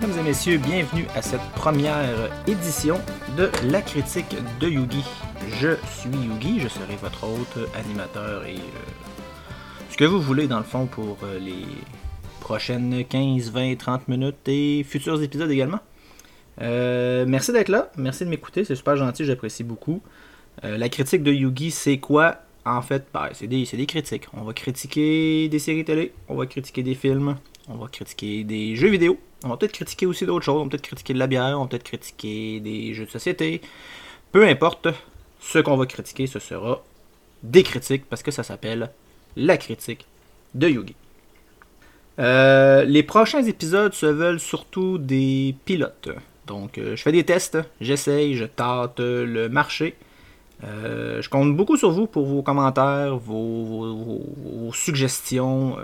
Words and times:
Mesdames 0.00 0.20
et 0.20 0.22
messieurs, 0.22 0.58
bienvenue 0.58 1.06
à 1.16 1.22
cette 1.22 1.42
première 1.56 2.30
édition 2.46 3.00
de 3.36 3.50
la 3.64 3.82
critique 3.82 4.36
de 4.60 4.68
Yugi. 4.68 5.02
Je 5.60 5.70
suis 5.90 6.10
Yugi, 6.10 6.60
je 6.60 6.68
serai 6.68 6.94
votre 7.02 7.24
hôte, 7.24 7.58
animateur 7.74 8.44
et 8.44 8.54
euh, 8.54 8.90
ce 9.90 9.96
que 9.96 10.04
vous 10.04 10.20
voulez 10.20 10.46
dans 10.46 10.58
le 10.58 10.64
fond 10.64 10.86
pour 10.86 11.18
euh, 11.24 11.40
les 11.40 11.64
prochaines 12.38 13.04
15, 13.04 13.50
20, 13.50 13.76
30 13.76 14.06
minutes 14.06 14.48
et 14.48 14.84
futurs 14.84 15.20
épisodes 15.20 15.50
également. 15.50 15.80
Euh, 16.60 17.24
merci 17.26 17.52
d'être 17.52 17.68
là, 17.68 17.90
merci 17.96 18.24
de 18.24 18.30
m'écouter, 18.30 18.64
c'est 18.64 18.76
super 18.76 18.94
gentil, 18.94 19.24
j'apprécie 19.24 19.64
beaucoup. 19.64 20.00
La 20.62 20.88
critique 20.88 21.24
de 21.24 21.32
Yugi, 21.32 21.72
c'est 21.72 21.98
quoi? 21.98 22.36
En 22.64 22.82
fait, 22.82 23.06
ben, 23.12 23.30
c'est 23.32 23.48
des, 23.48 23.64
c'est 23.64 23.76
des 23.76 23.86
critiques. 23.86 24.26
On 24.32 24.42
va 24.42 24.52
critiquer 24.52 25.48
des 25.48 25.58
séries 25.58 25.84
télé, 25.84 26.12
on 26.28 26.36
va 26.36 26.46
critiquer 26.46 26.84
des 26.84 26.94
films, 26.94 27.36
on 27.68 27.76
va 27.76 27.88
critiquer 27.88 28.44
des 28.44 28.76
jeux 28.76 28.88
vidéo, 28.88 29.18
on 29.44 29.48
va 29.48 29.56
peut-être 29.56 29.72
critiquer 29.72 30.06
aussi 30.06 30.26
d'autres 30.26 30.44
choses, 30.44 30.60
on 30.60 30.64
va 30.64 30.70
peut-être 30.70 30.82
critiquer 30.82 31.14
de 31.14 31.18
la 31.18 31.26
bière, 31.26 31.58
on 31.58 31.62
va 31.62 31.68
peut-être 31.68 31.84
critiquer 31.84 32.60
des 32.60 32.94
jeux 32.94 33.06
de 33.06 33.10
société. 33.10 33.60
Peu 34.32 34.46
importe, 34.46 34.88
ce 35.40 35.58
qu'on 35.58 35.76
va 35.76 35.86
critiquer, 35.86 36.26
ce 36.26 36.38
sera 36.38 36.82
des 37.42 37.62
critiques 37.62 38.04
parce 38.06 38.22
que 38.22 38.30
ça 38.30 38.42
s'appelle 38.42 38.90
la 39.36 39.56
critique 39.56 40.06
de 40.54 40.68
Yugi. 40.68 40.94
Euh, 42.18 42.84
les 42.84 43.04
prochains 43.04 43.44
épisodes 43.44 43.94
se 43.94 44.06
veulent 44.06 44.40
surtout 44.40 44.98
des 44.98 45.54
pilotes. 45.64 46.08
Donc, 46.46 46.78
euh, 46.78 46.96
je 46.96 47.02
fais 47.02 47.12
des 47.12 47.24
tests, 47.24 47.58
j'essaye, 47.80 48.34
je 48.34 48.44
tâte 48.44 48.98
le 48.98 49.48
marché. 49.48 49.94
Euh, 50.64 51.22
je 51.22 51.28
compte 51.28 51.56
beaucoup 51.56 51.76
sur 51.76 51.92
vous 51.92 52.08
pour 52.08 52.26
vos 52.26 52.42
commentaires, 52.42 53.16
vos, 53.16 54.72
suggestions 54.72 55.76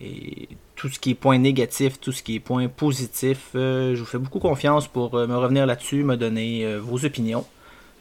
et 0.00 0.48
tout 0.76 0.88
ce 0.88 0.98
qui 0.98 1.10
est 1.12 1.14
point 1.14 1.38
négatif, 1.38 1.98
tout 1.98 2.12
ce 2.12 2.22
qui 2.22 2.36
est 2.36 2.40
point 2.40 2.68
positif. 2.68 3.48
Euh, 3.54 3.94
je 3.94 4.00
vous 4.00 4.06
fais 4.06 4.18
beaucoup 4.18 4.38
confiance 4.38 4.86
pour 4.86 5.14
euh, 5.14 5.26
me 5.26 5.36
revenir 5.36 5.66
là-dessus, 5.66 6.04
me 6.04 6.16
donner 6.16 6.64
euh, 6.64 6.78
vos 6.78 7.04
opinions. 7.04 7.44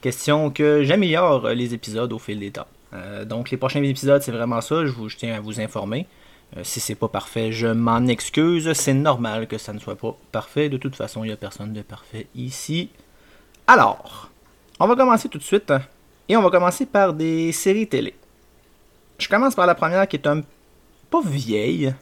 Question 0.01 0.51
que 0.51 0.83
j'améliore 0.83 1.49
les 1.49 1.73
épisodes 1.73 2.11
au 2.13 2.19
fil 2.19 2.39
des 2.39 2.51
temps. 2.51 2.67
Donc 3.25 3.49
les 3.49 3.57
prochains 3.57 3.81
épisodes, 3.81 4.21
c'est 4.21 4.31
vraiment 4.31 4.61
ça. 4.61 4.85
Je, 4.85 4.91
vous, 4.91 5.09
tiens 5.09 5.35
à 5.35 5.39
vous 5.39 5.59
informer. 5.59 6.05
Si 6.61 6.79
c'est 6.79 6.95
pas 6.95 7.07
parfait, 7.07 7.51
je 7.51 7.67
m'en 7.67 8.05
excuse. 8.05 8.71
C'est 8.73 8.93
normal 8.93 9.47
que 9.47 9.57
ça 9.57 9.73
ne 9.73 9.79
soit 9.79 9.95
pas 9.95 10.15
parfait. 10.31 10.69
De 10.69 10.77
toute 10.77 10.95
façon, 10.95 11.23
il 11.23 11.27
n'y 11.27 11.33
a 11.33 11.37
personne 11.37 11.73
de 11.73 11.81
parfait 11.81 12.27
ici. 12.35 12.89
Alors, 13.65 14.29
on 14.79 14.87
va 14.87 14.95
commencer 14.95 15.27
tout 15.27 15.39
de 15.39 15.43
suite. 15.43 15.71
hein, 15.71 15.81
Et 16.29 16.37
on 16.37 16.43
va 16.43 16.51
commencer 16.51 16.85
par 16.85 17.13
des 17.13 17.51
séries 17.51 17.87
télé. 17.87 18.13
Je 19.17 19.27
commence 19.27 19.55
par 19.55 19.65
la 19.65 19.75
première 19.75 20.07
qui 20.07 20.17
est 20.17 20.27
un 20.27 20.41
pas 21.09 21.21
vieille, 21.25 21.93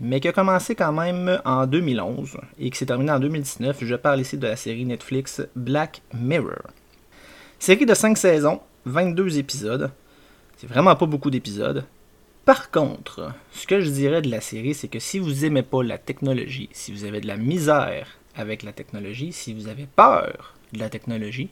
mais 0.00 0.20
qui 0.20 0.28
a 0.28 0.32
commencé 0.32 0.74
quand 0.74 0.92
même 0.92 1.40
en 1.44 1.66
2011 1.66 2.38
et 2.58 2.70
qui 2.70 2.78
s'est 2.78 2.86
terminée 2.86 3.12
en 3.12 3.20
2019. 3.20 3.84
Je 3.84 3.94
parle 3.94 4.20
ici 4.20 4.36
de 4.38 4.46
la 4.46 4.56
série 4.56 4.84
Netflix 4.84 5.42
Black 5.56 6.02
Mirror. 6.14 6.62
Série 7.58 7.86
de 7.86 7.94
5 7.94 8.16
saisons, 8.16 8.60
22 8.84 9.38
épisodes. 9.38 9.90
C'est 10.56 10.68
vraiment 10.68 10.94
pas 10.94 11.06
beaucoup 11.06 11.30
d'épisodes. 11.30 11.84
Par 12.44 12.70
contre, 12.70 13.32
ce 13.52 13.66
que 13.66 13.80
je 13.80 13.90
dirais 13.90 14.22
de 14.22 14.30
la 14.30 14.40
série, 14.40 14.74
c'est 14.74 14.88
que 14.88 15.00
si 15.00 15.18
vous 15.18 15.44
aimez 15.44 15.62
pas 15.62 15.82
la 15.82 15.98
technologie, 15.98 16.68
si 16.72 16.92
vous 16.92 17.04
avez 17.04 17.20
de 17.20 17.26
la 17.26 17.36
misère 17.36 18.18
avec 18.34 18.62
la 18.62 18.72
technologie, 18.72 19.32
si 19.32 19.52
vous 19.52 19.68
avez 19.68 19.86
peur 19.86 20.54
de 20.72 20.78
la 20.78 20.88
technologie, 20.88 21.50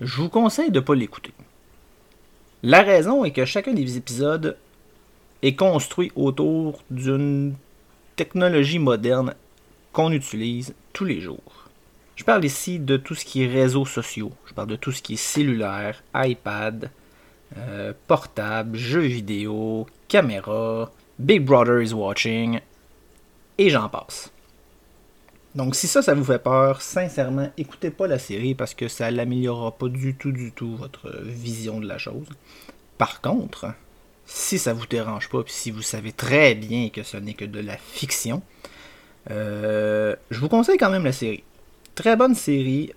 je 0.00 0.16
vous 0.16 0.28
conseille 0.28 0.70
de 0.70 0.80
ne 0.80 0.84
pas 0.84 0.94
l'écouter. 0.94 1.32
La 2.62 2.82
raison 2.82 3.24
est 3.24 3.32
que 3.32 3.44
chacun 3.44 3.72
des 3.72 3.96
épisodes 3.96 4.56
est 5.42 5.54
construit 5.54 6.12
autour 6.14 6.82
d'une 6.90 7.54
technologie 8.16 8.78
moderne 8.78 9.34
qu'on 9.92 10.12
utilise 10.12 10.74
tous 10.92 11.04
les 11.04 11.20
jours. 11.20 11.68
Je 12.16 12.24
parle 12.24 12.44
ici 12.44 12.78
de 12.78 12.96
tout 12.96 13.14
ce 13.14 13.24
qui 13.24 13.42
est 13.42 13.46
réseaux 13.46 13.86
sociaux, 13.86 14.32
je 14.46 14.52
parle 14.52 14.68
de 14.68 14.76
tout 14.76 14.92
ce 14.92 15.00
qui 15.00 15.14
est 15.14 15.16
cellulaire, 15.16 16.02
iPad, 16.14 16.90
euh, 17.56 17.94
portable, 18.06 18.76
jeux 18.76 19.00
vidéo, 19.00 19.86
caméra, 20.06 20.90
Big 21.18 21.42
Brother 21.42 21.80
is 21.80 21.94
watching, 21.94 22.60
et 23.56 23.70
j'en 23.70 23.88
passe. 23.88 24.30
Donc 25.54 25.74
si 25.74 25.88
ça, 25.88 26.02
ça 26.02 26.14
vous 26.14 26.24
fait 26.24 26.38
peur, 26.42 26.80
sincèrement, 26.80 27.50
écoutez 27.56 27.90
pas 27.90 28.06
la 28.06 28.18
série 28.18 28.54
parce 28.54 28.74
que 28.74 28.86
ça 28.86 29.10
l'améliorera 29.10 29.72
pas 29.72 29.88
du 29.88 30.14
tout, 30.14 30.30
du 30.30 30.52
tout 30.52 30.76
votre 30.76 31.10
vision 31.24 31.80
de 31.80 31.88
la 31.88 31.98
chose. 31.98 32.28
Par 32.98 33.20
contre, 33.20 33.66
si 34.32 34.58
ça 34.58 34.72
vous 34.72 34.86
dérange 34.86 35.28
pas, 35.28 35.42
puis 35.42 35.52
si 35.52 35.70
vous 35.72 35.82
savez 35.82 36.12
très 36.12 36.54
bien 36.54 36.88
que 36.88 37.02
ce 37.02 37.16
n'est 37.16 37.34
que 37.34 37.44
de 37.44 37.58
la 37.58 37.76
fiction, 37.76 38.42
euh, 39.30 40.14
je 40.30 40.38
vous 40.38 40.48
conseille 40.48 40.78
quand 40.78 40.90
même 40.90 41.04
la 41.04 41.12
série. 41.12 41.42
Très 41.96 42.16
bonne 42.16 42.36
série, 42.36 42.92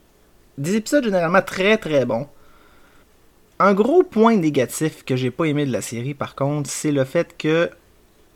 des 0.60 0.76
épisodes 0.76 1.04
généralement 1.04 1.42
très 1.42 1.78
très 1.78 2.06
bons. 2.06 2.28
Un 3.60 3.74
gros 3.74 4.04
point 4.04 4.36
négatif 4.36 5.04
que 5.04 5.16
j'ai 5.16 5.32
pas 5.32 5.46
aimé 5.46 5.66
de 5.66 5.72
la 5.72 5.82
série, 5.82 6.14
par 6.14 6.36
contre, 6.36 6.70
c'est 6.70 6.92
le 6.92 7.04
fait 7.04 7.36
que 7.36 7.72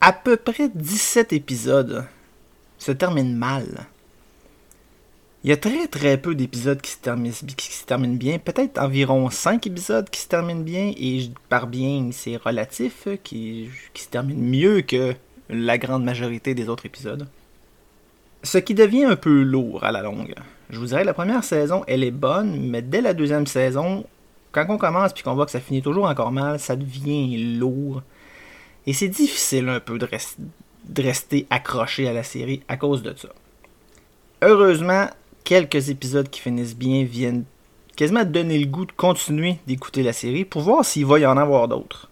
à 0.00 0.12
peu 0.12 0.36
près 0.36 0.68
17 0.68 1.32
épisodes 1.32 2.04
se 2.78 2.92
terminent 2.92 3.36
mal. 3.36 3.86
Il 5.44 5.50
y 5.50 5.52
a 5.52 5.56
très 5.56 5.86
très 5.86 6.18
peu 6.18 6.34
d'épisodes 6.34 6.80
qui 6.80 6.90
se 6.90 6.98
terminent, 6.98 8.16
bien. 8.16 8.38
Peut-être 8.38 8.78
environ 8.80 9.30
5 9.30 9.66
épisodes 9.68 10.10
qui 10.10 10.20
se 10.20 10.28
terminent 10.28 10.62
bien. 10.62 10.92
Et 10.96 11.30
par 11.48 11.68
bien, 11.68 12.10
c'est 12.12 12.36
relatif. 12.36 13.06
Qui, 13.22 13.70
se 13.94 14.08
terminent 14.08 14.42
mieux 14.42 14.80
que 14.82 15.14
la 15.48 15.78
grande 15.78 16.04
majorité 16.04 16.54
des 16.54 16.68
autres 16.68 16.86
épisodes. 16.86 17.28
Ce 18.42 18.58
qui 18.58 18.74
devient 18.74 19.04
un 19.04 19.16
peu 19.16 19.42
lourd 19.42 19.84
à 19.84 19.92
la 19.92 20.02
longue. 20.02 20.34
Je 20.70 20.78
vous 20.78 20.86
dirais, 20.86 21.04
la 21.04 21.14
première 21.14 21.44
saison, 21.44 21.84
elle 21.86 22.02
est 22.02 22.10
bonne. 22.10 22.68
Mais 22.68 22.82
dès 22.82 23.00
la 23.00 23.14
deuxième 23.14 23.46
saison, 23.46 24.04
quand 24.50 24.66
on 24.68 24.76
commence 24.76 25.12
puis 25.12 25.22
qu'on 25.22 25.34
voit 25.34 25.46
que 25.46 25.52
ça 25.52 25.60
finit 25.60 25.82
toujours 25.82 26.06
encore 26.06 26.32
mal, 26.32 26.58
ça 26.58 26.74
devient 26.74 27.36
lourd. 27.58 28.02
Et 28.86 28.92
c'est 28.92 29.08
difficile 29.08 29.68
un 29.68 29.80
peu 29.80 29.98
de 29.98 31.02
rester 31.02 31.46
accroché 31.48 32.08
à 32.08 32.12
la 32.12 32.24
série 32.24 32.62
à 32.66 32.76
cause 32.76 33.02
de 33.04 33.14
ça. 33.16 33.28
Heureusement, 34.42 35.08
quelques 35.44 35.88
épisodes 35.88 36.28
qui 36.28 36.40
finissent 36.40 36.76
bien 36.76 37.04
viennent 37.04 37.44
quasiment 37.96 38.24
donner 38.24 38.58
le 38.58 38.66
goût 38.66 38.86
de 38.86 38.92
continuer 38.92 39.58
d'écouter 39.66 40.02
la 40.02 40.12
série 40.12 40.44
pour 40.44 40.62
voir 40.62 40.84
s'il 40.84 41.06
va 41.06 41.18
y 41.18 41.26
en 41.26 41.36
avoir 41.36 41.68
d'autres. 41.68 42.08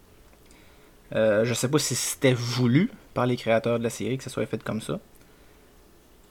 Euh, 1.14 1.44
je 1.44 1.54
sais 1.54 1.68
pas 1.68 1.78
si 1.78 1.94
c'était 1.94 2.34
voulu 2.34 2.90
par 3.14 3.26
les 3.26 3.36
créateurs 3.36 3.78
de 3.78 3.84
la 3.84 3.90
série 3.90 4.18
que 4.18 4.24
ça 4.24 4.30
soit 4.30 4.46
fait 4.46 4.62
comme 4.62 4.80
ça. 4.80 4.98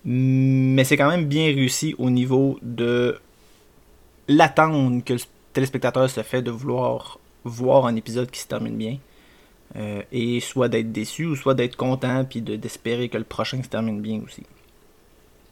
Mais 0.04 0.84
c'est 0.84 0.98
quand 0.98 1.10
même 1.10 1.26
bien 1.26 1.46
réussi 1.46 1.96
au 1.98 2.10
niveau 2.10 2.60
de 2.62 3.18
l'attente 4.28 5.04
que 5.04 5.14
le 5.14 5.20
téléspectateur 5.54 6.10
se 6.10 6.22
fait 6.22 6.42
de 6.42 6.52
vouloir 6.52 7.20
voir 7.44 7.86
un 7.86 7.96
épisode 7.96 8.30
qui 8.30 8.40
se 8.40 8.48
termine 8.48 8.76
bien. 8.76 8.98
Euh, 9.78 10.04
et 10.12 10.40
soit 10.42 10.70
d'être 10.70 10.92
déçu 10.92 11.26
ou 11.26 11.36
soit 11.36 11.56
d'être 11.56 11.76
content 11.76 12.24
puis 12.24 12.42
de- 12.42 12.56
d'espérer 12.56 13.10
que 13.10 13.18
le 13.18 13.24
prochain 13.24 13.62
se 13.64 13.68
termine 13.68 14.00
bien 14.00 14.22
aussi. 14.24 14.44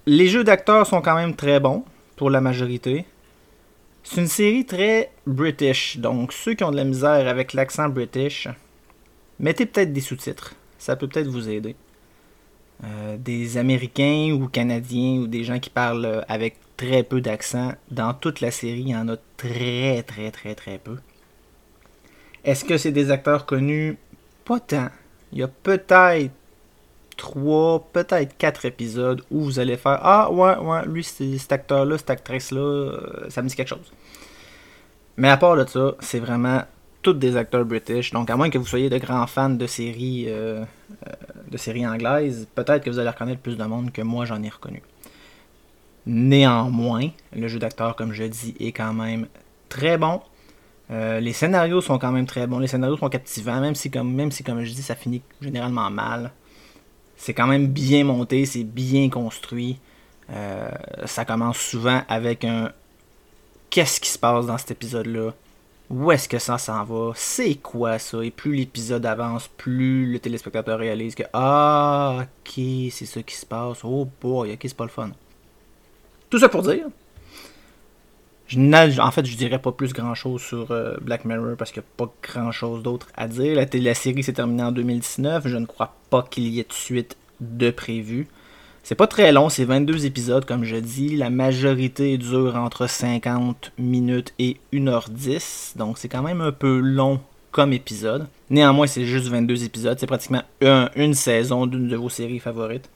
Les 0.06 0.28
jeux 0.28 0.44
d'acteurs 0.44 0.86
sont 0.86 1.02
quand 1.02 1.16
même 1.16 1.36
très 1.36 1.60
bons 1.60 1.86
pour 2.18 2.30
la 2.30 2.42
majorité. 2.42 3.06
C'est 4.04 4.20
une 4.20 4.28
série 4.28 4.66
très 4.66 5.12
british, 5.26 5.98
donc 5.98 6.34
ceux 6.34 6.56
qui 6.56 6.64
ont 6.66 6.72
de 6.72 6.76
la 6.76 6.84
misère 6.84 7.28
avec 7.28 7.54
l'accent 7.54 7.88
british, 7.88 8.50
mettez 9.40 9.66
peut-être 9.66 9.94
des 9.94 10.02
sous-titres. 10.02 10.56
Ça 10.78 10.98
peut 10.98 11.08
peut-être 11.08 11.30
vous 11.30 11.48
aider. 11.48 11.78
Euh, 12.84 13.16
des 13.18 13.58
Américains 13.58 14.32
ou 14.34 14.50
Canadiens 14.50 15.22
ou 15.22 15.28
des 15.28 15.46
gens 15.46 15.60
qui 15.60 15.70
parlent 15.70 16.26
avec 16.28 16.58
très 16.76 17.04
peu 17.04 17.22
d'accent, 17.22 17.72
dans 17.90 18.14
toute 18.14 18.42
la 18.42 18.52
série, 18.52 18.82
il 18.82 18.90
y 18.90 18.96
en 18.96 19.08
a 19.08 19.16
très 19.38 20.04
très 20.04 20.32
très 20.32 20.54
très 20.54 20.80
peu. 20.80 20.98
Est-ce 22.44 22.66
que 22.66 22.78
c'est 22.78 22.92
des 22.92 23.10
acteurs 23.10 23.46
connus? 23.46 23.98
Pas 24.44 24.60
tant. 24.60 24.90
Il 25.32 25.40
y 25.40 25.44
a 25.44 25.48
peut-être 25.48 26.30
trois, 27.16 27.88
peut-être 27.94 28.38
quatre 28.38 28.66
épisodes 28.66 29.24
où 29.32 29.42
vous 29.42 29.60
allez 29.60 29.78
faire 29.78 30.00
Ah 30.02 30.32
ouais, 30.32 30.58
ouais, 30.58 30.86
lui, 30.86 31.04
cet 31.04 31.52
acteur-là, 31.52 31.98
cette 31.98 32.10
actrice-là, 32.10 32.60
euh, 32.60 33.30
ça 33.30 33.42
me 33.42 33.48
dit 33.48 33.56
quelque 33.56 33.70
chose. 33.70 33.92
Mais 35.18 35.30
à 35.30 35.38
part 35.38 35.56
de 35.56 35.66
ça, 35.66 35.96
c'est 36.00 36.20
vraiment 36.20 36.64
tous 37.04 37.14
des 37.14 37.36
acteurs 37.36 37.66
british. 37.66 38.12
Donc, 38.12 38.30
à 38.30 38.38
moins 38.38 38.50
que 38.50 38.58
vous 38.58 38.66
soyez 38.66 38.90
de 38.90 38.98
grands 38.98 39.28
fans 39.28 39.50
de 39.50 39.68
séries, 39.68 40.26
euh, 40.28 40.64
euh, 41.08 41.12
de 41.52 41.58
séries 41.58 41.86
anglaises, 41.86 42.48
peut-être 42.56 42.84
que 42.84 42.90
vous 42.90 42.98
allez 42.98 43.10
reconnaître 43.10 43.42
plus 43.42 43.58
de 43.58 43.64
monde 43.64 43.92
que 43.92 44.02
moi 44.02 44.26
j'en 44.26 44.42
ai 44.42 44.50
reconnu. 44.50 44.82
Néanmoins, 46.06 47.10
le 47.36 47.48
jeu 47.48 47.60
d'acteur, 47.60 47.96
comme 47.96 48.14
je 48.14 48.24
dis, 48.24 48.56
est 48.60 48.72
quand 48.72 48.94
même 48.94 49.28
très 49.70 49.98
bon. 49.98 50.22
Euh, 50.92 51.20
les 51.20 51.34
scénarios 51.34 51.82
sont 51.82 51.98
quand 51.98 52.12
même 52.12 52.26
très 52.26 52.48
bons. 52.48 52.60
Les 52.60 52.68
scénarios 52.68 52.98
sont 52.98 53.10
captivants, 53.10 53.62
même 53.62 53.76
si, 53.76 53.92
comme, 53.92 54.14
même 54.14 54.32
si, 54.32 54.44
comme 54.44 54.64
je 54.64 54.74
dis, 54.74 54.82
ça 54.82 54.96
finit 54.96 55.22
généralement 55.42 55.90
mal. 55.90 56.32
C'est 57.24 57.34
quand 57.34 57.48
même 57.48 57.68
bien 57.68 58.04
monté, 58.04 58.46
c'est 58.46 58.66
bien 58.66 59.10
construit. 59.10 59.80
Euh, 60.30 60.70
ça 61.06 61.24
commence 61.24 61.58
souvent 61.58 62.02
avec 62.10 62.44
un 62.44 62.74
qu'est-ce 63.70 64.02
qui 64.02 64.10
se 64.10 64.20
passe 64.20 64.46
dans 64.46 64.58
cet 64.58 64.72
épisode-là? 64.72 65.32
Où 65.90 66.12
est-ce 66.12 66.28
que 66.28 66.38
ça 66.38 66.58
s'en 66.58 66.84
va, 66.84 67.14
c'est 67.16 67.56
quoi 67.56 67.98
ça, 67.98 68.22
et 68.26 68.30
plus 68.30 68.56
l'épisode 68.56 69.06
avance, 69.06 69.48
plus 69.56 70.12
le 70.12 70.20
téléspectateur 70.20 70.78
réalise 70.78 71.16
que 71.16 71.24
ah 71.32 72.26
ok 72.26 72.62
c'est 72.92 73.06
ça 73.06 73.24
qui 73.24 73.36
se 73.36 73.46
passe, 73.46 73.86
oh 73.86 74.06
boy 74.22 74.52
ok 74.52 74.60
c'est 74.62 74.76
pas 74.76 74.84
le 74.84 74.90
fun. 74.90 75.12
Tout 76.30 76.40
ça 76.40 76.50
pour 76.50 76.64
dire, 76.64 76.88
en 78.58 79.12
fait 79.12 79.26
je 79.26 79.36
dirais 79.36 79.60
pas 79.60 79.72
plus 79.72 79.94
grand 79.94 80.16
chose 80.16 80.42
sur 80.42 80.72
euh, 80.72 80.96
Black 81.02 81.26
Mirror 81.26 81.56
parce 81.58 81.72
qu'il 81.72 81.82
n'y 81.82 81.88
a 81.88 82.06
pas 82.06 82.14
grand 82.22 82.52
chose 82.52 82.84
d'autre 82.84 83.08
à 83.16 83.28
dire. 83.28 83.56
La, 83.74 83.94
série 83.94 84.24
s'est 84.24 84.34
terminée 84.34 84.64
en 84.64 84.72
2019, 84.72 85.48
je 85.48 85.58
ne 85.58 85.66
crois 85.66 85.96
pas 86.10 86.26
qu'il 86.30 86.48
y 86.48 86.60
ait 86.60 86.66
de 86.68 86.74
suite 86.74 87.18
de 87.42 87.72
prévu. 87.72 88.28
C'est 88.84 88.96
pas 88.96 89.08
très 89.08 89.32
long, 89.32 89.48
c'est 89.48 89.64
22 89.64 90.06
épisodes 90.06 90.46
comme 90.46 90.66
je 90.66 90.76
dis. 90.76 91.16
La 91.16 91.30
majorité 91.30 92.18
dure 92.18 92.58
entre 92.58 92.88
50 92.88 93.72
minutes 93.78 94.34
et 94.40 94.58
1h10. 94.74 95.78
Donc 95.78 95.98
c'est 95.98 96.10
quand 96.10 96.22
même 96.22 96.42
un 96.42 96.52
peu 96.52 96.80
long 96.80 97.22
comme 97.52 97.72
épisode. 97.72 98.28
Néanmoins, 98.50 98.88
c'est 98.88 99.06
juste 99.06 99.28
22 99.28 99.64
épisodes. 99.64 99.98
C'est 99.98 100.08
pratiquement 100.08 100.44
une 100.96 101.14
saison 101.14 101.66
d'une 101.66 101.88
de 101.88 101.96
vos 101.96 102.10
séries 102.10 102.40
favorites. 102.40 102.90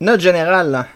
Note 0.00 0.20
générale 0.20 0.86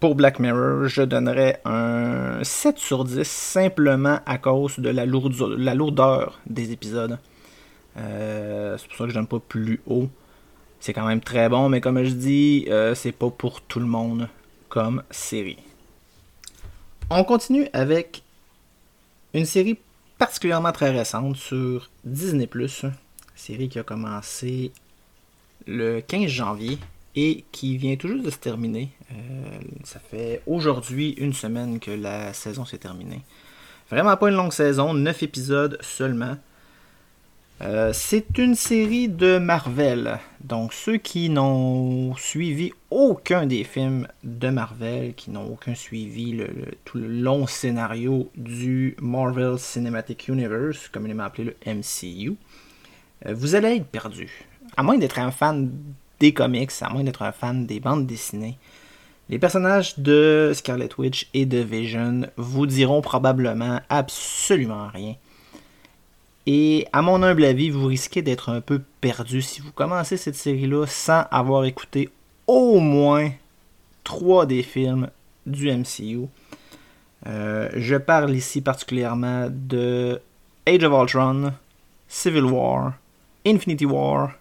pour 0.00 0.14
Black 0.14 0.38
Mirror, 0.38 0.88
je 0.88 1.02
donnerais 1.02 1.60
un 1.64 2.42
7 2.42 2.78
sur 2.78 3.04
10 3.04 3.26
simplement 3.26 4.20
à 4.26 4.38
cause 4.38 4.78
de 4.78 4.90
la 4.90 5.06
lourdeur, 5.74 6.40
des 6.46 6.72
épisodes. 6.72 7.18
Euh, 7.96 8.76
c'est 8.76 8.88
pour 8.88 8.96
ça 8.96 9.04
que 9.04 9.10
je 9.10 9.14
donne 9.14 9.26
pas 9.26 9.40
plus 9.40 9.80
haut. 9.86 10.08
C'est 10.80 10.92
quand 10.92 11.06
même 11.06 11.20
très 11.20 11.48
bon, 11.48 11.68
mais 11.68 11.80
comme 11.80 12.02
je 12.04 12.10
dis, 12.10 12.66
euh, 12.68 12.94
c'est 12.94 13.12
pas 13.12 13.30
pour 13.30 13.62
tout 13.62 13.80
le 13.80 13.86
monde 13.86 14.28
comme 14.68 15.02
série. 15.10 15.58
On 17.08 17.24
continue 17.24 17.68
avec 17.72 18.22
une 19.32 19.46
série 19.46 19.78
particulièrement 20.18 20.72
très 20.72 20.90
récente 20.90 21.36
sur 21.36 21.90
Disney⁇ 22.04 22.46
série 23.34 23.68
qui 23.68 23.78
a 23.78 23.82
commencé 23.82 24.72
le 25.66 26.00
15 26.00 26.26
janvier 26.26 26.78
et 27.16 27.44
qui 27.50 27.78
vient 27.78 27.96
tout 27.96 28.08
juste 28.08 28.24
de 28.24 28.30
se 28.30 28.36
terminer. 28.36 28.90
Euh, 29.10 29.14
ça 29.84 29.98
fait 29.98 30.42
aujourd'hui 30.46 31.12
une 31.12 31.32
semaine 31.32 31.80
que 31.80 31.90
la 31.90 32.34
saison 32.34 32.64
s'est 32.66 32.78
terminée. 32.78 33.22
Vraiment 33.90 34.16
pas 34.16 34.28
une 34.28 34.36
longue 34.36 34.52
saison, 34.52 34.92
9 34.92 35.22
épisodes 35.22 35.78
seulement. 35.80 36.36
Euh, 37.62 37.92
c'est 37.94 38.36
une 38.36 38.54
série 38.54 39.08
de 39.08 39.38
Marvel. 39.38 40.18
Donc 40.44 40.74
ceux 40.74 40.98
qui 40.98 41.30
n'ont 41.30 42.14
suivi 42.16 42.72
aucun 42.90 43.46
des 43.46 43.64
films 43.64 44.08
de 44.22 44.50
Marvel, 44.50 45.14
qui 45.14 45.30
n'ont 45.30 45.46
aucun 45.50 45.74
suivi 45.74 46.32
le, 46.32 46.48
tout 46.84 46.98
le 46.98 47.08
long 47.08 47.46
scénario 47.46 48.30
du 48.36 48.94
Marvel 49.00 49.58
Cinematic 49.58 50.28
Universe, 50.28 50.88
comme 50.88 51.06
il 51.06 51.16
est 51.16 51.22
appelé 51.22 51.44
le 51.44 51.74
MCU, 51.74 52.34
euh, 53.24 53.32
vous 53.32 53.54
allez 53.54 53.76
être 53.76 53.86
perdu. 53.86 54.28
À 54.76 54.82
moins 54.82 54.98
d'être 54.98 55.18
un 55.18 55.30
fan 55.30 55.72
des 56.20 56.32
comics, 56.32 56.70
à 56.80 56.88
moins 56.90 57.04
d'être 57.04 57.22
un 57.22 57.32
fan 57.32 57.66
des 57.66 57.80
bandes 57.80 58.06
dessinées, 58.06 58.58
les 59.28 59.38
personnages 59.38 59.98
de 59.98 60.52
Scarlet 60.54 60.88
Witch 60.98 61.28
et 61.34 61.46
de 61.46 61.58
Vision 61.58 62.28
vous 62.36 62.66
diront 62.66 63.00
probablement 63.02 63.80
absolument 63.88 64.88
rien. 64.88 65.16
Et 66.46 66.86
à 66.92 67.02
mon 67.02 67.24
humble 67.24 67.44
avis, 67.44 67.70
vous 67.70 67.86
risquez 67.86 68.22
d'être 68.22 68.50
un 68.50 68.60
peu 68.60 68.80
perdu 69.00 69.42
si 69.42 69.60
vous 69.60 69.72
commencez 69.72 70.16
cette 70.16 70.36
série-là 70.36 70.86
sans 70.86 71.22
avoir 71.32 71.64
écouté 71.64 72.08
au 72.46 72.78
moins 72.78 73.32
trois 74.04 74.46
des 74.46 74.62
films 74.62 75.10
du 75.44 75.72
MCU. 75.72 76.28
Euh, 77.26 77.68
je 77.74 77.96
parle 77.96 78.32
ici 78.36 78.60
particulièrement 78.60 79.48
de 79.50 80.20
Age 80.66 80.84
of 80.84 80.92
Ultron, 81.02 81.52
Civil 82.06 82.44
War, 82.44 82.92
Infinity 83.44 83.86
War 83.86 84.34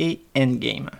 et 0.00 0.20
Endgame. 0.36 0.90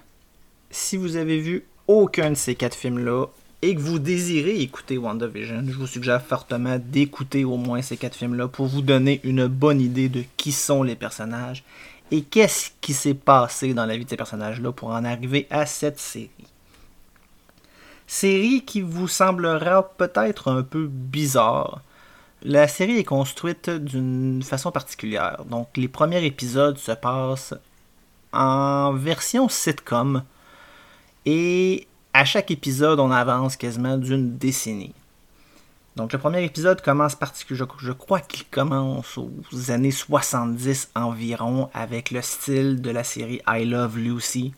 Si 0.73 0.97
vous 0.97 1.17
avez 1.17 1.39
vu 1.39 1.65
aucun 1.87 2.31
de 2.31 2.35
ces 2.35 2.55
quatre 2.55 2.75
films-là, 2.75 3.27
et 3.61 3.77
que 3.77 3.81
vous 3.81 3.99
désirez 4.01 4.61
écouter 4.61 4.99
WandaVision, 4.99 5.65
je 5.69 5.77
vous 5.77 5.87
suggère 5.87 6.21
fortement 6.21 6.79
d'écouter 6.79 7.45
au 7.45 7.57
moins 7.57 7.81
ces 7.81 7.97
quatre 7.97 8.17
films-là 8.17 8.49
pour 8.49 8.67
vous 8.67 8.83
donner 8.83 9.21
une 9.23 9.47
bonne 9.47 9.81
idée 9.81 10.09
de 10.09 10.25
qui 10.37 10.51
sont 10.51 10.83
les 10.83 10.97
personnages 10.97 11.63
et 12.11 12.23
qu'est-ce 12.23 12.71
qui 12.81 12.93
s'est 12.93 13.15
passé 13.15 13.73
dans 13.73 13.87
la 13.87 13.97
vie 13.97 14.05
de 14.05 14.11
ces 14.11 14.17
personnages-là 14.17 14.73
pour 14.73 14.89
en 14.89 15.05
arriver 15.05 15.47
à 15.51 15.65
cette 15.65 16.01
série. 16.01 16.31
Série 18.07 18.65
qui 18.65 18.81
vous 18.81 19.09
semblera 19.09 19.91
peut-être 19.97 20.51
un 20.51 20.63
peu 20.63 20.87
bizarre. 20.87 21.83
La 22.43 22.67
série 22.67 22.99
est 22.99 23.05
construite 23.05 23.71
d'une 23.71 24.43
façon 24.43 24.73
particulière. 24.73 25.45
Donc 25.49 25.69
les 25.77 25.89
premiers 25.89 26.25
épisodes 26.25 26.79
se 26.79 26.93
passent 26.93 27.55
en 28.33 28.93
version 28.95 29.49
sitcom 29.49 30.25
et 31.27 31.87
à 32.13 32.25
chaque 32.25 32.51
épisode, 32.51 33.01
on 33.01 33.11
avance 33.11 33.57
quasiment 33.57 33.97
d'une 33.97 34.37
décennie. 34.37 34.95
Donc 35.97 36.13
le 36.13 36.19
premier 36.19 36.43
épisode 36.43 36.81
commence 36.81 37.15
particulièrement, 37.15 37.75
je, 37.79 37.93
crois 37.93 38.21
qu'il 38.21 38.47
commence 38.47 39.19
aux 39.19 39.71
années 39.71 39.91
70 39.91 40.91
environ 40.95 41.69
avec 41.75 42.11
le 42.11 42.23
style 42.23 42.81
de 42.81 42.91
la 42.91 43.05
série 43.05 43.41
I 43.47 43.67
Love 43.67 43.99
Lucy. 43.99 44.55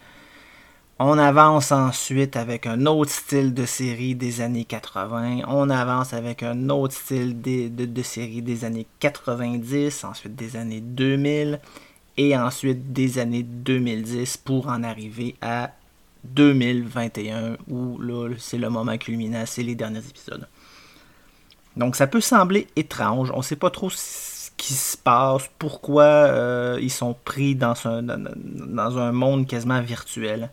On 1.00 1.18
avance 1.18 1.72
ensuite 1.72 2.36
avec 2.36 2.66
un 2.66 2.86
autre 2.86 3.10
style 3.10 3.52
de 3.52 3.66
série 3.66 4.14
des 4.14 4.40
années 4.40 4.64
80. 4.64 5.40
On 5.48 5.70
avance 5.70 6.12
avec 6.14 6.44
un 6.44 6.68
autre 6.68 6.94
style 6.94 7.40
de, 7.40 7.84
de 7.84 8.02
série 8.02 8.42
des 8.42 8.64
années 8.64 8.86
90, 9.00 10.04
ensuite 10.04 10.36
des 10.36 10.54
années 10.54 10.80
2000 10.80 11.58
et 12.16 12.36
ensuite 12.36 12.92
des 12.92 13.18
années 13.18 13.42
2010 13.42 14.36
pour 14.36 14.68
en 14.68 14.84
arriver 14.84 15.34
à 15.42 15.72
2021 16.24 17.56
où 17.68 17.98
là 18.00 18.34
c'est 18.38 18.58
le 18.58 18.70
moment 18.70 18.96
culminant, 18.98 19.44
c'est 19.46 19.62
les 19.62 19.74
derniers 19.74 19.98
épisodes. 19.98 20.46
Donc 21.76 21.96
ça 21.96 22.06
peut 22.06 22.20
sembler 22.20 22.66
étrange, 22.76 23.30
on 23.32 23.38
ne 23.38 23.42
sait 23.42 23.56
pas 23.56 23.70
trop 23.70 23.90
ce 23.90 24.50
qui 24.56 24.74
se 24.74 24.96
passe, 24.96 25.50
pourquoi 25.58 26.04
euh, 26.04 26.78
ils 26.80 26.90
sont 26.90 27.16
pris 27.24 27.54
dans 27.54 27.74
un, 27.86 28.02
dans 28.02 28.98
un 28.98 29.12
monde 29.12 29.46
quasiment 29.46 29.80
virtuel. 29.80 30.50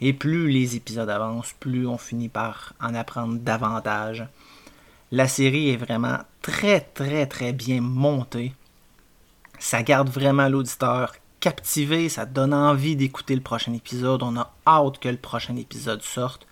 Et 0.00 0.12
plus 0.12 0.48
les 0.48 0.74
épisodes 0.74 1.08
avancent, 1.08 1.54
plus 1.60 1.86
on 1.86 1.98
finit 1.98 2.28
par 2.28 2.74
en 2.80 2.94
apprendre 2.94 3.38
davantage. 3.38 4.26
La 5.12 5.28
série 5.28 5.70
est 5.70 5.76
vraiment 5.76 6.18
très 6.40 6.80
très 6.80 7.26
très 7.26 7.52
bien 7.52 7.80
montée. 7.80 8.52
Ça 9.58 9.82
garde 9.82 10.08
vraiment 10.08 10.48
l'auditeur 10.48 11.12
captivé, 11.42 12.08
ça 12.08 12.24
donne 12.24 12.54
envie 12.54 12.94
d'écouter 12.94 13.34
le 13.34 13.40
prochain 13.40 13.72
épisode. 13.74 14.22
On 14.22 14.36
a 14.36 14.54
hâte 14.64 15.00
que 15.00 15.08
le 15.08 15.16
prochain 15.16 15.56
épisode 15.56 16.00
sorte. 16.00 16.46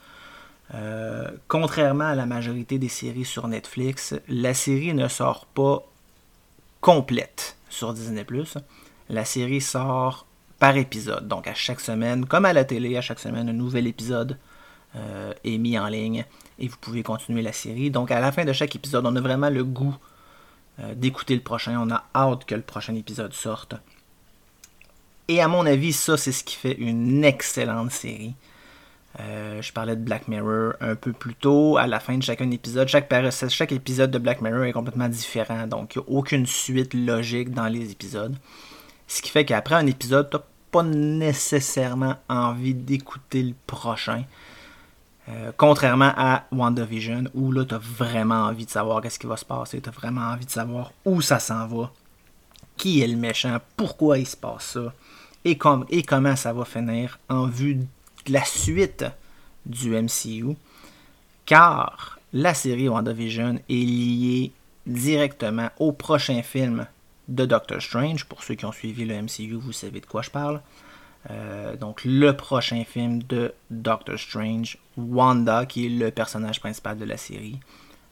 Euh, 0.75 1.30
contrairement 1.47 2.09
à 2.09 2.16
la 2.16 2.26
majorité 2.26 2.76
des 2.78 2.88
séries 2.88 3.25
sur 3.25 3.47
Netflix, 3.47 4.16
la 4.28 4.52
série 4.52 4.92
ne 4.92 5.06
sort 5.06 5.47
pas 5.47 5.85
complète 6.80 7.56
sur 7.68 7.94
Disney⁇ 7.94 8.25
La 9.09 9.25
série 9.25 9.61
sort 9.61 10.26
par 10.59 10.76
épisode. 10.76 11.28
Donc 11.28 11.47
à 11.47 11.54
chaque 11.54 11.80
semaine, 11.80 12.26
comme 12.26 12.44
à 12.44 12.52
la 12.52 12.64
télé, 12.64 12.97
à 12.97 13.00
chaque 13.00 13.20
semaine, 13.20 13.49
un 13.49 13.52
nouvel 13.52 13.87
épisode 13.87 14.38
euh, 14.97 15.32
est 15.44 15.59
mis 15.59 15.78
en 15.78 15.87
ligne 15.87 16.25
et 16.59 16.66
vous 16.66 16.76
pouvez 16.80 17.04
continuer 17.04 17.42
la 17.42 17.52
série. 17.52 17.92
Donc 17.92 18.11
à 18.11 18.18
la 18.18 18.32
fin 18.32 18.44
de 18.44 18.52
chaque 18.52 18.75
épisode, 18.75 19.06
on 19.06 19.14
a 19.14 19.20
vraiment 19.20 19.50
le 19.50 19.62
goût 19.62 19.97
euh, 20.80 20.94
d'écouter 20.97 21.37
le 21.37 21.42
prochain. 21.42 21.80
On 21.80 21.92
a 21.92 22.02
hâte 22.12 22.44
que 22.44 22.56
le 22.56 22.62
prochain 22.62 22.97
épisode 22.97 23.35
sorte. 23.35 23.76
Et 25.31 25.41
à 25.41 25.47
mon 25.47 25.65
avis, 25.65 25.93
ça, 25.93 26.17
c'est 26.17 26.33
ce 26.33 26.43
qui 26.43 26.57
fait 26.57 26.73
une 26.73 27.23
excellente 27.23 27.93
série. 27.93 28.35
Euh, 29.21 29.63
je 29.63 29.73
parlais 29.73 29.95
de 29.95 30.03
Black 30.03 30.27
Mirror 30.27 30.73
un 30.81 30.97
peu 30.97 31.13
plus 31.13 31.37
tôt. 31.37 31.77
À 31.77 31.87
la 31.87 32.01
fin 32.01 32.19
de 32.19 32.23
chacun 32.25 32.51
épisode, 32.51 32.89
chaque, 32.89 33.09
chaque 33.49 33.71
épisode 33.71 34.11
de 34.11 34.19
Black 34.19 34.41
Mirror 34.41 34.65
est 34.65 34.73
complètement 34.73 35.09
différent. 35.09 35.69
Donc, 35.69 35.95
il 35.95 36.01
n'y 36.01 36.05
a 36.05 36.19
aucune 36.19 36.47
suite 36.47 36.95
logique 36.95 37.53
dans 37.53 37.69
les 37.69 37.93
épisodes. 37.93 38.35
Ce 39.07 39.23
qui 39.23 39.31
fait 39.31 39.45
qu'après 39.45 39.77
un 39.77 39.87
épisode, 39.87 40.31
tu 40.31 40.37
n'as 40.37 40.43
pas 40.73 40.83
nécessairement 40.83 42.17
envie 42.29 42.75
d'écouter 42.75 43.45
le 43.45 43.55
prochain. 43.69 44.25
Euh, 45.29 45.53
contrairement 45.57 46.13
à 46.17 46.47
WandaVision, 46.51 47.27
où 47.35 47.53
là, 47.53 47.65
tu 47.65 47.77
as 47.77 47.79
vraiment 47.79 48.47
envie 48.47 48.67
de 48.67 48.71
savoir 48.71 49.01
qu'est-ce 49.01 49.21
qui 49.21 49.29
va 49.29 49.37
se 49.37 49.45
passer. 49.45 49.81
Tu 49.81 49.91
as 49.91 49.93
vraiment 49.93 50.23
envie 50.23 50.47
de 50.47 50.51
savoir 50.51 50.91
où 51.05 51.21
ça 51.21 51.39
s'en 51.39 51.69
va. 51.69 51.93
Qui 52.77 53.01
est 53.01 53.07
le 53.07 53.17
méchant, 53.17 53.59
pourquoi 53.77 54.19
il 54.19 54.27
se 54.27 54.37
passe 54.37 54.73
ça 54.73 54.93
et, 55.44 55.56
comment 55.56 56.37
ça 56.37 56.52
va 56.52 56.64
finir 56.64 57.18
en 57.28 57.47
vue 57.47 57.76
de 57.76 58.32
la 58.32 58.44
suite 58.44 59.04
du 59.66 59.90
MCU. 59.90 60.56
Car 61.47 62.18
la 62.32 62.54
série 62.54 62.88
WandaVision 62.88 63.61
est 63.68 63.73
liée 63.73 64.52
directement 64.87 65.70
au 65.78 65.92
prochain 65.92 66.42
film 66.42 66.87
de 67.28 67.47
Doctor 67.47 67.80
Strange. 67.80 68.25
Pour 68.26 68.42
ceux 68.42 68.54
qui 68.54 68.64
ont 68.64 68.73
suivi 68.73 69.04
le 69.04 69.20
MCU, 69.23 69.54
vous 69.54 69.73
savez 69.73 70.00
de 70.00 70.06
quoi 70.06 70.23
je 70.23 70.30
parle. 70.30 70.61
Euh, 71.30 71.76
donc 71.76 72.02
le 72.04 72.32
prochain 72.32 72.85
film 72.85 73.23
de 73.25 73.52
Doctor 73.70 74.18
Strange, 74.18 74.78
Wanda, 74.97 75.66
qui 75.66 75.87
est 75.87 75.88
le 75.90 76.11
personnage 76.11 76.61
principal 76.61 76.99
de 76.99 77.04
la 77.04 77.16
série, 77.16 77.59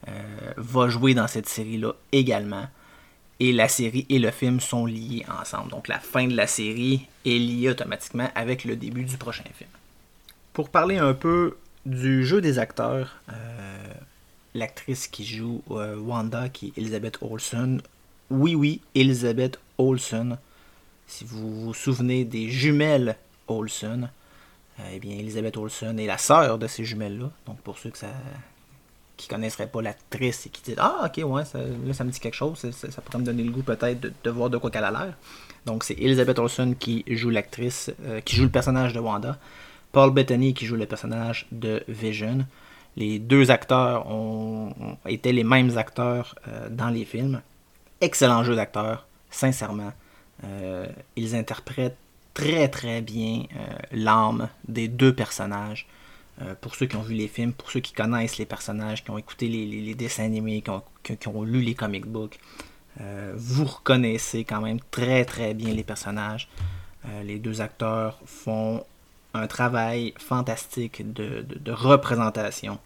euh, 0.08 0.52
va 0.56 0.88
jouer 0.88 1.14
dans 1.14 1.26
cette 1.26 1.48
série-là 1.48 1.92
également. 2.12 2.66
Et 3.40 3.52
la 3.52 3.68
série 3.68 4.06
et 4.08 4.18
le 4.18 4.30
film 4.30 4.60
sont 4.60 4.86
liés 4.86 5.24
ensemble. 5.40 5.70
Donc 5.70 5.88
la 5.88 6.00
fin 6.00 6.26
de 6.26 6.34
la 6.34 6.46
série 6.46 7.06
est 7.24 7.38
liée 7.38 7.70
automatiquement 7.70 8.30
avec 8.34 8.64
le 8.64 8.76
début 8.76 9.04
du 9.04 9.16
prochain 9.16 9.44
film. 9.54 9.70
Pour 10.52 10.70
parler 10.70 10.98
un 10.98 11.14
peu 11.14 11.56
du 11.86 12.26
jeu 12.26 12.40
des 12.40 12.58
acteurs, 12.58 13.16
euh, 13.30 13.92
l'actrice 14.54 15.06
qui 15.06 15.24
joue 15.24 15.62
euh, 15.70 15.96
Wanda, 15.96 16.48
qui 16.48 16.68
est 16.68 16.78
Elizabeth 16.78 17.18
Olsen, 17.20 17.80
oui 18.30 18.54
oui, 18.54 18.80
Elizabeth 18.94 19.58
Olsen. 19.78 20.38
Si 21.06 21.24
vous 21.24 21.64
vous 21.64 21.74
souvenez 21.74 22.24
des 22.24 22.50
jumelles 22.50 23.16
Olsen, 23.46 24.10
euh, 24.80 24.82
eh 24.92 24.98
bien 24.98 25.16
Elizabeth 25.16 25.56
Olsen 25.56 25.98
est 25.98 26.06
la 26.06 26.18
sœur 26.18 26.58
de 26.58 26.66
ces 26.66 26.84
jumelles-là. 26.84 27.30
Donc 27.46 27.60
pour 27.60 27.78
ceux 27.78 27.90
que 27.90 27.98
ça, 27.98 28.12
qui 29.18 29.28
connaisseraient 29.28 29.66
pas 29.66 29.82
l'actrice 29.82 30.46
et 30.46 30.48
qui 30.48 30.62
disent 30.62 30.78
Ah, 30.78 31.04
ok, 31.04 31.22
ouais, 31.26 31.44
ça, 31.44 31.58
là, 31.58 31.92
ça 31.92 32.04
me 32.04 32.10
dit 32.10 32.20
quelque 32.20 32.36
chose, 32.36 32.70
ça, 32.70 33.02
pourrait 33.02 33.18
me 33.18 33.24
donner 33.24 33.42
le 33.42 33.50
goût 33.50 33.62
peut-être 33.62 34.00
de, 34.00 34.30
voir 34.30 34.48
de 34.48 34.56
quoi 34.56 34.70
qu'elle 34.70 34.84
a 34.84 34.90
l'air. 34.90 35.14
Donc, 35.66 35.84
c'est 35.84 35.94
Elizabeth 35.94 36.38
Olsen 36.38 36.76
qui 36.76 37.04
joue 37.08 37.28
l'actrice, 37.28 37.90
euh, 38.06 38.20
qui 38.20 38.36
joue 38.36 38.44
le 38.44 38.48
personnage 38.48 38.94
de 38.94 39.00
Wanda. 39.00 39.36
Paul 39.92 40.12
Bettany 40.12 40.54
qui 40.54 40.64
joue 40.64 40.76
le 40.76 40.86
personnage 40.86 41.46
de 41.50 41.82
Vision. 41.88 42.46
Les 42.96 43.18
deux 43.18 43.50
acteurs 43.50 44.08
ont, 44.10 44.72
été 45.04 45.32
les 45.32 45.44
mêmes 45.44 45.76
acteurs 45.76 46.36
euh, 46.46 46.68
dans 46.70 46.88
les 46.88 47.04
films. 47.04 47.42
Excellent 48.00 48.44
jeu 48.44 48.54
d'acteurs, 48.54 49.06
sincèrement. 49.30 49.92
Euh, 50.44 50.86
ils 51.16 51.34
interprètent 51.34 51.96
très 52.34 52.68
très 52.68 53.00
bien 53.00 53.42
l'âme 53.90 54.48
des 54.68 54.86
deux 54.86 55.12
personnages. 55.12 55.88
Euh, 56.40 56.54
pour 56.60 56.74
ceux 56.76 56.86
qui 56.86 56.96
ont 56.96 57.02
vu 57.02 57.14
les 57.14 57.26
films, 57.26 57.52
pour 57.52 57.70
ceux 57.70 57.80
qui 57.80 57.92
connaissent 57.92 58.38
les 58.38 58.46
personnages, 58.46 59.02
qui 59.02 59.10
ont 59.10 59.18
écouté 59.18 59.48
les, 59.48 59.94
dessins 59.94 60.24
animés, 60.24 60.62
qui 60.62 61.28
ont, 61.28 61.42
lu 61.42 61.62
les 61.62 61.74
comic 61.74 62.06
books, 62.06 62.38
euh, 63.00 63.32
vous 63.36 63.64
reconnaissez 63.64 64.44
quand 64.44 64.60
même 64.60 64.78
très 64.90 65.24
très 65.24 65.54
bien 65.54 65.74
les 65.74 65.82
personnages. 65.82 66.48
Euh, 67.06 67.22
les 67.24 67.38
deux 67.38 67.60
acteurs 67.60 68.20
font 68.24 68.84
un 69.34 69.46
travail 69.46 70.14
fantastique 70.18 71.12
de, 71.12 71.44
représentation 71.70 72.78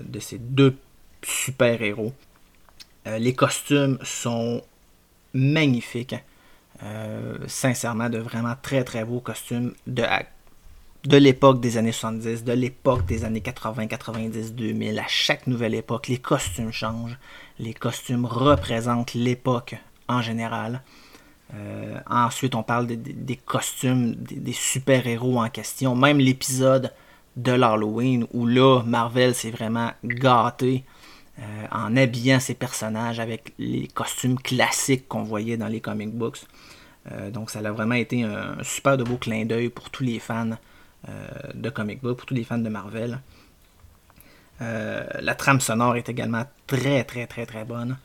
de 0.00 0.20
ces 0.20 0.38
deux 0.38 0.74
super-héros. 1.22 2.14
les 3.04 3.34
costumes 3.34 3.98
sont 4.02 4.62
magnifiques. 5.34 6.14
sincèrement, 7.46 8.08
de 8.08 8.18
vraiment 8.18 8.54
très 8.62 8.84
très 8.84 9.04
beaux 9.04 9.20
costumes 9.20 9.74
de, 9.86 10.02
de 11.04 11.16
l'époque 11.16 11.60
des 11.60 11.76
années 11.78 11.92
70, 11.92 12.44
de 12.44 12.52
l'époque 12.52 13.06
des 13.06 13.24
années 13.24 13.40
80, 13.40 13.86
90, 13.86 14.54
2000, 14.54 14.98
à 14.98 15.06
chaque 15.08 15.46
nouvelle 15.46 15.74
époque, 15.74 16.08
les 16.08 16.18
costumes 16.18 16.72
changent. 16.72 17.18
Les 17.58 17.74
costumes 17.74 18.26
représentent 18.26 19.14
l'époque 19.14 19.76
en 20.08 20.20
général. 20.20 20.82
Euh, 21.54 21.98
ensuite, 22.08 22.54
on 22.54 22.62
parle 22.62 22.86
des 22.86 23.36
costumes 23.36 24.14
des, 24.14 24.52
super-héros 24.52 25.40
en 25.40 25.48
question. 25.48 25.96
Même 25.96 26.18
l'épisode 26.18 26.92
de 27.36 27.52
l'Halloween 27.52 28.26
où 28.32 28.46
là, 28.46 28.82
Marvel 28.84 29.34
s'est 29.34 29.50
vraiment 29.50 29.90
gâté 30.04 30.84
euh, 31.38 31.66
en 31.72 31.96
habillant 31.96 32.40
ses 32.40 32.54
personnages 32.54 33.20
avec 33.20 33.54
les 33.58 33.88
costumes 33.88 34.38
classiques 34.38 35.08
qu'on 35.08 35.22
voyait 35.22 35.56
dans 35.56 35.68
les 35.68 35.80
comic 35.80 36.10
books. 36.10 36.40
Euh, 37.10 37.30
donc 37.30 37.50
ça 37.50 37.60
a 37.60 37.72
vraiment 37.72 37.94
été 37.94 38.22
un 38.22 38.62
super 38.62 38.98
de 38.98 39.04
beau 39.04 39.16
clin 39.16 39.46
d'œil 39.46 39.70
pour 39.70 39.88
tous 39.88 40.04
les 40.04 40.18
fans 40.18 40.50
de 41.54 41.70
comic 41.70 42.02
book, 42.02 42.18
pour 42.18 42.26
tous 42.26 42.34
les 42.34 42.44
fans 42.44 42.58
de 42.58 42.68
Marvel. 42.68 43.20
Euh, 44.62 45.04
la 45.20 45.34
trame 45.34 45.60
sonore 45.60 45.96
est 45.96 46.08
également 46.08 46.44
très 46.66 47.04
très 47.04 47.26
très 47.26 47.46
très 47.46 47.64
bonne. 47.64 47.96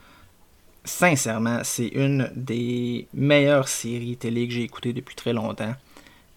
Sincèrement, 0.84 1.62
c'est 1.64 1.88
une 1.88 2.32
des 2.36 3.08
meilleures 3.14 3.68
séries 3.68 4.18
télé 4.18 4.48
que 4.48 4.54
j'ai 4.54 4.64
écoutées 4.64 4.94
depuis 4.94 5.16
très 5.16 5.34
longtemps. 5.34 5.76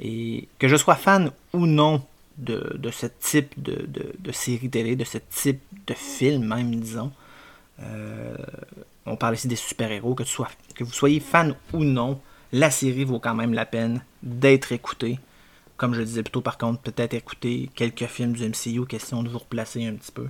Et 0.01 0.49
que 0.59 0.69
je 0.69 0.77
sois 0.77 0.95
fan 0.95 1.31
ou 1.53 1.67
non 1.67 2.03
de, 2.39 2.79
ce 2.93 3.07
type 3.07 3.61
de, 3.61 3.87
de, 3.89 4.69
télé, 4.69 4.97
de 4.97 5.05
ce 5.05 5.19
type 5.19 5.61
de 5.87 5.95
film 5.95 6.47
même, 6.47 6.75
disons. 6.77 7.13
Euh, 7.81 8.37
on 9.07 9.17
parle 9.17 9.35
ici 9.35 9.49
des 9.49 9.57
super-héros, 9.57 10.15
que, 10.15 10.23
que 10.75 10.85
vous 10.85 10.93
soyez 10.93 11.21
fan 11.21 11.55
ou 11.73 11.85
non, 11.85 12.21
la 12.53 12.71
série 12.71 13.05
vaut 13.05 13.19
quand 13.19 13.35
même 13.35 13.55
la 13.55 13.67
peine 13.67 14.03
d'être 14.23 14.73
écoutée. 14.73 15.19
Comme 15.79 15.95
je 15.95 16.03
disais 16.03 16.25
plutôt, 16.25 16.41
par 16.41 16.59
contre, 16.59 16.81
peut-être 16.83 17.15
écouter 17.15 17.71
quelques 17.75 18.07
films 18.07 18.33
du 18.33 18.49
MCU, 18.49 18.85
question 18.85 19.23
de 19.23 19.29
vous 19.29 19.39
replacer 19.39 19.87
un 19.87 19.95
petit 19.95 20.11
peu. 20.11 20.27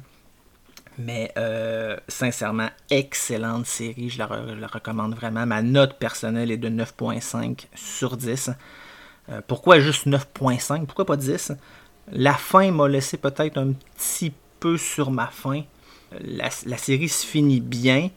Mais 0.99 1.33
euh, 1.39 1.97
sincèrement, 2.07 2.69
excellente 2.91 3.65
série, 3.65 4.11
je 4.11 4.19
la, 4.19 4.27
recommande 4.27 5.15
vraiment. 5.15 5.47
Ma 5.47 5.63
note 5.63 5.99
personnelle 5.99 6.51
est 6.51 6.59
de 6.59 6.69
9.5 6.69 7.67
sur 7.75 8.19
10. 8.19 8.51
Euh, 9.31 9.41
pourquoi 9.47 9.81
juste 9.81 10.07
9.5 10.07 10.85
Pourquoi 10.85 11.07
pas 11.07 11.17
10 11.17 11.53
La 12.13 12.35
fin 12.35 12.71
m'a 12.71 12.87
laissé 12.87 13.17
peut-être 13.17 13.57
un 13.57 13.73
petit 13.73 14.35
peu 14.61 14.77
sur 14.77 15.11
ma 15.11 15.29
fin. 15.29 15.63
La, 16.21 16.51
la 16.67 16.77
série 16.77 17.09
se 17.09 17.25
finit 17.25 17.61
bien, 17.61 18.11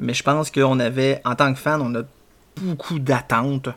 mais 0.00 0.12
je 0.12 0.24
pense 0.24 0.50
qu'on 0.50 0.80
avait, 0.80 1.20
en 1.24 1.36
tant 1.36 1.54
que 1.54 1.60
fan, 1.60 1.80
on 1.80 1.94
a 1.94 2.02
beaucoup 2.56 2.98
d'attentes 2.98 3.68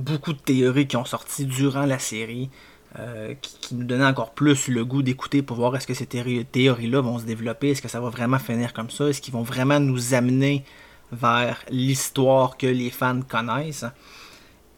beaucoup 0.00 0.32
de 0.32 0.38
théories 0.38 0.86
qui 0.86 0.96
ont 0.96 1.04
sorti 1.04 1.44
durant 1.44 1.86
la 1.86 1.98
série, 1.98 2.50
euh, 2.98 3.34
qui, 3.40 3.74
nous 3.74 3.84
donnaient 3.84 4.04
encore 4.04 4.32
plus 4.32 4.68
le 4.68 4.84
goût 4.84 5.02
d'écouter 5.02 5.42
pour 5.42 5.56
voir 5.56 5.76
est-ce 5.76 5.86
que 5.86 5.94
ces 5.94 6.06
théories-là 6.06 7.00
vont 7.00 7.18
se 7.18 7.24
développer, 7.24 7.70
est-ce 7.70 7.82
que 7.82 7.88
ça 7.88 8.00
va 8.00 8.08
vraiment 8.08 8.38
finir 8.38 8.72
comme 8.72 8.90
ça, 8.90 9.08
est-ce 9.08 9.20
qu'ils 9.20 9.34
vont 9.34 9.42
vraiment 9.42 9.78
nous 9.78 10.14
amener 10.14 10.64
vers 11.12 11.64
l'histoire 11.70 12.56
que 12.56 12.66
les 12.66 12.90
fans 12.90 13.20
connaissent. 13.20 13.86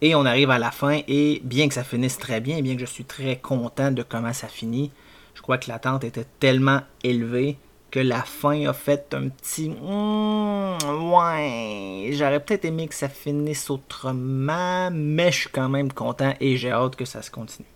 Et 0.01 0.15
on 0.15 0.25
arrive 0.25 0.49
à 0.49 0.59
la 0.59 0.71
fin, 0.71 0.99
et 1.07 1.41
bien 1.43 1.67
que 1.67 1.73
ça 1.73 1.83
finisse 1.83 2.17
très 2.17 2.41
bien, 2.41 2.61
bien 2.61 2.75
que 2.75 2.81
je 2.81 2.85
suis 2.85 3.05
très 3.05 3.37
content 3.37 3.91
de 3.91 4.03
comment 4.03 4.33
ça 4.33 4.47
finit, 4.47 4.91
je 5.33 5.41
crois 5.41 5.57
que 5.57 5.69
l'attente 5.69 6.03
était 6.03 6.27
tellement 6.39 6.81
élevée 7.03 7.57
que 7.93 7.99
la 7.99 8.23
fin 8.23 8.65
a 8.65 8.73
fait 8.73 9.13
un 9.13 9.29
petit 9.29 9.69
hmm, 9.69 11.11
ouais 11.13 12.09
j'aurais 12.13 12.39
peut-être 12.39 12.65
aimé 12.65 12.87
que 12.87 12.95
ça 12.95 13.07
finisse 13.07 13.69
autrement 13.69 14.89
mais 14.91 15.31
je 15.31 15.41
suis 15.41 15.49
quand 15.49 15.69
même 15.69 15.93
content 15.93 16.33
et 16.39 16.57
j'ai 16.57 16.71
hâte 16.71 16.95
que 16.95 17.05
ça 17.05 17.21
se 17.21 17.29
continue 17.29 17.67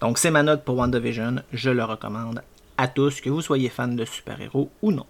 donc 0.00 0.16
c'est 0.16 0.30
ma 0.30 0.42
note 0.42 0.64
pour 0.64 0.76
WandaVision. 0.76 1.42
Je 1.52 1.70
le 1.70 1.84
recommande 1.84 2.42
à 2.78 2.88
tous 2.88 3.20
que 3.20 3.28
vous 3.28 3.42
soyez 3.42 3.68
fan 3.68 3.96
de 3.96 4.04
super-héros 4.06 4.70
ou 4.80 4.92
non. 4.92 5.06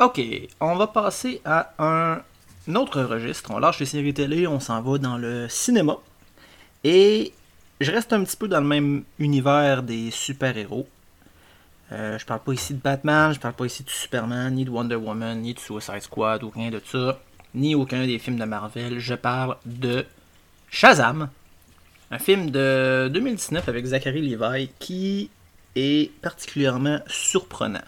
Ok 0.00 0.20
on 0.60 0.74
va 0.76 0.88
passer 0.88 1.40
à 1.44 1.72
un 1.78 2.22
autre 2.74 3.00
registre. 3.02 3.52
On 3.52 3.58
lâche 3.58 3.78
les 3.78 3.86
séries 3.86 4.14
télé 4.14 4.46
on 4.46 4.58
s'en 4.58 4.82
va 4.82 4.98
dans 4.98 5.16
le 5.16 5.48
cinéma. 5.48 5.96
Et 6.82 7.32
je 7.80 7.92
reste 7.92 8.12
un 8.12 8.24
petit 8.24 8.36
peu 8.36 8.48
dans 8.48 8.60
le 8.60 8.66
même 8.66 9.04
univers 9.18 9.82
des 9.84 10.10
super-héros 10.10 10.88
euh, 11.92 12.18
je 12.18 12.26
parle 12.26 12.40
pas 12.40 12.52
ici 12.52 12.74
de 12.74 12.80
Batman, 12.80 13.32
je 13.32 13.38
parle 13.38 13.54
pas 13.54 13.66
ici 13.66 13.84
de 13.84 13.90
Superman, 13.90 14.52
ni 14.54 14.64
de 14.64 14.70
Wonder 14.70 14.96
Woman, 14.96 15.40
ni 15.40 15.54
de 15.54 15.58
Suicide 15.60 16.00
Squad, 16.00 16.42
ou 16.42 16.50
rien 16.50 16.70
de 16.70 16.80
ça, 16.84 17.20
ni 17.54 17.74
aucun 17.74 18.04
des 18.06 18.18
films 18.18 18.38
de 18.38 18.44
Marvel. 18.44 18.98
Je 18.98 19.14
parle 19.14 19.56
de 19.64 20.04
Shazam, 20.68 21.30
un 22.10 22.18
film 22.18 22.50
de 22.50 23.08
2019 23.12 23.68
avec 23.68 23.86
Zachary 23.86 24.20
Levi 24.20 24.70
qui 24.80 25.30
est 25.76 26.10
particulièrement 26.20 26.98
surprenant. 27.06 27.84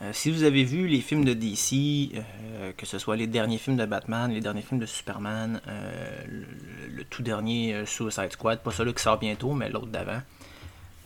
Euh, 0.00 0.10
si 0.12 0.30
vous 0.30 0.42
avez 0.44 0.64
vu 0.64 0.86
les 0.86 1.00
films 1.00 1.24
de 1.24 1.34
DC, 1.34 2.14
euh, 2.14 2.72
que 2.76 2.86
ce 2.86 2.98
soit 2.98 3.16
les 3.16 3.26
derniers 3.26 3.58
films 3.58 3.76
de 3.76 3.84
Batman, 3.84 4.30
les 4.32 4.40
derniers 4.40 4.62
films 4.62 4.80
de 4.80 4.86
Superman, 4.86 5.60
le, 5.66 6.96
le, 6.96 7.04
tout 7.04 7.22
dernier 7.22 7.84
Suicide 7.86 8.32
Squad, 8.32 8.60
pas 8.60 8.70
celui 8.70 8.94
qui 8.94 9.02
sort 9.02 9.18
bientôt, 9.18 9.54
mais 9.54 9.68
l'autre 9.68 9.86
d'avant, 9.86 10.20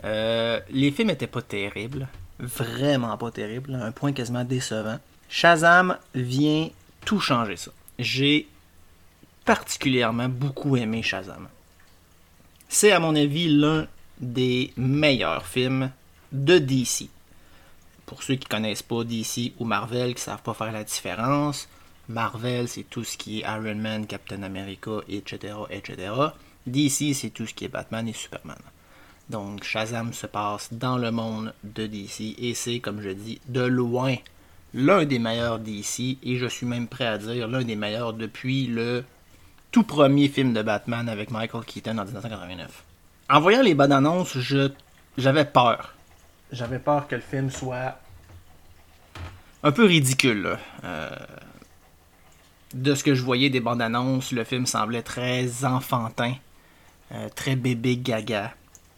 euh, 0.05 0.61
les 0.71 0.91
films 0.91 1.11
étaient 1.11 1.27
pas 1.27 1.43
terribles. 1.43 2.09
Vraiment 2.39 3.17
pas 3.17 3.31
terribles. 3.31 3.75
Un 3.75 3.93
point 3.93 4.13
quasiment 4.13 4.45
décevant. 4.45 4.99
Shazam 5.29 5.97
vient 6.15 6.69
tout 7.05 7.21
changer 7.21 7.57
ça. 7.57 7.71
J'ai 7.99 8.49
particulièrement 9.45 10.29
beaucoup 10.29 10.77
aimé 10.77 11.03
Shazam. 11.03 11.49
C'est 12.69 12.93
à 12.93 13.01
mon 13.01 13.15
avis 13.15 13.49
l'un 13.49 13.87
des 14.21 14.73
meilleurs 14.77 15.47
films 15.47 15.91
de 16.33 16.59
DC. 16.59 17.09
Pour 18.07 18.23
ceux 18.23 18.35
qui 18.35 18.49
connaissent 18.49 18.83
pas 18.83 19.05
DC 19.05 19.53
ou 19.59 19.65
Marvel, 19.65 20.15
qui 20.15 20.23
savent 20.23 20.43
pas 20.43 20.55
faire 20.55 20.73
la 20.73 20.85
différence, 20.85 21.69
Marvel 22.09 22.69
c'est 22.69 22.85
tout 22.85 23.05
ce 23.05 23.17
qui 23.17 23.41
est 23.41 23.43
Iron 23.43 23.75
Man, 23.75 24.07
Captain 24.07 24.43
America, 24.43 25.01
etc., 25.09 25.55
etc. 25.71 26.13
DC 26.67 27.15
c'est 27.15 27.31
tout 27.31 27.47
ce 27.47 27.55
qui 27.55 27.65
est 27.65 27.69
Batman 27.69 28.09
et 28.09 28.13
Superman. 28.13 28.59
Donc 29.33 29.65
Shazam 29.65 30.13
se 30.13 30.27
passe 30.27 30.69
dans 30.73 30.99
le 30.99 31.11
monde 31.11 31.55
de 31.65 31.87
DC 31.87 32.35
et 32.37 32.53
c'est, 32.53 32.81
comme 32.81 33.01
je 33.01 33.09
dis, 33.09 33.41
de 33.49 33.63
loin 33.63 34.15
l'un 34.75 35.07
des 35.07 35.19
meilleurs 35.19 35.59
DC 35.59 36.19
et 36.23 36.37
je 36.37 36.47
suis 36.47 36.67
même 36.67 36.87
prêt 36.87 37.07
à 37.07 37.17
dire 37.17 37.49
l'un 37.49 37.63
des 37.63 37.75
meilleurs 37.75 38.13
depuis 38.13 38.67
le 38.67 39.05
tout 39.71 39.85
premier 39.85 40.29
film 40.29 40.53
de 40.53 40.61
Batman 40.61 41.09
avec 41.09 41.31
Michael 41.31 41.65
Keaton 41.65 41.97
en 41.97 42.05
1989. 42.05 42.85
En 43.31 43.41
voyant 43.41 43.63
les 43.63 43.75
bandes 43.75 43.93
annonces, 43.93 44.37
j'avais 45.17 45.47
peur. 45.47 45.95
J'avais 46.53 46.79
peur 46.79 47.09
que 47.09 47.15
le 47.15 47.23
film 47.23 47.51
soit 47.51 47.99
un 49.63 49.73
peu 49.73 49.87
ridicule. 49.87 50.59
Euh, 50.85 51.09
de 52.75 52.95
ce 52.95 53.03
que 53.03 53.15
je 53.15 53.23
voyais 53.23 53.49
des 53.49 53.61
bandes 53.61 53.81
annonces, 53.81 54.33
le 54.33 54.45
film 54.45 54.67
semblait 54.67 55.03
très 55.03 55.65
enfantin, 55.65 56.35
euh, 57.13 57.31
très 57.35 57.57
bébé 57.57 57.97
gaga. 57.97 58.53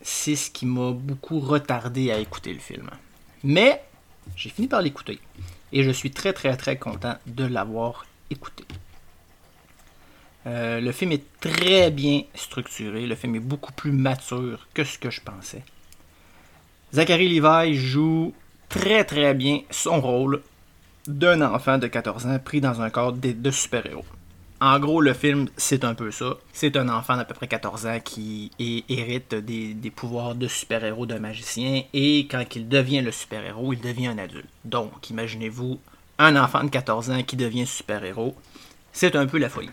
C'est 0.05 0.37
ce 0.37 0.51
qui 0.51 0.67
m'a 0.67 0.93
beaucoup 0.93 1.41
retardé 1.41 2.13
à 2.13 2.19
écouter 2.19 2.53
le 2.53 2.61
film. 2.61 2.91
Mais 3.43 3.83
j'ai 4.37 4.51
fini 4.51 4.69
par 4.69 4.83
l'écouter. 4.83 5.19
Et 5.73 5.83
je 5.83 5.91
suis 5.91 6.11
très 6.11 6.33
très 6.35 6.57
très 6.57 6.77
content 6.77 7.17
de 7.27 7.45
l'avoir 7.45 8.07
écouté. 8.31 8.65
Euh, 10.47 10.81
le 10.81 10.93
film 10.93 11.13
est 11.13 11.25
très 11.41 11.91
bien 11.91 12.23
structuré. 12.35 13.07
Le 13.07 13.15
film 13.15 13.35
est 13.37 13.41
beaucoup 13.41 13.73
plus 13.73 13.93
mature 13.93 14.69
que 14.75 14.85
ce 14.85 14.99
que 14.99 15.11
je 15.11 15.23
pensais. 15.23 15.63
Zachary 16.93 17.29
Levi 17.29 17.75
joue 17.75 18.35
très 18.69 19.05
très 19.05 19.33
bien 19.33 19.63
son 19.71 20.01
rôle 20.01 20.43
d'un 21.07 21.41
enfant 21.43 21.79
de 21.79 21.87
14 21.87 22.27
ans 22.27 22.39
pris 22.39 22.61
dans 22.61 22.81
un 22.83 22.91
corps 22.91 23.13
de, 23.13 23.51
super-héros. 23.51 24.05
En 24.65 24.79
gros, 24.79 25.03
le 25.03 25.13
film, 25.13 25.49
c'est 25.59 25.85
un 25.85 25.93
peu 25.95 26.11
ça. 26.11 26.39
C'est 26.55 26.79
un 26.79 26.89
enfant 26.89 27.19
d'à 27.19 27.27
peu 27.27 27.35
près 27.35 27.47
14 27.47 27.85
ans 27.85 28.01
qui 28.03 28.51
hérite 28.59 29.35
des, 29.35 29.93
pouvoirs 29.95 30.35
de 30.35 30.49
super-héros 30.49 31.05
d'un 31.05 31.19
magicien 31.19 31.83
et 31.93 32.21
quand 32.21 32.43
il 32.57 32.67
devient 32.67 33.03
le 33.03 33.13
super-héros, 33.13 33.75
il 33.75 33.81
devient 33.83 34.07
un 34.07 34.17
adulte. 34.17 34.49
Donc, 34.65 35.11
imaginez-vous 35.11 35.79
un 36.19 36.43
enfant 36.43 36.65
de 36.65 36.71
14 36.71 37.11
ans 37.11 37.23
qui 37.23 37.37
devient 37.37 37.67
super-héros. 37.67 38.35
C'est 38.91 39.17
un 39.17 39.27
peu 39.27 39.37
la 39.37 39.51
folie. 39.51 39.69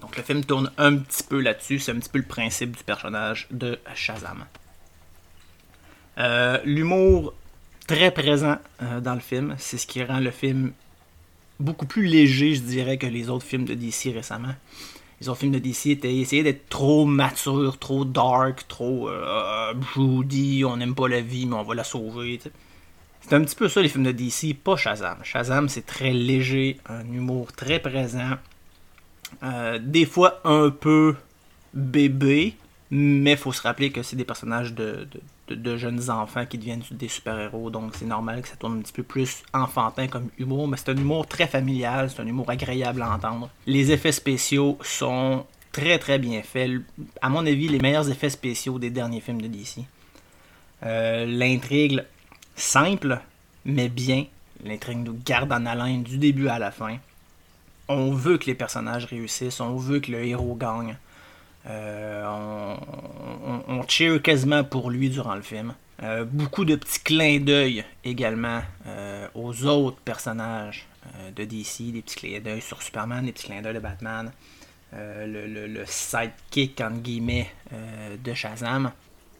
Donc 0.00 0.16
le 0.16 0.24
film 0.24 0.44
tourne 0.44 0.72
un 0.76 0.96
petit 0.96 1.22
peu 1.22 1.40
là-dessus, 1.40 1.78
c'est 1.78 1.92
un 1.92 2.00
petit 2.00 2.10
peu 2.10 2.18
le 2.18 2.24
principe 2.24 2.76
du 2.76 2.82
personnage 2.82 3.46
de 3.52 3.78
Shazam. 3.94 4.44
Euh, 6.18 6.58
l'humour 6.64 7.32
très 7.86 8.10
présent 8.10 8.58
euh, 8.82 9.00
dans 9.00 9.14
le 9.14 9.20
film, 9.20 9.54
c'est 9.56 9.78
ce 9.78 9.86
qui 9.86 10.02
rend 10.02 10.18
le 10.18 10.32
film 10.32 10.72
beaucoup 11.60 11.86
plus 11.86 12.06
léger, 12.06 12.54
je 12.54 12.62
dirais, 12.62 12.98
que 12.98 13.06
les 13.06 13.30
autres 13.30 13.44
films 13.44 13.64
de 13.64 13.74
DC 13.74 14.12
récemment. 14.14 14.54
Les 15.20 15.28
autres 15.28 15.40
films 15.40 15.52
de 15.52 15.58
DC 15.58 15.86
étaient 15.86 16.14
essayés 16.14 16.44
d'être 16.44 16.68
trop 16.68 17.04
matures, 17.04 17.78
trop 17.78 18.04
dark, 18.04 18.68
trop 18.68 19.08
euh, 19.08 19.74
broody, 19.74 20.64
on 20.64 20.76
n'aime 20.76 20.94
pas 20.94 21.08
la 21.08 21.20
vie, 21.20 21.46
mais 21.46 21.56
on 21.56 21.64
va 21.64 21.74
la 21.74 21.84
sauver. 21.84 22.38
C'est 23.20 23.34
un 23.34 23.42
petit 23.42 23.56
peu 23.56 23.68
ça 23.68 23.82
les 23.82 23.88
films 23.88 24.04
de 24.04 24.12
DC, 24.12 24.56
pas 24.62 24.76
Shazam. 24.76 25.18
Shazam, 25.24 25.68
c'est 25.68 25.84
très 25.84 26.12
léger, 26.12 26.78
un 26.88 27.04
humour 27.12 27.52
très 27.52 27.80
présent, 27.80 28.36
euh, 29.42 29.78
des 29.82 30.06
fois 30.06 30.40
un 30.44 30.70
peu 30.70 31.16
bébé, 31.74 32.54
mais 32.92 33.36
faut 33.36 33.52
se 33.52 33.62
rappeler 33.62 33.90
que 33.90 34.02
c'est 34.02 34.16
des 34.16 34.24
personnages 34.24 34.72
de, 34.72 35.08
jeunes 35.76 36.10
enfants 36.10 36.46
qui 36.46 36.58
deviennent 36.58 36.82
des 36.90 37.08
super-héros, 37.08 37.70
donc 37.70 37.92
c'est 37.94 38.04
normal 38.04 38.42
que 38.42 38.48
ça 38.48 38.56
tourne 38.56 38.78
un 38.78 38.82
petit 38.82 38.92
peu 38.92 39.02
plus 39.02 39.42
enfantin 39.52 40.06
comme 40.06 40.28
humour, 40.38 40.68
mais 40.68 40.76
c'est 40.76 40.90
un 40.90 40.96
humour 40.96 41.26
très 41.26 41.46
familial, 41.46 42.10
c'est 42.10 42.20
un 42.20 42.26
humour 42.26 42.50
agréable 42.50 43.02
à 43.02 43.12
entendre. 43.12 43.50
Les 43.66 43.92
effets 43.92 44.12
spéciaux 44.12 44.78
sont 44.82 45.44
très 45.72 45.98
très 45.98 46.18
bien 46.18 46.42
faits, 46.42 46.80
à 47.22 47.28
mon 47.28 47.46
avis 47.46 47.68
les 47.68 47.78
meilleurs 47.78 48.10
effets 48.10 48.30
spéciaux 48.30 48.78
des 48.78 48.90
derniers 48.90 49.20
films 49.20 49.42
de 49.42 49.48
DC. 49.48 49.84
Euh, 50.84 51.26
l'intrigue 51.26 52.04
simple, 52.56 53.20
mais 53.64 53.88
bien, 53.88 54.26
l'intrigue 54.64 54.98
nous 54.98 55.18
garde 55.24 55.52
en 55.52 55.66
haleine 55.66 56.02
du 56.02 56.18
début 56.18 56.48
à 56.48 56.58
la 56.58 56.70
fin 56.70 56.98
on 57.88 58.12
veut 58.12 58.38
que 58.38 58.46
les 58.46 58.54
personnages 58.54 59.06
réussissent, 59.06 59.60
on 59.60 59.76
veut 59.76 60.00
que 60.00 60.12
le 60.12 60.24
héros 60.24 60.54
gagne. 60.54 60.96
Euh, 61.68 62.24
on, 63.66 63.82
cheer 63.88 64.20
quasiment 64.20 64.64
pour 64.64 64.90
lui 64.90 65.10
durant 65.10 65.34
le 65.34 65.42
film. 65.42 65.74
Euh, 66.02 66.24
beaucoup 66.24 66.64
de 66.64 66.76
petits 66.76 67.00
clins 67.00 67.40
d'œil 67.40 67.84
également 68.04 68.62
euh, 68.86 69.26
aux 69.34 69.64
autres 69.64 69.98
personnages 70.04 70.86
de 71.34 71.44
DC, 71.44 71.92
des 71.92 72.02
petits 72.02 72.16
clins 72.16 72.40
d'œil 72.40 72.60
sur 72.60 72.82
Superman, 72.82 73.24
des 73.24 73.32
petits 73.32 73.46
clins 73.46 73.62
d'œil 73.62 73.74
de 73.74 73.80
Batman, 73.80 74.30
le, 74.92 75.84
sidekick 75.86 76.80
entre 76.80 76.98
guillemets 76.98 77.50
de 78.22 78.34
Shazam 78.34 78.92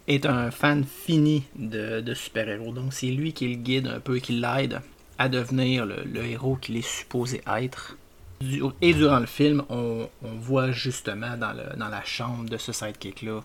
est 0.06 0.24
un 0.26 0.50
fan 0.50 0.84
fini 0.84 1.44
de, 1.56 2.14
super-héros. 2.14 2.72
Donc 2.72 2.94
c'est 2.94 3.06
lui 3.06 3.32
qui 3.32 3.48
le 3.48 3.56
guide 3.56 3.86
un 3.86 4.00
peu, 4.00 4.18
qui 4.18 4.32
l'aide 4.32 4.80
à 5.18 5.28
devenir 5.28 5.84
le 5.84 6.24
héros 6.24 6.56
qu'il 6.56 6.76
est 6.76 6.88
supposé 6.88 7.42
être. 7.46 7.97
Et 8.40 8.94
durant 8.94 9.18
le 9.18 9.26
film, 9.26 9.64
on, 9.68 10.08
voit 10.22 10.70
justement 10.70 11.36
dans, 11.36 11.52
la 11.52 12.04
chambre 12.04 12.48
de 12.48 12.56
ce 12.56 12.72
sidekick-là 12.72 13.40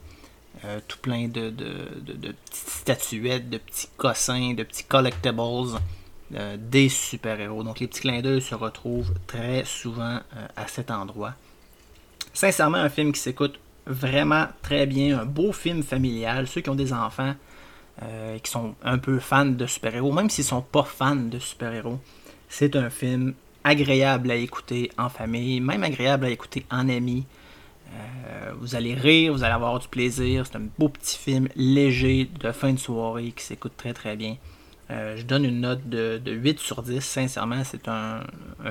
euh, 0.65 0.79
tout 0.87 0.99
plein 0.99 1.27
de, 1.27 1.49
petites 1.49 2.55
statuettes, 2.55 3.49
de 3.49 3.57
petits 3.57 3.89
cossins, 3.97 4.53
de 4.53 4.61
petits 4.63 4.83
collectibles 4.83 5.79
euh, 6.35 6.57
des 6.59 6.89
super-héros. 6.89 7.63
Donc 7.63 7.79
les 7.79 7.87
petits 7.87 8.01
clins 8.01 8.21
d'œil 8.21 8.41
se 8.41 8.53
retrouvent 8.53 9.13
très 9.25 9.65
souvent 9.65 10.19
euh, 10.37 10.47
à 10.55 10.67
cet 10.67 10.91
endroit. 10.91 11.33
Sincèrement, 12.33 12.77
un 12.77 12.89
film 12.89 13.11
qui 13.13 13.19
s'écoute 13.19 13.59
vraiment 13.87 14.47
très 14.61 14.85
bien, 14.85 15.19
un 15.19 15.25
beau 15.25 15.51
film 15.51 15.81
familial. 15.81 16.47
Ceux 16.47 16.61
qui 16.61 16.69
ont 16.69 16.75
des 16.75 16.93
enfants 16.93 17.35
qui 18.41 18.49
sont 18.49 18.73
un 18.83 18.97
peu 18.97 19.19
fans 19.19 19.45
de 19.45 19.67
super-héros, 19.67 20.11
même 20.11 20.27
s'ils 20.27 20.45
ne 20.45 20.49
sont 20.49 20.63
pas 20.63 20.83
fans 20.83 21.15
de 21.15 21.37
super-héros, 21.37 21.99
c'est 22.49 22.75
un 22.75 22.89
film 22.89 23.35
agréable 23.63 24.31
à 24.31 24.35
écouter 24.35 24.91
en 24.97 25.09
famille, 25.09 25.59
même 25.59 25.83
agréable 25.83 26.25
à 26.25 26.29
écouter 26.29 26.65
en 26.71 26.89
ami. 26.89 27.25
Euh, 27.95 28.51
vous 28.59 28.75
allez 28.75 28.93
rire, 28.93 29.33
vous 29.33 29.43
allez 29.43 29.53
avoir 29.53 29.79
du 29.79 29.87
plaisir. 29.87 30.45
C'est 30.45 30.57
un 30.57 30.67
beau 30.77 30.89
petit 30.89 31.17
film 31.17 31.47
léger 31.55 32.29
de 32.39 32.51
fin 32.51 32.73
de 32.73 32.79
soirée 32.79 33.31
qui 33.35 33.43
s'écoute 33.43 33.73
très 33.77 33.93
très 33.93 34.15
bien. 34.15 34.37
Euh, 34.91 35.15
je 35.17 35.23
donne 35.23 35.45
une 35.45 35.61
note 35.61 35.87
de, 35.87 36.19
8 36.25 36.59
sur 36.59 36.81
10. 36.81 36.99
Sincèrement, 37.01 37.63
c'est 37.63 37.87
un, 37.87 38.21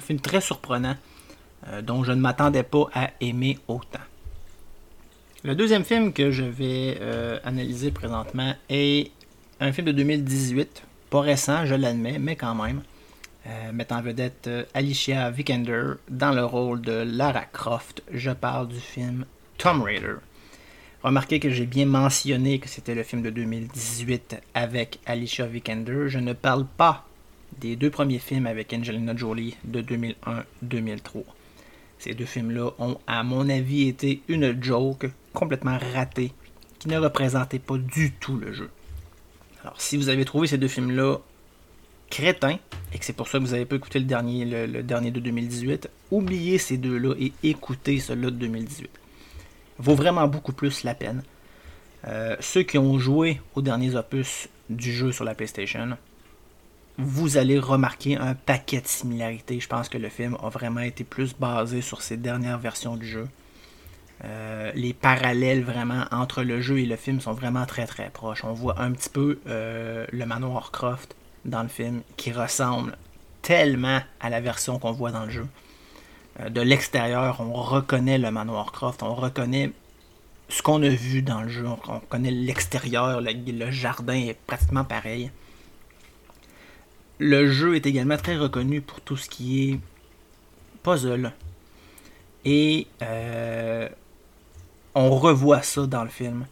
film 0.01 0.21
très 0.21 0.41
surprenant 0.41 0.97
euh, 1.69 1.83
dont 1.83 2.05
je 2.05 2.13
ne 2.13 2.21
m'attendais 2.21 2.63
pas 2.63 2.87
à 2.95 3.11
aimer 3.21 3.59
autant. 3.69 4.01
Le 5.45 5.55
deuxième 5.55 5.85
film 5.85 6.13
que 6.13 6.31
je 6.31 6.45
vais 6.45 7.01
analyser 7.43 7.91
présentement 7.91 8.55
est 8.69 9.11
un 9.59 9.73
film 9.73 9.89
de 9.89 9.93
2018. 9.93 10.85
Pas 11.11 11.21
récent, 11.21 11.67
je 11.67 11.75
l'admets, 11.75 12.21
mais 12.21 12.37
quand 12.37 12.55
même. 12.55 12.83
Euh, 13.45 13.73
mettant 13.73 13.97
en 13.97 14.03
vedette 14.03 14.47
euh, 14.47 14.65
Alicia 14.73 15.29
Vikander 15.33 15.95
dans 16.09 16.31
le 16.33 16.45
rôle 16.45 16.81
de 16.81 16.93
Lara 16.93 17.45
Croft. 17.45 18.01
Je 18.13 18.31
parle 18.31 18.69
du 18.69 18.79
film 18.79 19.25
Tomb 19.59 19.83
Raider. 19.83 20.15
Remarquez 21.03 21.41
que 21.41 21.51
j'ai 21.51 21.67
bien 21.67 21.87
mentionné 21.87 22.61
que 22.61 22.69
c'était 22.69 22.95
le 22.95 23.03
film 23.03 23.21
de 23.21 23.31
2018 23.31 24.37
avec 24.55 25.01
Alicia 25.07 25.47
Vikander. 25.47 26.05
Je 26.07 26.21
ne 26.21 26.35
parle 26.35 26.65
pas 26.65 27.05
des 27.59 27.75
deux 27.75 27.91
premiers 27.91 28.21
films 28.21 28.47
avec 28.47 28.73
Angelina 28.73 29.17
Jolie 29.17 29.57
de 29.65 29.83
2001-2003. 29.83 31.25
Ces 31.99 32.15
deux 32.15 32.25
films-là 32.25 32.71
ont, 32.79 32.97
à 33.09 33.25
mon 33.25 33.49
avis, 33.49 33.89
été 33.89 34.23
une 34.29 34.63
joke 34.63 35.11
complètement 35.33 35.79
ratée 35.95 36.33
qui 36.79 36.87
ne 36.87 36.99
représentait 36.99 37.59
pas 37.59 37.77
du 37.77 38.13
tout 38.13 38.37
le 38.37 38.53
jeu. 38.53 38.71
Alors, 39.63 39.81
si 39.81 39.97
vous 39.97 40.09
avez 40.11 40.25
trouvé 40.25 40.47
ces 40.47 40.59
deux 40.59 40.69
films-là 40.69 41.19
crétin, 42.13 42.59
et 42.93 42.99
que 42.99 43.05
c'est 43.07 43.15
pour 43.15 43.27
ça 43.27 43.39
que 43.39 43.45
vous 43.45 43.53
n'avez 43.53 43.65
pas 43.65 43.77
écouté 43.77 43.99
le 43.99 44.05
dernier, 44.05 44.45
le, 44.45 44.83
dernier 44.83 45.11
de 45.11 45.19
2018, 45.19 45.89
oubliez 46.11 46.59
ces 46.59 46.77
deux-là 46.77 47.15
et 47.19 47.33
écoutez 47.43 48.01
celui-là 48.01 48.31
de 48.31 48.37
2018. 48.37 48.91
Vaut 49.79 49.95
vraiment 49.95 50.29
beaucoup 50.29 50.53
plus 50.53 50.85
la 50.85 50.95
peine. 50.95 51.23
Euh, 52.07 52.37
ceux 52.41 52.65
qui 52.65 52.77
ont 52.77 52.99
joué 52.99 53.41
aux 53.55 53.63
derniers 53.63 53.97
opus 53.97 54.51
du 54.69 54.93
jeu 54.93 55.11
sur 55.11 55.25
la 55.25 55.35
PlayStation, 55.35 55.97
vous 56.99 57.39
allez 57.39 57.59
remarquer 57.59 58.19
un 58.19 58.35
paquet 58.35 58.83
de 58.83 58.87
similarités. 58.87 59.59
Je 59.59 59.69
pense 59.69 59.89
que 59.89 59.97
le 59.97 60.11
film 60.11 60.37
a 60.43 60.51
vraiment 60.51 60.81
été 60.81 61.05
plus 61.05 61.35
basé 61.35 61.81
sur 61.81 62.03
ces 62.03 62.19
dernières 62.19 62.59
versions 62.59 62.97
du 62.97 63.07
jeu. 63.07 63.27
Euh, 64.25 64.71
les 64.75 64.93
parallèles 64.93 65.65
vraiment 65.65 66.05
entre 66.11 66.43
le 66.43 66.61
jeu 66.61 66.79
et 66.79 66.87
le 66.87 66.97
film 66.97 67.23
sont 67.23 67.33
vraiment 67.33 67.65
très 67.65 67.87
très 67.87 68.11
proches. 68.11 68.45
On 68.45 68.53
voit 68.53 68.83
un 68.83 68.93
petit 68.93 69.09
peu 69.09 69.41
euh, 69.47 70.05
le 70.13 70.27
manoir 70.27 70.73
Croft 70.73 71.17
dans 71.45 71.63
le 71.63 71.69
film 71.69 72.03
qui 72.17 72.33
ressemble 72.33 72.97
tellement 73.43 74.01
à 74.21 74.31
la 74.31 74.41
version 74.41 74.79
qu'on 74.79 74.93
voit 74.93 75.11
dans 75.11 75.25
le 75.25 75.31
jeu. 75.31 75.47
Euh, 76.41 76.49
de 76.49 76.61
l'extérieur, 76.61 77.41
on 77.41 77.53
reconnaît 77.53 78.19
le 78.19 78.31
manoir 78.31 78.73
Croft, 78.73 79.03
on 79.03 79.15
reconnaît 79.15 79.73
ce 80.49 80.63
qu'on 80.63 80.83
a 80.83 80.89
vu 80.89 81.23
dans 81.23 81.43
le 81.43 81.49
jeu, 81.49 81.67
on 81.67 81.95
reconnaît 81.95 82.31
l'extérieur, 82.31 83.21
le, 83.21 83.71
jardin 83.71 84.15
est 84.15 84.39
pratiquement 84.47 84.85
pareil. 84.85 85.31
Le 87.19 87.51
jeu 87.51 87.77
est 87.77 87.87
également 87.87 88.17
très 88.17 88.37
reconnu 88.37 88.81
pour 88.81 89.01
tout 89.01 89.17
ce 89.17 89.29
qui 89.29 89.71
est 89.71 89.81
puzzle. 90.83 91.33
Et 92.45 92.87
euh, 93.03 93.89
on 94.95 95.17
revoit 95.17 95.63
ça 95.63 95.87
dans 95.87 96.03
le 96.03 96.11
film 96.11 96.47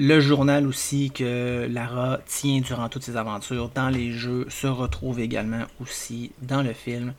le 0.00 0.18
journal 0.18 0.66
aussi 0.66 1.10
que 1.10 1.68
Lara 1.70 2.20
tient 2.24 2.62
durant 2.62 2.88
toutes 2.88 3.02
ses 3.02 3.18
aventures 3.18 3.68
dans 3.74 3.90
les 3.90 4.12
jeux 4.12 4.46
se 4.48 4.66
retrouve 4.66 5.20
également 5.20 5.64
aussi 5.78 6.32
dans 6.40 6.62
le 6.62 6.72
film. 6.72 7.12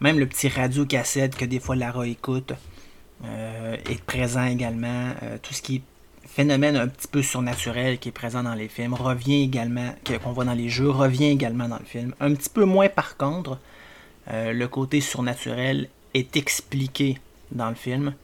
Même 0.00 0.18
le 0.18 0.24
petit 0.24 0.48
radio-cassette 0.48 1.36
que 1.36 1.44
des 1.44 1.60
fois 1.60 1.76
Lara 1.76 2.06
écoute 2.06 2.54
euh, 3.26 3.76
est 3.90 4.02
présent 4.02 4.46
également. 4.46 5.12
Euh, 5.22 5.36
tout 5.42 5.52
ce 5.52 5.60
qui 5.60 5.76
est 5.76 5.82
phénomène 6.26 6.76
un 6.76 6.88
petit 6.88 7.08
peu 7.08 7.20
surnaturel 7.20 7.98
qui 7.98 8.08
est 8.08 8.12
présent 8.12 8.42
dans 8.42 8.54
les 8.54 8.68
films 8.68 8.94
revient 8.94 9.42
également, 9.42 9.94
qu'on 10.06 10.32
voit 10.32 10.46
dans 10.46 10.54
les 10.54 10.70
jeux, 10.70 10.88
revient 10.88 11.26
également 11.26 11.68
dans 11.68 11.78
le 11.78 11.84
film. 11.84 12.14
Un 12.20 12.32
petit 12.32 12.48
peu 12.48 12.64
moins 12.64 12.88
par 12.88 13.18
contre, 13.18 13.58
euh, 14.30 14.54
le 14.54 14.66
côté 14.66 15.02
surnaturel 15.02 15.90
est 16.14 16.38
expliqué 16.38 17.18
dans 17.52 17.68
le 17.68 17.74
film. 17.74 18.14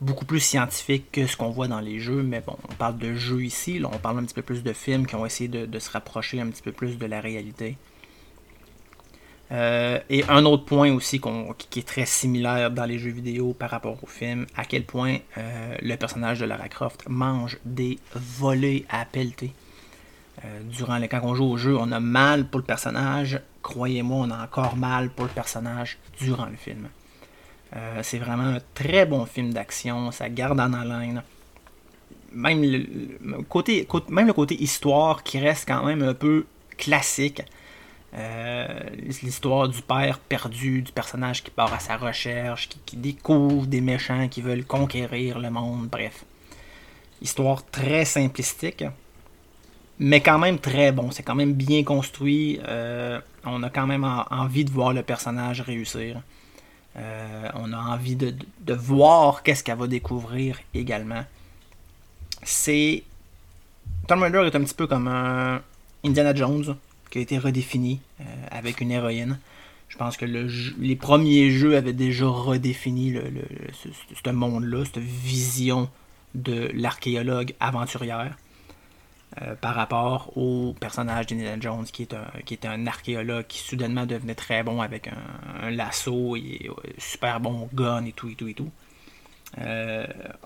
Beaucoup 0.00 0.24
plus 0.24 0.40
scientifique 0.40 1.10
que 1.10 1.26
ce 1.26 1.36
qu'on 1.36 1.50
voit 1.50 1.66
dans 1.66 1.80
les 1.80 1.98
jeux, 1.98 2.22
mais 2.22 2.40
bon, 2.40 2.56
on 2.70 2.74
parle 2.74 2.98
de 2.98 3.14
jeux 3.14 3.42
ici, 3.42 3.82
on 3.84 3.98
parle 3.98 4.18
un 4.20 4.24
petit 4.24 4.34
peu 4.34 4.42
plus 4.42 4.62
de 4.62 4.72
films 4.72 5.06
qui 5.06 5.16
ont 5.16 5.26
essayé 5.26 5.48
de 5.48 5.78
se 5.78 5.90
rapprocher 5.90 6.40
un 6.40 6.48
petit 6.48 6.62
peu 6.62 6.72
plus 6.72 6.98
de 6.98 7.06
la 7.06 7.20
réalité. 7.20 7.76
Euh, 9.50 9.98
et 10.10 10.24
un 10.28 10.44
autre 10.44 10.64
point 10.64 10.92
aussi 10.92 11.20
qui 11.70 11.78
est 11.78 11.86
très 11.86 12.04
similaire 12.04 12.70
dans 12.70 12.84
les 12.84 12.98
jeux 12.98 13.10
vidéo 13.10 13.54
par 13.54 13.70
rapport 13.70 14.02
au 14.02 14.06
film, 14.06 14.46
à 14.56 14.64
quel 14.64 14.84
point 14.84 15.18
euh, 15.38 15.76
le 15.80 15.96
personnage 15.96 16.40
de 16.40 16.44
Lara 16.44 16.68
Croft 16.68 17.08
mange 17.08 17.58
des 17.64 17.98
volets 18.14 18.84
à 18.90 19.04
pelleter. 19.06 19.52
Euh, 20.44 20.60
durant 20.64 21.00
quand 21.00 21.20
on 21.24 21.34
joue 21.34 21.46
au 21.46 21.56
jeu, 21.56 21.76
on 21.76 21.90
a 21.92 22.00
mal 22.00 22.46
pour 22.46 22.60
le 22.60 22.66
personnage. 22.66 23.40
Croyez-moi, 23.62 24.26
on 24.26 24.30
a 24.30 24.44
encore 24.44 24.76
mal 24.76 25.10
pour 25.10 25.24
le 25.24 25.30
personnage 25.30 25.98
durant 26.20 26.46
le 26.46 26.56
film. 26.56 26.88
C'est 28.02 28.18
vraiment 28.18 28.56
un 28.56 28.58
très 28.74 29.06
bon 29.06 29.26
film 29.26 29.52
d'action, 29.52 30.10
ça 30.10 30.28
garde 30.28 30.58
en 30.60 30.72
haleine. 30.72 31.22
Même 32.32 32.62
le 32.62 33.42
côté 33.42 33.86
histoire 34.62 35.22
qui 35.22 35.38
reste 35.38 35.68
quand 35.68 35.84
même 35.84 36.02
un 36.02 36.14
peu 36.14 36.46
classique 36.76 37.42
euh, 38.14 38.66
l'histoire 39.22 39.68
du 39.68 39.82
père 39.82 40.18
perdu, 40.18 40.80
du 40.80 40.92
personnage 40.92 41.44
qui 41.44 41.50
part 41.50 41.72
à 41.74 41.78
sa 41.78 41.96
recherche, 41.96 42.68
qui, 42.86 42.96
découvre 42.96 43.66
des 43.66 43.82
méchants 43.82 44.28
qui 44.28 44.40
veulent 44.40 44.64
conquérir 44.64 45.38
le 45.38 45.50
monde, 45.50 45.88
bref. 45.88 46.24
Histoire 47.20 47.64
très 47.66 48.04
simplistique, 48.04 48.84
mais 49.98 50.20
quand 50.20 50.38
même 50.38 50.58
très 50.58 50.92
bon. 50.92 51.10
C'est 51.10 51.22
quand 51.22 51.34
même 51.34 51.52
bien 51.52 51.84
construit. 51.84 52.60
Euh, 52.66 53.20
on 53.44 53.62
a 53.62 53.68
quand 53.70 53.86
même 53.86 54.04
envie 54.30 54.64
de 54.64 54.70
voir 54.70 54.92
le 54.92 55.02
personnage 55.02 55.60
réussir. 55.60 56.22
Euh, 56.98 57.48
on 57.54 57.72
a 57.72 57.78
envie 57.78 58.16
de, 58.16 58.34
voir 58.74 59.42
qu'est-ce 59.42 59.62
qu'elle 59.62 59.78
va 59.78 59.86
découvrir 59.86 60.58
également. 60.74 61.24
C'est. 62.42 63.02
Tomb 64.06 64.22
Raider 64.22 64.42
est 64.46 64.56
un 64.56 64.64
petit 64.64 64.74
peu 64.74 64.86
comme 64.86 65.08
Indiana 66.04 66.34
Jones 66.34 66.76
qui 67.10 67.18
a 67.18 67.20
été 67.20 67.38
redéfini 67.38 68.00
euh, 68.20 68.24
avec 68.50 68.80
une 68.80 68.90
héroïne. 68.90 69.38
Je 69.88 69.96
pense 69.96 70.16
que 70.16 70.26
les 70.26 70.96
premiers 70.96 71.50
jeux 71.50 71.76
avaient 71.76 71.94
déjà 71.94 72.26
redéfini 72.26 73.10
le, 73.10 73.22
ce, 73.72 74.30
monde-là, 74.30 74.84
cette 74.84 74.98
vision 74.98 75.88
de 76.34 76.70
l'archéologue 76.74 77.54
aventurière 77.58 78.36
euh, 79.42 79.54
par 79.54 79.74
rapport 79.74 80.36
au 80.36 80.74
personnage 80.78 81.26
d'Indiana 81.26 81.60
Jones 81.60 81.84
qui, 81.84 82.02
est 82.02 82.14
un, 82.14 82.26
qui 82.44 82.54
était 82.54 82.68
un 82.68 82.86
archéologue 82.86 83.46
qui 83.46 83.58
soudainement 83.58 84.06
devenait 84.06 84.34
très 84.34 84.62
bon 84.62 84.80
avec 84.80 85.08
un, 85.08 85.70
lasso 85.70 86.36
et 86.36 86.68
euh, 86.68 86.72
super 86.98 87.40
bon 87.40 87.68
gun 87.72 88.04
et 88.04 88.12
tout 88.12 88.28
et 88.28 88.34
tout 88.34 88.48
et 88.48 88.54
tout. 88.54 88.70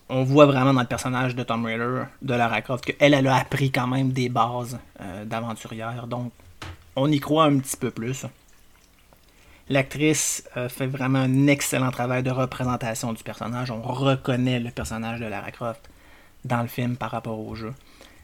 on 0.09 0.25
voit 0.25 0.47
vraiment 0.47 0.75
dans 0.75 0.81
le 0.81 0.87
personnage 0.87 1.35
de 1.35 1.43
Tom 1.43 1.65
Raider, 1.65 2.05
de 2.23 2.35
Lara 2.35 2.63
Croft, 2.63 2.85
qu'elle 2.85 3.15
elle 3.15 3.27
a 3.27 3.37
appris 3.37 3.71
quand 3.71 3.87
même 3.87 4.13
des 4.13 4.29
bases 4.29 4.79
d'aventurière. 5.27 6.07
Donc 6.07 6.33
on 6.97 7.11
y 7.11 7.21
croit 7.21 7.45
un 7.45 7.59
petit 7.59 7.77
peu 7.77 7.91
plus. 7.91 8.27
L'actrice 9.69 10.45
euh, 10.57 10.69
fait 10.69 10.87
vraiment 10.87 11.21
un 11.21 11.47
excellent 11.47 11.91
travail 11.91 12.23
de 12.23 12.31
représentation 12.31 13.13
du 13.13 13.23
personnage. 13.23 13.71
On 13.71 13.81
reconnaît 13.81 14.61
le 14.61 14.71
personnage 14.71 15.21
de 15.21 15.27
Lara 15.27 15.51
Croft 15.51 15.89
dans 16.45 16.61
le 16.61 16.69
film 16.69 16.97
par 16.97 17.11
rapport 17.11 17.39
au 17.39 17.55
jeu. 17.55 17.73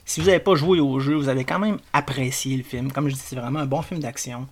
Si 0.09 0.21
vous 0.21 0.27
n'avez 0.29 0.39
pas 0.39 0.55
joué 0.55 0.81
au 0.81 0.99
jeu, 1.01 1.17
vous 1.17 1.29
avez 1.29 1.45
quand 1.45 1.59
même 1.59 1.77
apprécié 1.93 2.57
le 2.57 2.63
film. 2.63 2.91
Comme 2.91 3.11
je 3.11 3.15
dis, 3.15 3.21
c'est 3.23 3.37
vraiment 3.37 3.59
un 3.59 3.67
bon 3.67 3.83
film 3.83 4.01
d'action. 4.01 4.47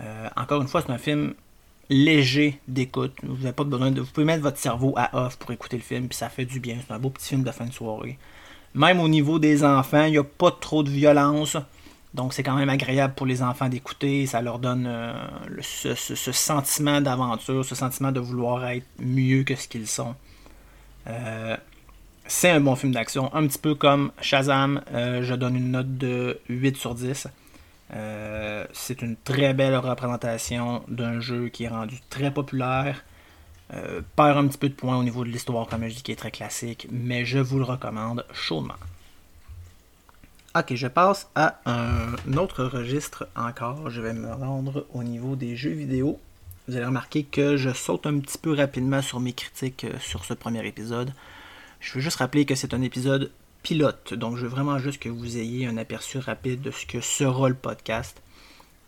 Euh, 0.00 0.28
encore 0.34 0.60
une 0.60 0.66
fois, 0.66 0.82
c'est 0.84 0.92
un 0.92 0.98
film 0.98 1.34
léger 1.88 2.60
d'écoute. 2.66 3.12
Vous 3.22 3.36
n'avez 3.36 3.52
pas 3.52 3.62
besoin 3.62 3.92
de. 3.92 4.00
Vous 4.00 4.10
pouvez 4.10 4.26
mettre 4.26 4.42
votre 4.42 4.58
cerveau 4.58 4.94
à 4.96 5.26
off 5.26 5.36
pour 5.36 5.52
écouter 5.52 5.76
le 5.76 5.84
film, 5.84 6.08
puis 6.08 6.18
ça 6.18 6.28
fait 6.28 6.44
du 6.44 6.58
bien. 6.58 6.78
C'est 6.84 6.92
un 6.92 6.98
beau 6.98 7.10
petit 7.10 7.28
film 7.28 7.44
de 7.44 7.52
fin 7.52 7.66
de 7.66 7.72
soirée. 7.72 8.18
Même 8.74 8.98
au 8.98 9.06
niveau 9.06 9.38
des 9.38 9.62
enfants, 9.62 10.06
il 10.06 10.10
n'y 10.10 10.18
a 10.18 10.24
pas 10.24 10.50
trop 10.50 10.82
de 10.82 10.90
violence. 10.90 11.56
Donc 12.12 12.34
c'est 12.34 12.42
quand 12.42 12.56
même 12.56 12.68
agréable 12.68 13.14
pour 13.14 13.26
les 13.26 13.44
enfants 13.44 13.68
d'écouter, 13.68 14.26
ça 14.26 14.42
leur 14.42 14.58
donne 14.58 14.86
euh, 14.88 15.14
ce, 15.60 16.32
sentiment 16.32 17.00
d'aventure, 17.00 17.64
ce 17.64 17.76
sentiment 17.76 18.10
de 18.10 18.18
vouloir 18.18 18.66
être 18.66 18.86
mieux 18.98 19.44
que 19.44 19.54
ce 19.54 19.68
qu'ils 19.68 19.86
sont. 19.86 20.16
Euh, 21.06 21.56
c'est 22.28 22.50
un 22.50 22.60
bon 22.60 22.76
film 22.76 22.92
d'action, 22.92 23.32
un 23.34 23.46
petit 23.46 23.58
peu 23.58 23.74
comme 23.74 24.12
Shazam, 24.20 24.82
euh, 24.92 25.22
je 25.22 25.34
donne 25.34 25.56
une 25.56 25.70
note 25.70 25.96
de 25.96 26.38
8 26.48 26.76
sur 26.76 26.94
10. 26.94 27.28
c'est 28.72 29.02
une 29.02 29.16
très 29.16 29.54
belle 29.54 29.76
représentation 29.76 30.82
d'un 30.88 31.20
jeu 31.20 31.48
qui 31.48 31.64
est 31.64 31.68
rendu 31.68 32.00
très 32.10 32.30
populaire. 32.30 33.04
perd 34.16 34.38
un 34.38 34.46
petit 34.48 34.58
peu 34.58 34.68
de 34.68 34.74
points 34.74 34.96
au 34.96 35.04
niveau 35.04 35.24
de 35.24 35.30
l'histoire, 35.30 35.66
comme 35.66 35.88
je 35.88 35.94
dis, 35.94 36.02
qui 36.02 36.12
est 36.12 36.16
très 36.16 36.30
classique, 36.30 36.88
mais 36.90 37.24
je 37.24 37.38
vous 37.38 37.58
le 37.58 37.64
recommande 37.64 38.24
chaudement. 38.32 38.74
Ok, 40.58 40.74
je 40.74 40.86
passe 40.86 41.28
à 41.34 41.60
un 41.66 42.14
autre 42.38 42.64
registre 42.64 43.28
encore. 43.36 43.90
Je 43.90 44.00
vais 44.00 44.14
me 44.14 44.32
rendre 44.32 44.86
au 44.94 45.02
niveau 45.02 45.36
des 45.36 45.54
jeux 45.54 45.72
vidéo. 45.72 46.18
Vous 46.66 46.76
allez 46.76 46.86
remarquer 46.86 47.24
que 47.24 47.58
je 47.58 47.68
saute 47.74 48.06
un 48.06 48.18
petit 48.20 48.38
peu 48.38 48.54
rapidement 48.54 49.02
sur 49.02 49.20
mes 49.20 49.34
critiques 49.34 49.84
euh, 49.84 49.98
sur 50.00 50.24
ce 50.24 50.32
premier 50.32 50.66
épisode. 50.66 51.12
Je 51.80 51.94
veux 51.94 52.00
juste 52.00 52.16
rappeler 52.16 52.44
que 52.44 52.54
c'est 52.54 52.74
un 52.74 52.82
épisode 52.82 53.30
pilote, 53.62 54.14
donc 54.14 54.36
je 54.36 54.42
veux 54.42 54.48
vraiment 54.48 54.78
juste 54.78 55.00
que 55.00 55.08
vous 55.08 55.38
ayez 55.38 55.66
un 55.66 55.76
aperçu 55.76 56.18
rapide 56.18 56.60
de 56.60 56.70
ce 56.70 56.86
que 56.86 57.00
sera 57.00 57.48
le 57.48 57.54
podcast. 57.54 58.20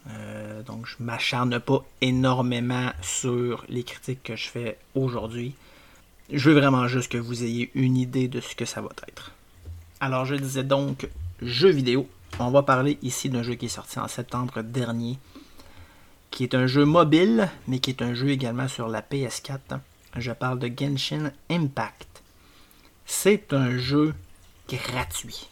Euh, 0.08 0.62
donc 0.62 0.86
je 0.86 0.96
m'acharne 1.00 1.58
pas 1.60 1.84
énormément 2.00 2.92
sur 3.02 3.64
les 3.68 3.82
critiques 3.82 4.22
que 4.22 4.36
je 4.36 4.48
fais 4.48 4.78
aujourd'hui. 4.94 5.54
Je 6.32 6.50
veux 6.50 6.58
vraiment 6.58 6.88
juste 6.88 7.10
que 7.10 7.18
vous 7.18 7.42
ayez 7.42 7.70
une 7.74 7.96
idée 7.96 8.28
de 8.28 8.40
ce 8.40 8.54
que 8.54 8.64
ça 8.64 8.80
va 8.80 8.90
être. 9.08 9.32
Alors 10.00 10.24
je 10.24 10.34
disais 10.34 10.64
donc 10.64 11.08
jeux 11.42 11.70
vidéo. 11.70 12.08
On 12.38 12.50
va 12.50 12.62
parler 12.62 12.98
ici 13.02 13.30
d'un 13.30 13.42
jeu 13.42 13.54
qui 13.54 13.66
est 13.66 13.70
sorti 13.70 13.98
en 13.98 14.08
septembre 14.08 14.62
dernier, 14.62 15.18
qui 16.30 16.44
est 16.44 16.54
un 16.54 16.66
jeu 16.66 16.84
mobile, 16.84 17.48
mais 17.66 17.80
qui 17.80 17.90
est 17.90 18.02
un 18.02 18.14
jeu 18.14 18.28
également 18.28 18.68
sur 18.68 18.88
la 18.88 19.02
PS4. 19.02 19.80
Je 20.16 20.32
parle 20.32 20.58
de 20.58 20.68
Genshin 20.68 21.32
Impact. 21.50 22.17
C'est 23.08 23.52
un 23.52 23.76
jeu 23.76 24.14
gratuit. 24.68 25.48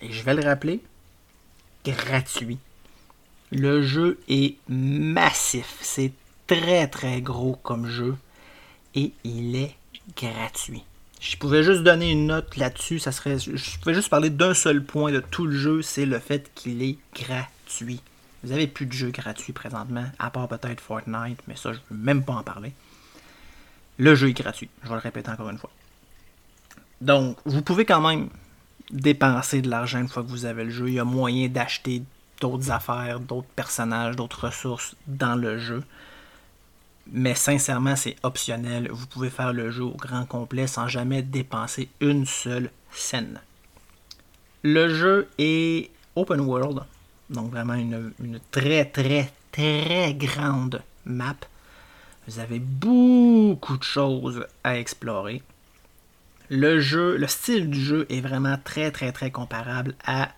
Et 0.00 0.12
je 0.12 0.22
vais 0.22 0.34
le 0.34 0.44
rappeler, 0.44 0.80
gratuit. 1.84 2.58
Le 3.50 3.82
jeu 3.82 4.20
est 4.28 4.56
massif. 4.68 5.78
C'est 5.80 6.12
très 6.46 6.86
très 6.86 7.20
gros 7.20 7.56
comme 7.56 7.88
jeu. 7.88 8.14
Et 8.94 9.12
il 9.24 9.56
est 9.56 9.74
gratuit 10.16 10.84
je 11.24 11.36
pouvais 11.38 11.62
juste 11.62 11.82
donner 11.82 12.12
une 12.12 12.26
note 12.26 12.56
là-dessus, 12.56 12.98
ça 12.98 13.10
serait. 13.10 13.38
Je 13.38 13.78
pouvais 13.78 13.94
juste 13.94 14.10
parler 14.10 14.28
d'un 14.28 14.52
seul 14.52 14.84
point 14.84 15.10
de 15.10 15.20
tout 15.20 15.46
le 15.46 15.56
jeu, 15.56 15.80
c'est 15.80 16.04
le 16.04 16.18
fait 16.18 16.50
qu'il 16.54 16.82
est 16.82 16.98
gratuit. 17.14 18.00
Vous 18.42 18.52
avez 18.52 18.66
plus 18.66 18.84
de 18.84 18.92
jeux 18.92 19.10
gratuits 19.10 19.54
présentement, 19.54 20.04
à 20.18 20.28
part 20.30 20.48
peut-être 20.48 20.80
Fortnite, 20.80 21.40
mais 21.48 21.56
ça, 21.56 21.72
je 21.72 21.78
ne 21.78 21.96
veux 21.96 22.04
même 22.04 22.24
pas 22.24 22.34
en 22.34 22.42
parler. 22.42 22.74
Le 23.96 24.14
jeu 24.14 24.28
est 24.28 24.34
gratuit, 24.34 24.68
je 24.82 24.88
vais 24.88 24.94
le 24.94 25.00
répéter 25.00 25.30
encore 25.30 25.48
une 25.48 25.56
fois. 25.56 25.70
Donc, 27.04 27.36
vous 27.44 27.60
pouvez 27.60 27.84
quand 27.84 28.00
même 28.00 28.30
dépenser 28.90 29.60
de 29.60 29.68
l'argent 29.68 30.00
une 30.00 30.08
fois 30.08 30.22
que 30.22 30.28
vous 30.28 30.46
avez 30.46 30.64
le 30.64 30.70
jeu. 30.70 30.88
Il 30.88 30.94
y 30.94 30.98
a 30.98 31.04
moyen 31.04 31.48
d'acheter 31.48 32.02
d'autres 32.40 32.70
affaires, 32.70 33.20
d'autres 33.20 33.48
personnages, 33.54 34.16
d'autres 34.16 34.46
ressources 34.46 34.96
dans 35.06 35.34
le 35.34 35.58
jeu. 35.58 35.84
Mais 37.12 37.34
sincèrement, 37.34 37.94
c'est 37.94 38.16
optionnel. 38.22 38.88
Vous 38.90 39.06
pouvez 39.06 39.28
faire 39.28 39.52
le 39.52 39.70
jeu 39.70 39.82
au 39.82 39.96
grand 39.96 40.24
complet 40.24 40.66
sans 40.66 40.88
jamais 40.88 41.20
dépenser 41.20 41.90
une 42.00 42.24
seule 42.24 42.70
scène. 42.90 43.38
Le 44.62 44.88
jeu 44.88 45.28
est 45.36 45.90
open 46.16 46.40
world, 46.40 46.84
donc 47.28 47.50
vraiment 47.50 47.74
une, 47.74 48.14
très 48.50 48.86
très 48.86 49.30
très 49.52 50.14
grande 50.14 50.80
map. 51.04 51.36
Vous 52.26 52.38
avez 52.38 52.60
beaucoup 52.60 53.76
de 53.76 53.82
choses 53.82 54.46
à 54.62 54.78
explorer. 54.78 55.42
Le 56.50 56.80
jeu, 56.80 57.16
le 57.16 57.26
style 57.26 57.70
du 57.70 57.82
jeu 57.82 58.06
est 58.10 58.20
vraiment 58.20 58.58
très 58.62 58.90
très 58.90 59.12
très 59.12 59.30
comparable 59.30 59.94
à 60.04 60.30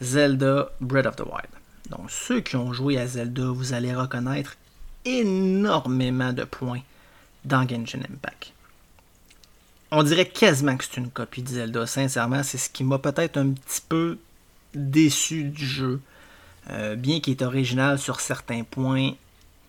Zelda 0.00 0.70
Breath 0.80 1.06
of 1.06 1.16
the 1.16 1.20
Wild. 1.20 1.48
Donc 1.90 2.10
ceux 2.10 2.40
qui 2.40 2.56
ont 2.56 2.72
joué 2.72 2.98
à 2.98 3.06
Zelda, 3.06 3.44
vous 3.48 3.72
allez 3.72 3.94
reconnaître 3.94 4.56
énormément 5.04 6.32
de 6.32 6.44
points 6.44 6.80
dans 7.44 7.68
Genshin 7.68 8.00
Impact. 8.00 8.52
On 9.90 10.02
dirait 10.02 10.26
quasiment 10.26 10.76
que 10.76 10.84
c'est 10.84 10.96
une 10.96 11.10
copie 11.10 11.42
de 11.42 11.48
Zelda. 11.48 11.86
Sincèrement, 11.86 12.42
c'est 12.42 12.58
ce 12.58 12.70
qui 12.70 12.82
m'a 12.82 12.98
peut-être 12.98 13.36
un 13.36 13.50
petit 13.50 13.82
peu 13.88 14.18
déçu 14.74 15.44
du 15.44 15.64
jeu. 15.64 16.00
Euh, 16.70 16.96
bien 16.96 17.20
qu'il 17.20 17.34
est 17.34 17.42
original 17.42 17.98
sur 17.98 18.20
certains 18.20 18.64
points, 18.64 19.12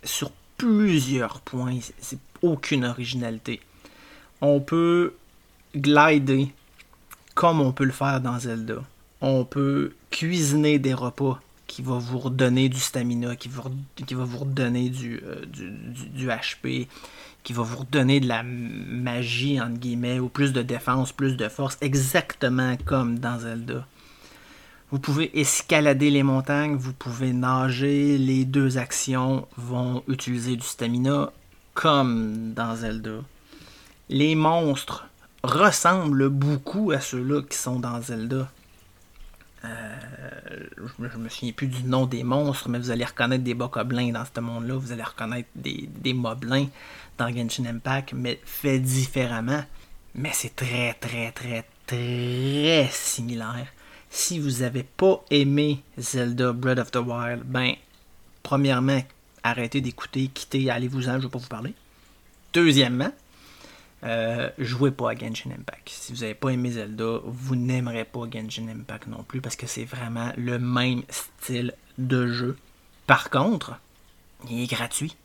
sur 0.03 0.31
plusieurs 0.57 1.41
points, 1.41 1.77
c'est 1.99 2.17
aucune 2.41 2.85
originalité. 2.85 3.59
On 4.41 4.61
peut 4.61 5.13
glider 5.75 6.53
comme 7.35 7.61
on 7.61 7.71
peut 7.71 7.83
le 7.83 7.91
faire 7.91 8.21
dans 8.21 8.39
Zelda. 8.39 8.83
On 9.21 9.43
peut 9.43 9.93
cuisiner 10.09 10.79
des 10.79 10.93
repas 10.93 11.39
qui 11.67 11.81
va 11.81 11.97
vous 11.97 12.19
redonner 12.19 12.69
du 12.69 12.79
stamina, 12.79 13.35
qui, 13.35 13.49
qui 14.05 14.13
va 14.13 14.23
vous 14.23 14.37
redonner 14.39 14.89
du, 14.89 15.21
euh, 15.25 15.43
du, 15.45 16.27
HP, 16.27 16.87
qui 17.43 17.53
va 17.53 17.63
vous 17.63 17.77
redonner 17.77 18.19
de 18.19 18.27
la 18.27 18.43
magie, 18.43 19.59
entre 19.59 19.79
guillemets, 19.79 20.19
ou 20.19 20.29
plus 20.29 20.53
de 20.53 20.61
défense, 20.61 21.11
plus 21.11 21.35
de 21.35 21.49
force, 21.49 21.77
exactement 21.81 22.77
comme 22.85 23.19
dans 23.19 23.39
Zelda. 23.39 23.85
Vous 24.91 24.99
pouvez 24.99 25.37
escalader 25.37 26.11
les 26.11 26.23
montagnes, 26.23 26.75
vous 26.75 26.93
pouvez 26.93 27.33
nager, 27.33 28.17
les 28.17 28.45
deux 28.45 28.77
actions 28.77 29.47
vont 29.57 30.03
utiliser 30.07 30.55
du 30.55 30.65
stamina, 30.65 31.31
comme 31.73 32.53
dans 32.53 32.75
Zelda. 32.75 33.21
Les 34.07 34.35
monstres 34.35 35.07
ressemblent 35.45 36.29
beaucoup 36.29 36.91
à 36.91 36.99
ceux-là 36.99 37.41
qui 37.43 37.57
sont 37.57 37.79
dans 37.79 38.01
Zelda. 38.01 38.49
Euh, 39.63 39.95
je, 40.77 41.17
me 41.17 41.29
souviens 41.29 41.51
plus 41.51 41.67
du 41.67 41.83
nom 41.83 42.05
des 42.05 42.23
monstres, 42.23 42.69
mais 42.69 42.77
vous 42.77 42.91
allez 42.91 43.05
reconnaître 43.05 43.43
des 43.43 43.53
bokoblins 43.53 44.11
dans 44.11 44.23
ce 44.25 44.39
monde-là, 44.39 44.75
vous 44.75 44.91
allez 44.91 45.03
reconnaître 45.03 45.49
des, 45.55 45.89
des 45.91 46.13
moblins 46.13 46.67
dans 47.17 47.29
Genshin 47.29 47.65
Impact, 47.65 48.13
mais 48.13 48.39
fait 48.45 48.79
différemment. 48.79 49.63
Mais 50.13 50.31
c'est 50.33 50.55
très, 50.55 50.93
très, 50.93 51.31
très, 51.31 51.65
très 51.87 52.87
similaire. 52.91 53.67
Si 54.09 54.39
vous 54.39 54.61
n'avez 54.61 54.83
pas 54.83 55.23
aimé 55.29 55.81
Zelda 55.97 56.53
Breath 56.53 56.79
of 56.79 56.91
the 56.91 56.97
Wild, 56.97 57.43
ben, 57.43 57.73
premièrement, 58.43 59.01
arrêtez 59.43 59.81
d'écouter, 59.81 60.29
quittez, 60.33 60.69
allez-vous-en, 60.69 61.13
je 61.13 61.17
ne 61.17 61.21
vais 61.23 61.29
pas 61.29 61.39
vous 61.39 61.47
parler. 61.47 61.73
Deuxièmement, 62.53 63.11
euh, 64.05 64.49
jouez 64.59 64.91
pas 64.91 65.11
à 65.11 65.15
Genshin 65.15 65.49
Impact. 65.51 65.89
Si 65.89 66.13
vous 66.13 66.19
n'avez 66.19 66.35
pas 66.35 66.49
aimé 66.49 66.71
Zelda, 66.71 67.19
vous 67.23 67.55
n'aimerez 67.55 68.05
pas 68.05 68.21
Genshin 68.31 68.67
Impact 68.67 69.07
non 69.07 69.23
plus 69.23 69.41
parce 69.41 69.55
que 69.55 69.65
c'est 69.65 69.85
vraiment 69.85 70.31
le 70.37 70.59
même 70.59 71.01
style 71.09 71.73
de 71.97 72.27
jeu. 72.27 72.57
Par 73.07 73.29
contre, 73.29 73.79
il 74.49 74.61
est 74.61 74.67
gratuit. 74.67 75.15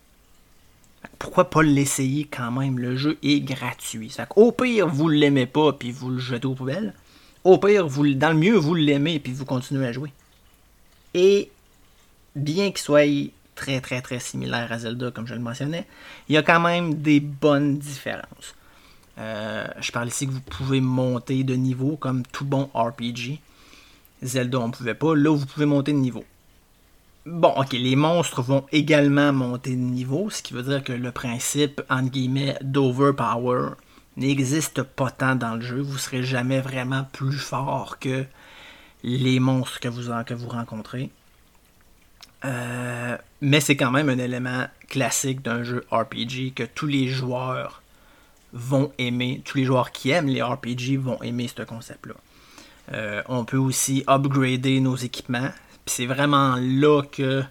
Pourquoi 1.18 1.50
pas 1.50 1.62
l'essayer 1.62 2.24
quand 2.24 2.50
même? 2.50 2.78
Le 2.78 2.96
jeu 2.96 3.18
est 3.22 3.40
gratuit. 3.40 4.14
Au 4.36 4.52
pire, 4.52 4.88
vous 4.88 5.10
ne 5.10 5.16
l'aimez 5.16 5.46
pas 5.46 5.72
puis 5.72 5.92
vous 5.92 6.10
le 6.10 6.18
jetez 6.18 6.46
aux 6.46 6.54
poubelles. 6.54 6.94
Au 7.44 7.58
pire, 7.58 7.86
vous, 7.86 8.14
dans 8.14 8.30
le 8.30 8.38
mieux, 8.38 8.56
vous 8.56 8.74
l'aimez 8.74 9.18
puis 9.18 9.32
vous 9.32 9.44
continuez 9.44 9.86
à 9.86 9.92
jouer. 9.92 10.12
Et 11.12 11.50
bien 12.34 12.70
qu'il 12.70 12.78
soit 12.78 13.06
très 13.54 13.80
très 13.80 14.00
très 14.00 14.20
similaire 14.20 14.72
à 14.72 14.78
Zelda 14.78 15.10
comme 15.10 15.26
je 15.26 15.34
le 15.34 15.40
mentionnais, 15.40 15.86
il 16.28 16.34
y 16.34 16.38
a 16.38 16.42
quand 16.42 16.60
même 16.60 16.94
des 16.94 17.20
bonnes 17.20 17.78
différences. 17.78 18.54
Euh, 19.20 19.66
je 19.80 19.92
parle 19.92 20.08
ici 20.08 20.26
que 20.26 20.32
vous 20.32 20.40
pouvez 20.40 20.80
monter 20.80 21.44
de 21.44 21.54
niveau 21.54 21.96
comme 21.96 22.22
tout 22.24 22.44
bon 22.44 22.70
RPG. 22.74 23.40
Zelda, 24.22 24.60
on 24.60 24.68
ne 24.68 24.72
pouvait 24.72 24.94
pas. 24.94 25.14
Là, 25.14 25.30
vous 25.34 25.46
pouvez 25.46 25.66
monter 25.66 25.92
de 25.92 25.98
niveau. 25.98 26.24
Bon, 27.26 27.52
ok, 27.56 27.72
les 27.72 27.96
monstres 27.96 28.40
vont 28.40 28.64
également 28.72 29.32
monter 29.32 29.72
de 29.72 29.80
niveau, 29.80 30.30
ce 30.30 30.42
qui 30.42 30.54
veut 30.54 30.62
dire 30.62 30.82
que 30.82 30.92
le 30.92 31.12
principe, 31.12 31.82
entre 31.90 32.10
guillemets, 32.10 32.56
d'overpower 32.62 33.74
n'existe 34.16 34.82
pas 34.82 35.10
tant 35.10 35.34
dans 35.34 35.54
le 35.56 35.60
jeu. 35.60 35.80
Vous 35.80 35.94
ne 35.94 35.98
serez 35.98 36.22
jamais 36.22 36.60
vraiment 36.60 37.04
plus 37.12 37.38
fort 37.38 37.98
que 37.98 38.24
les 39.02 39.38
monstres 39.38 39.80
que 39.80 39.88
vous, 39.88 40.48
rencontrez. 40.48 41.10
Euh, 42.46 43.18
mais 43.42 43.60
c'est 43.60 43.76
quand 43.76 43.90
même 43.90 44.08
un 44.08 44.18
élément 44.18 44.66
classique 44.88 45.42
d'un 45.42 45.62
jeu 45.62 45.84
RPG 45.90 46.54
que 46.54 46.62
tous 46.62 46.86
les 46.86 47.06
joueurs 47.06 47.82
vont 48.52 48.92
aimer, 48.98 49.42
tous 49.44 49.58
les 49.58 49.64
joueurs 49.64 49.92
qui 49.92 50.10
aiment 50.10 50.28
les 50.28 50.42
RPG 50.42 50.98
vont 50.98 51.22
aimer 51.22 51.48
ce 51.48 51.62
concept-là. 51.62 52.14
Euh, 52.92 53.22
on 53.28 53.44
peut 53.44 53.56
aussi 53.56 54.04
upgrader 54.08 54.80
nos 54.80 54.96
équipements. 54.96 55.50
C'est 55.86 56.06
vraiment 56.06 56.56
là 56.56 57.02
que 57.02 57.42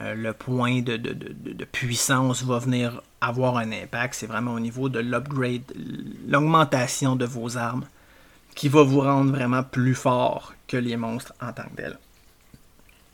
euh, 0.00 0.14
le 0.14 0.32
point 0.32 0.80
de, 0.80 0.96
puissance 1.70 2.42
va 2.42 2.58
venir 2.58 3.02
avoir 3.20 3.58
un 3.58 3.72
impact. 3.72 4.14
C'est 4.14 4.26
vraiment 4.26 4.54
au 4.54 4.60
niveau 4.60 4.88
de 4.88 5.00
l'upgrade, 5.00 5.62
l'augmentation 6.26 7.16
de 7.16 7.26
vos 7.26 7.56
armes 7.56 7.84
qui 8.54 8.68
va 8.68 8.82
vous 8.82 9.00
rendre 9.00 9.30
vraiment 9.30 9.62
plus 9.62 9.94
fort 9.94 10.54
que 10.66 10.76
les 10.76 10.96
monstres 10.96 11.34
en 11.40 11.52
tant 11.52 11.64
que 11.64 11.76
tels. 11.76 11.98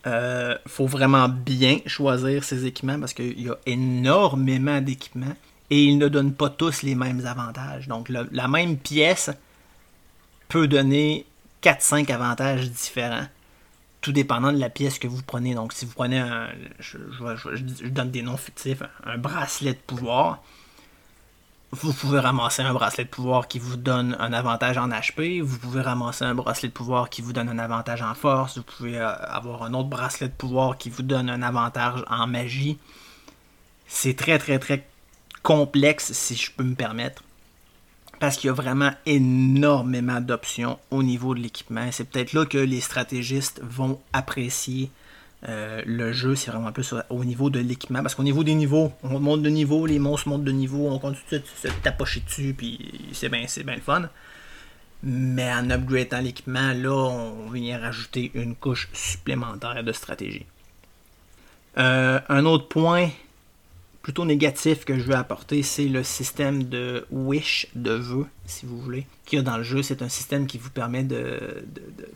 Euh, 0.06 0.56
faut 0.66 0.86
vraiment 0.86 1.28
bien 1.28 1.78
choisir 1.86 2.44
ses 2.44 2.64
équipements 2.64 3.00
parce 3.00 3.12
qu'il 3.12 3.40
y 3.40 3.48
a 3.48 3.56
énormément 3.66 4.80
d'équipements 4.80 5.34
et 5.70 5.84
ils 5.84 5.98
ne 5.98 6.08
donnent 6.08 6.34
pas 6.34 6.50
tous 6.50 6.82
les 6.82 6.94
mêmes 6.94 7.26
avantages. 7.26 7.88
Donc 7.88 8.08
la 8.08 8.48
même 8.48 8.76
pièce 8.76 9.30
peut 10.48 10.68
donner 10.68 11.26
4-5 11.62 12.12
avantages 12.12 12.70
différents, 12.70 13.26
tout 14.00 14.12
dépendant 14.12 14.52
de 14.52 14.58
la 14.58 14.70
pièce 14.70 14.98
que 14.98 15.08
vous 15.08 15.22
prenez. 15.22 15.54
Donc 15.54 15.72
si 15.72 15.84
vous 15.84 15.92
prenez 15.92 16.18
un, 16.18 16.48
je, 16.78 16.98
donne 17.88 18.10
des 18.10 18.22
noms 18.22 18.36
fictifs, 18.36 18.82
un 19.04 19.18
bracelet 19.18 19.72
de 19.72 19.78
pouvoir, 19.78 20.42
vous 21.72 21.92
pouvez 21.92 22.20
ramasser 22.20 22.62
un 22.62 22.72
bracelet 22.72 23.04
de 23.04 23.08
pouvoir 23.10 23.48
qui 23.48 23.58
vous 23.58 23.76
donne 23.76 24.16
un 24.20 24.32
avantage 24.32 24.78
en 24.78 24.88
HP, 24.88 25.40
vous 25.40 25.58
pouvez 25.58 25.80
ramasser 25.80 26.24
un 26.24 26.34
bracelet 26.34 26.68
de 26.68 26.74
pouvoir 26.74 27.10
qui 27.10 27.20
vous 27.20 27.32
donne 27.32 27.48
un 27.48 27.58
avantage 27.58 28.02
en 28.02 28.14
force, 28.14 28.58
vous 28.58 28.62
pouvez 28.62 28.98
euh, 28.98 29.12
avoir 29.12 29.64
un 29.64 29.74
autre 29.74 29.88
bracelet 29.88 30.28
de 30.28 30.34
pouvoir 30.34 30.78
qui 30.78 30.88
vous 30.88 31.02
donne 31.02 31.28
un 31.28 31.42
avantage 31.42 32.04
en 32.08 32.26
magie. 32.28 32.78
C'est 33.88 34.16
très 34.16 34.38
très 34.38 34.58
très 34.58 34.86
complexe, 35.46 36.12
si 36.12 36.34
je 36.34 36.50
peux 36.50 36.64
me 36.64 36.74
permettre. 36.74 37.22
Parce 38.18 38.36
qu'il 38.36 38.48
y 38.48 38.50
a 38.50 38.52
vraiment 38.52 38.90
énormément 39.04 40.20
d'options 40.20 40.76
au 40.90 41.04
niveau 41.04 41.36
de 41.36 41.40
l'équipement. 41.40 41.86
C'est 41.92 42.08
peut-être 42.10 42.32
là 42.32 42.46
que 42.46 42.58
les 42.58 42.80
stratégistes 42.80 43.60
vont 43.62 44.00
apprécier 44.12 44.90
euh, 45.48 45.82
le 45.86 46.12
jeu. 46.12 46.34
C'est 46.34 46.50
vraiment 46.50 46.66
un 46.66 46.72
peu 46.72 46.82
au 47.10 47.24
niveau 47.24 47.48
de 47.48 47.60
l'équipement. 47.60 48.02
Parce 48.02 48.16
qu'au 48.16 48.24
niveau 48.24 48.42
des 48.42 48.56
niveaux, 48.56 48.92
on 49.04 49.20
monte 49.20 49.42
de 49.42 49.48
niveau, 49.48 49.86
les 49.86 50.00
monstres 50.00 50.28
montent 50.28 50.42
de 50.42 50.50
niveau, 50.50 50.88
on 50.88 50.98
continue 50.98 51.40
de 51.40 51.46
se 51.62 51.68
tapocher 51.80 52.20
dessus, 52.20 52.52
puis 52.56 53.10
c'est 53.12 53.28
bien, 53.28 53.44
c'est 53.46 53.62
bien 53.62 53.76
le 53.76 53.82
fun. 53.82 54.08
Mais 55.04 55.52
en 55.52 55.70
upgradant 55.70 56.22
l'équipement, 56.22 56.72
là, 56.72 56.90
on 56.90 57.50
vient 57.50 57.78
rajouter 57.78 58.32
une 58.34 58.56
couche 58.56 58.88
supplémentaire 58.92 59.84
de 59.84 59.92
stratégie. 59.92 60.46
Euh, 61.78 62.18
un 62.28 62.44
autre 62.46 62.66
point 62.66 63.10
plutôt 64.06 64.24
négatif 64.24 64.84
que 64.84 64.96
je 64.96 65.02
veux 65.02 65.16
apporter, 65.16 65.64
c'est 65.64 65.88
le 65.88 66.04
système 66.04 66.62
de 66.62 67.04
wish, 67.10 67.66
de 67.74 67.90
vœux, 67.90 68.28
si 68.44 68.64
vous 68.64 68.80
voulez, 68.80 69.04
qu'il 69.24 69.36
y 69.36 69.40
a 69.40 69.42
dans 69.42 69.56
le 69.56 69.64
jeu. 69.64 69.82
C'est 69.82 70.00
un 70.00 70.08
système 70.08 70.46
qui 70.46 70.58
vous 70.58 70.70
permet 70.70 71.02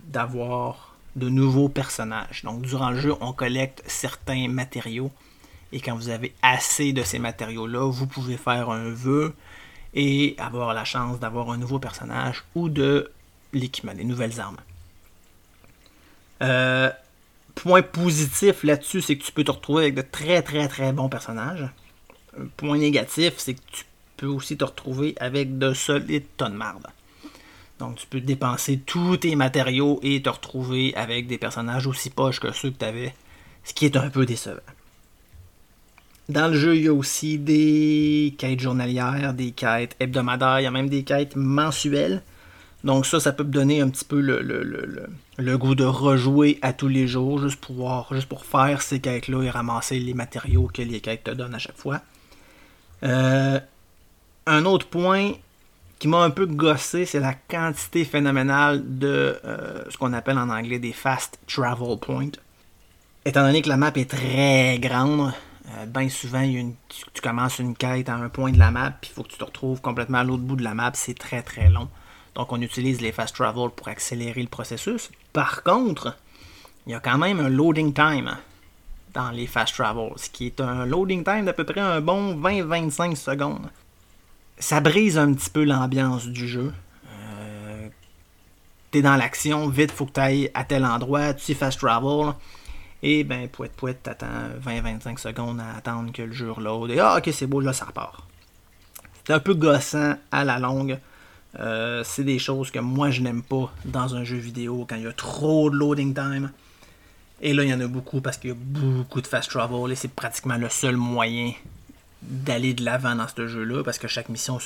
d'avoir 0.06 0.94
de, 1.16 1.28
nouveaux 1.28 1.68
personnages. 1.68 2.44
Donc, 2.44 2.62
durant 2.62 2.90
le 2.90 3.00
jeu, 3.00 3.14
on 3.20 3.32
collecte 3.32 3.82
certains 3.88 4.46
matériaux. 4.46 5.10
Et 5.72 5.80
quand 5.80 5.96
vous 5.96 6.10
avez 6.10 6.32
assez 6.42 6.92
de 6.92 7.02
ces 7.02 7.18
matériaux-là, 7.18 7.90
vous 7.90 8.06
pouvez 8.06 8.36
faire 8.36 8.70
un 8.70 8.90
vœu 8.90 9.34
et 9.92 10.36
avoir 10.38 10.72
la 10.74 10.84
chance 10.84 11.18
d'avoir 11.18 11.50
un 11.50 11.56
nouveau 11.56 11.80
personnage 11.80 12.44
ou 12.54 12.68
de 12.68 13.10
l'équipement, 13.52 13.94
des 13.94 14.04
nouvelles 14.04 14.38
armes. 14.38 14.58
Euh, 16.42 16.92
point 17.56 17.82
positif 17.82 18.62
là-dessus, 18.62 19.00
c'est 19.00 19.16
que 19.16 19.24
tu 19.24 19.32
peux 19.32 19.42
te 19.42 19.50
retrouver 19.50 19.82
avec 19.82 19.96
de 19.96 20.02
très 20.02 20.40
très 20.42 20.68
très 20.68 20.92
bons 20.92 21.08
personnages. 21.08 21.68
Point 22.56 22.78
négatif, 22.78 23.34
c'est 23.38 23.54
que 23.54 23.60
tu 23.72 23.84
peux 24.16 24.26
aussi 24.26 24.56
te 24.56 24.64
retrouver 24.64 25.14
avec 25.18 25.58
de 25.58 25.72
solides 25.72 26.24
tonnes 26.36 26.52
de 26.52 26.58
marde. 26.58 26.86
Donc 27.78 27.96
tu 27.96 28.06
peux 28.06 28.20
dépenser 28.20 28.78
tous 28.84 29.16
tes 29.16 29.34
matériaux 29.36 29.98
et 30.02 30.20
te 30.20 30.28
retrouver 30.28 30.94
avec 30.94 31.26
des 31.26 31.38
personnages 31.38 31.86
aussi 31.86 32.10
poches 32.10 32.38
que 32.38 32.52
ceux 32.52 32.70
que 32.70 32.78
tu 32.78 32.84
avais, 32.84 33.14
ce 33.64 33.72
qui 33.72 33.86
est 33.86 33.96
un 33.96 34.10
peu 34.10 34.26
décevant. 34.26 34.60
Dans 36.28 36.46
le 36.46 36.56
jeu, 36.56 36.76
il 36.76 36.84
y 36.84 36.88
a 36.88 36.92
aussi 36.92 37.38
des 37.38 38.36
quêtes 38.38 38.60
journalières, 38.60 39.34
des 39.34 39.50
quêtes 39.50 39.96
hebdomadaires, 39.98 40.60
il 40.60 40.64
y 40.64 40.66
a 40.66 40.70
même 40.70 40.88
des 40.88 41.02
quêtes 41.02 41.34
mensuelles. 41.34 42.22
Donc 42.84 43.04
ça, 43.04 43.18
ça 43.18 43.32
peut 43.32 43.44
me 43.44 43.50
donner 43.50 43.80
un 43.80 43.88
petit 43.88 44.04
peu 44.04 44.20
le, 44.20 45.58
goût 45.58 45.74
de 45.74 45.84
rejouer 45.84 46.58
à 46.62 46.72
tous 46.72 46.88
les 46.88 47.08
jours, 47.08 47.40
juste 47.40 47.60
pour, 47.60 48.06
juste 48.12 48.28
pour 48.28 48.44
faire 48.44 48.80
ces 48.80 49.00
quêtes-là 49.00 49.42
et 49.42 49.50
ramasser 49.50 49.98
les 49.98 50.14
matériaux 50.14 50.70
que 50.72 50.82
les 50.82 51.00
quêtes 51.00 51.24
te 51.24 51.30
donnent 51.30 51.54
à 51.54 51.58
chaque 51.58 51.76
fois. 51.76 52.00
Euh, 53.02 53.60
un 54.46 54.64
autre 54.64 54.86
point 54.86 55.32
qui 55.98 56.08
m'a 56.08 56.22
un 56.22 56.30
peu 56.30 56.46
gossé, 56.46 57.04
c'est 57.04 57.20
la 57.20 57.34
quantité 57.34 58.04
phénoménale 58.04 58.82
de 58.98 59.38
euh, 59.44 59.84
ce 59.90 59.98
qu'on 59.98 60.12
appelle 60.12 60.38
en 60.38 60.48
anglais 60.48 60.78
des 60.78 60.92
fast 60.92 61.38
travel 61.46 61.98
points. 61.98 62.30
Étant 63.24 63.42
donné 63.42 63.60
que 63.60 63.68
la 63.68 63.76
map 63.76 63.92
est 63.96 64.10
très 64.10 64.78
grande, 64.78 65.32
euh, 65.68 65.86
bien 65.86 66.08
souvent 66.08 66.42
tu, 66.42 67.04
tu, 67.12 67.20
commences 67.20 67.58
une 67.58 67.76
quête 67.76 68.08
à 68.08 68.14
un 68.14 68.30
point 68.30 68.50
de 68.50 68.58
la 68.58 68.70
map, 68.70 68.92
puis 68.98 69.10
il 69.12 69.14
faut 69.14 69.22
que 69.22 69.28
tu 69.28 69.36
te 69.36 69.44
retrouves 69.44 69.82
complètement 69.82 70.18
à 70.18 70.24
l'autre 70.24 70.42
bout 70.42 70.56
de 70.56 70.64
la 70.64 70.72
map, 70.72 70.92
c'est 70.94 71.18
très 71.18 71.42
très 71.42 71.68
long. 71.68 71.88
Donc 72.34 72.50
on 72.52 72.60
utilise 72.62 73.02
les 73.02 73.12
fast 73.12 73.34
travel 73.34 73.68
pour 73.76 73.88
accélérer 73.88 74.40
le 74.40 74.48
processus. 74.48 75.10
Par 75.34 75.62
contre, 75.62 76.16
il 76.86 76.92
y 76.92 76.94
a 76.94 77.00
quand 77.00 77.18
même 77.18 77.40
un 77.40 77.50
loading 77.50 77.92
time 77.92 78.36
dans 79.14 79.30
les 79.30 79.46
fast 79.46 79.74
travel, 79.74 80.12
ce 80.16 80.30
qui 80.30 80.46
est 80.46 80.60
un 80.60 80.86
loading 80.86 81.24
time 81.24 81.44
d'à 81.44 81.52
peu 81.52 81.64
près 81.64 81.80
un 81.80 82.00
bon 82.00 82.34
20-25 82.36 83.16
secondes. 83.16 83.70
Ça 84.58 84.80
brise 84.80 85.18
un 85.18 85.32
petit 85.32 85.50
peu 85.50 85.64
l'ambiance 85.64 86.26
du 86.26 86.46
jeu. 86.46 86.72
Euh, 87.06 87.88
t'es 88.90 89.02
dans 89.02 89.16
l'action, 89.16 89.68
vite, 89.68 89.90
faut 89.90 90.06
que 90.06 90.12
tu 90.12 90.20
ailles 90.20 90.50
à 90.54 90.64
tel 90.64 90.84
endroit, 90.84 91.34
tu 91.34 91.54
fast 91.54 91.78
travel. 91.78 92.34
Et 93.02 93.24
ben, 93.24 93.48
pouet 93.48 93.70
pouet, 93.74 93.94
t'attends 93.94 94.26
20-25 94.64 95.18
secondes 95.18 95.60
à 95.60 95.76
attendre 95.78 96.12
que 96.12 96.22
le 96.22 96.32
jeu 96.32 96.50
reload. 96.50 96.90
Et 96.90 96.98
ah, 97.00 97.16
ok, 97.16 97.30
c'est 97.32 97.46
beau, 97.46 97.60
là, 97.60 97.72
ça 97.72 97.86
repart. 97.86 98.22
C'est 99.24 99.32
un 99.32 99.40
peu 99.40 99.54
gossant 99.54 100.16
à 100.30 100.44
la 100.44 100.58
longue. 100.58 100.98
Euh, 101.58 102.02
c'est 102.04 102.24
des 102.24 102.38
choses 102.38 102.70
que 102.70 102.78
moi 102.78 103.10
je 103.10 103.22
n'aime 103.22 103.42
pas 103.42 103.72
dans 103.84 104.14
un 104.14 104.22
jeu 104.22 104.36
vidéo 104.36 104.86
quand 104.88 104.96
il 104.96 105.02
y 105.02 105.06
a 105.06 105.12
trop 105.12 105.70
de 105.70 105.76
loading 105.76 106.14
time. 106.14 106.50
Et 107.40 107.54
là, 107.54 107.64
il 107.64 107.70
y 107.70 107.74
en 107.74 107.80
a 107.80 107.86
beaucoup 107.86 108.20
parce 108.20 108.36
qu'il 108.36 108.50
y 108.50 108.52
a 108.52 108.56
beaucoup 108.56 109.20
de 109.20 109.26
fast 109.26 109.50
travel 109.50 109.90
et 109.90 109.94
c'est 109.94 110.12
pratiquement 110.12 110.56
le 110.56 110.68
seul 110.68 110.96
moyen 110.96 111.52
d'aller 112.22 112.74
de 112.74 112.84
l'avant 112.84 113.14
dans 113.14 113.28
ce 113.28 113.46
jeu-là 113.46 113.82
parce 113.82 113.98
que 113.98 114.08
chaque 114.08 114.28
mission, 114.28 114.58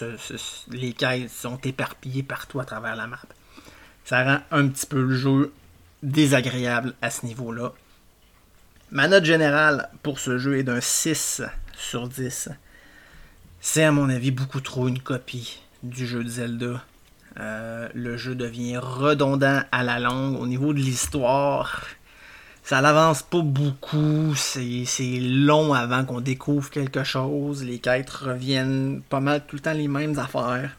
les 0.71 0.93
quêtes 0.93 1.31
sont 1.31 1.59
éparpillées 1.63 2.25
partout 2.25 2.59
à 2.59 2.65
travers 2.65 2.97
la 2.97 3.07
map. 3.07 3.21
Ça 4.05 4.25
rend 4.25 4.39
un 4.51 4.69
petit 4.69 4.87
peu 4.87 5.03
le 5.03 5.15
jeu 5.15 5.53
désagréable 6.03 6.95
à 7.01 7.11
ce 7.11 7.27
niveau-là. 7.27 7.73
Ma 8.91 9.09
note 9.09 9.25
générale 9.25 9.89
pour 10.03 10.19
ce 10.19 10.39
jeu 10.39 10.59
est 10.59 10.65
d'un 10.65 10.81
6 10.81 11.43
sur 11.77 12.09
10. 12.09 12.51
C'est 13.61 13.85
à 13.85 13.93
mon 13.93 14.09
avis 14.11 14.31
beaucoup 14.31 14.61
trop 14.61 14.89
une 14.89 15.01
copie 15.01 15.61
du 15.83 16.07
jeu 16.07 16.25
de 16.25 16.29
Zelda. 16.29 16.85
Euh, 17.39 17.89
le 17.95 18.17
jeu 18.17 18.35
devient 18.35 18.77
redondant 18.77 19.63
à 19.73 19.83
la 19.83 19.99
longue 19.99 20.41
au 20.41 20.47
niveau 20.47 20.73
de 20.73 20.79
l'histoire. 20.79 21.87
Ça 22.65 22.81
n'avance 22.81 23.23
pas 23.23 23.43
beaucoup, 23.43 24.35
c'est 24.35 25.19
long 25.21 25.75
avant 25.75 26.07
qu'on 26.07 26.23
découvre 26.23 26.71
quelque 26.71 27.05
chose. 27.05 27.63
Les 27.63 27.79
quêtes 27.79 28.09
reviennent 28.09 29.03
pas 29.11 29.21
mal 29.21 29.45
tout 29.47 29.57
le 29.57 29.61
temps 29.61 29.75
les 29.75 29.87
mêmes 29.87 30.19
affaires. 30.19 30.75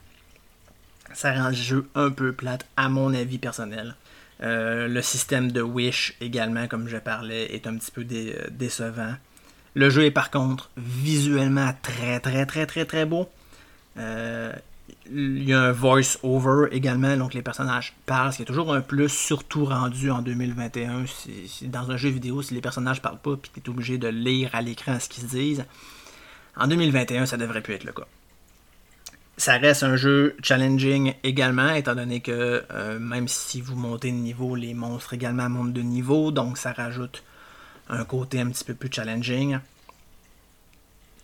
Ça 1.14 1.32
rend 1.32 1.50
le 1.50 1.54
jeu 1.56 1.88
un 1.94 2.10
peu 2.10 2.34
plate, 2.34 2.66
à 2.76 2.90
mon 2.90 3.14
avis 3.14 3.38
personnel. 3.38 3.96
Euh, 4.42 4.88
le 4.88 5.02
système 5.04 5.52
de 5.52 5.62
Wish 5.62 6.16
également, 6.22 6.68
comme 6.68 6.88
je 6.88 6.98
parlais, 6.98 7.54
est 7.54 7.68
un 7.68 7.78
petit 7.78 7.92
peu 7.92 8.04
décevant. 8.04 9.14
Le 9.76 9.90
jeu 9.92 10.06
est 10.06 10.12
par 10.12 10.32
contre 10.32 10.72
visuellement 10.78 11.72
très 11.84 12.20
très 12.20 12.48
très 12.48 12.66
très 12.66 12.86
très 12.86 13.06
beau. 13.06 13.30
Euh, 13.98 14.52
il 15.12 15.44
y 15.44 15.54
a 15.54 15.62
un 15.62 15.72
voice-over 15.72 16.68
également, 16.72 17.16
donc 17.18 17.34
les 17.34 17.42
personnages 17.42 17.94
parlent, 18.06 18.32
ce 18.32 18.38
qui 18.38 18.44
est 18.44 18.46
toujours 18.46 18.74
un 18.74 18.82
plus, 18.82 19.10
surtout 19.10 19.66
rendu 19.66 20.10
en 20.10 20.22
2021. 20.22 21.06
dans 21.64 21.92
un 21.92 21.98
jeu 21.98 22.10
vidéo, 22.10 22.42
si 22.42 22.54
les 22.54 22.62
personnages 22.62 23.02
parlent 23.02 23.20
pas, 23.20 23.36
puis 23.36 23.52
tu 23.54 23.60
es 23.60 23.70
obligé 23.70 23.98
de 23.98 24.08
lire 24.08 24.50
à 24.54 24.62
l'écran 24.62 25.00
ce 25.00 25.10
qu'ils 25.10 25.24
se 25.24 25.30
disent, 25.30 25.66
en 26.58 26.68
2021, 26.68 27.26
ça 27.26 27.38
devrait 27.38 27.62
plus 27.62 27.74
être 27.74 27.84
le 27.84 27.92
cas. 27.92 28.08
Ça 29.38 29.58
reste 29.58 29.84
un 29.84 29.98
jeu 29.98 30.38
challenging 30.42 31.14
également, 31.24 31.70
étant 31.74 31.94
donné 31.94 32.22
que 32.22 32.64
euh, 32.72 33.00
même 33.00 33.28
si 33.28 33.60
vous 33.60 33.76
montez 33.76 34.10
de 34.12 34.16
niveau, 34.16 34.56
les 34.56 34.74
monstres 34.74 35.14
également 35.14 35.50
montent 35.50 35.74
de 35.74 35.82
niveau, 35.82 36.32
donc 36.32 36.58
ça 36.58 36.72
rajoute 36.72 37.24
un 37.90 38.06
côté 38.06 38.40
un 38.40 38.50
petit 38.50 38.64
peu 38.64 38.74
plus 38.74 38.90
challenging. 38.92 39.60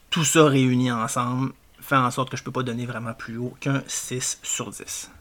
Tout 0.10 0.26
ça 0.26 0.46
réuni 0.46 0.92
ensemble, 0.92 1.54
en 2.00 2.12
sorte 2.12 2.30
que 2.30 2.38
je 2.38 2.42
ne 2.42 2.46
peux 2.46 2.52
pas 2.52 2.64
donner 2.64 2.86
vraiment 2.86 3.14
plus 3.14 3.38
haut 3.38 3.54
qu'un 3.60 3.84
6 3.88 4.40
sur 4.44 4.70
10. 4.72 5.12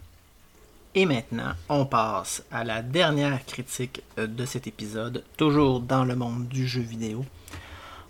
Et 0.94 1.06
maintenant, 1.06 1.52
on 1.68 1.87
passe 1.87 2.42
à 2.50 2.64
la 2.64 2.83
dernière 2.83 3.44
critique 3.46 4.02
euh, 4.18 4.26
de 4.26 4.44
cet 4.44 4.66
épisode, 4.66 5.24
toujours 5.37 5.80
dans 5.80 6.04
le 6.04 6.16
monde 6.16 6.48
du 6.48 6.66
jeu 6.66 6.80
vidéo. 6.80 7.24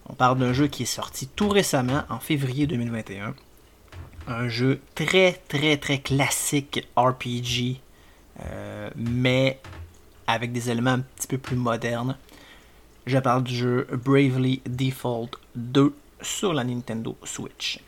On 0.08 0.14
parle 0.14 0.38
d'un 0.38 0.54
jeu 0.54 0.66
qui 0.66 0.84
est 0.84 0.86
sorti 0.86 1.28
tout 1.28 1.50
récemment, 1.50 2.02
en 2.08 2.18
février 2.18 2.66
2021. 2.66 3.34
Un 4.28 4.48
jeu 4.48 4.80
très 4.94 5.32
très 5.48 5.76
très 5.76 5.98
classique 5.98 6.88
RPG, 6.96 7.80
euh, 8.44 8.90
mais 8.96 9.60
avec 10.26 10.52
des 10.52 10.70
éléments 10.70 10.92
un 10.92 11.00
petit 11.00 11.26
peu 11.26 11.38
plus 11.38 11.56
modernes. 11.56 12.16
Je 13.06 13.18
parle 13.18 13.42
du 13.42 13.54
jeu 13.54 13.86
Bravely 13.92 14.62
Default 14.66 15.30
2 15.54 15.94
sur 16.22 16.54
la 16.54 16.64
Nintendo 16.64 17.16
Switch 17.24 17.80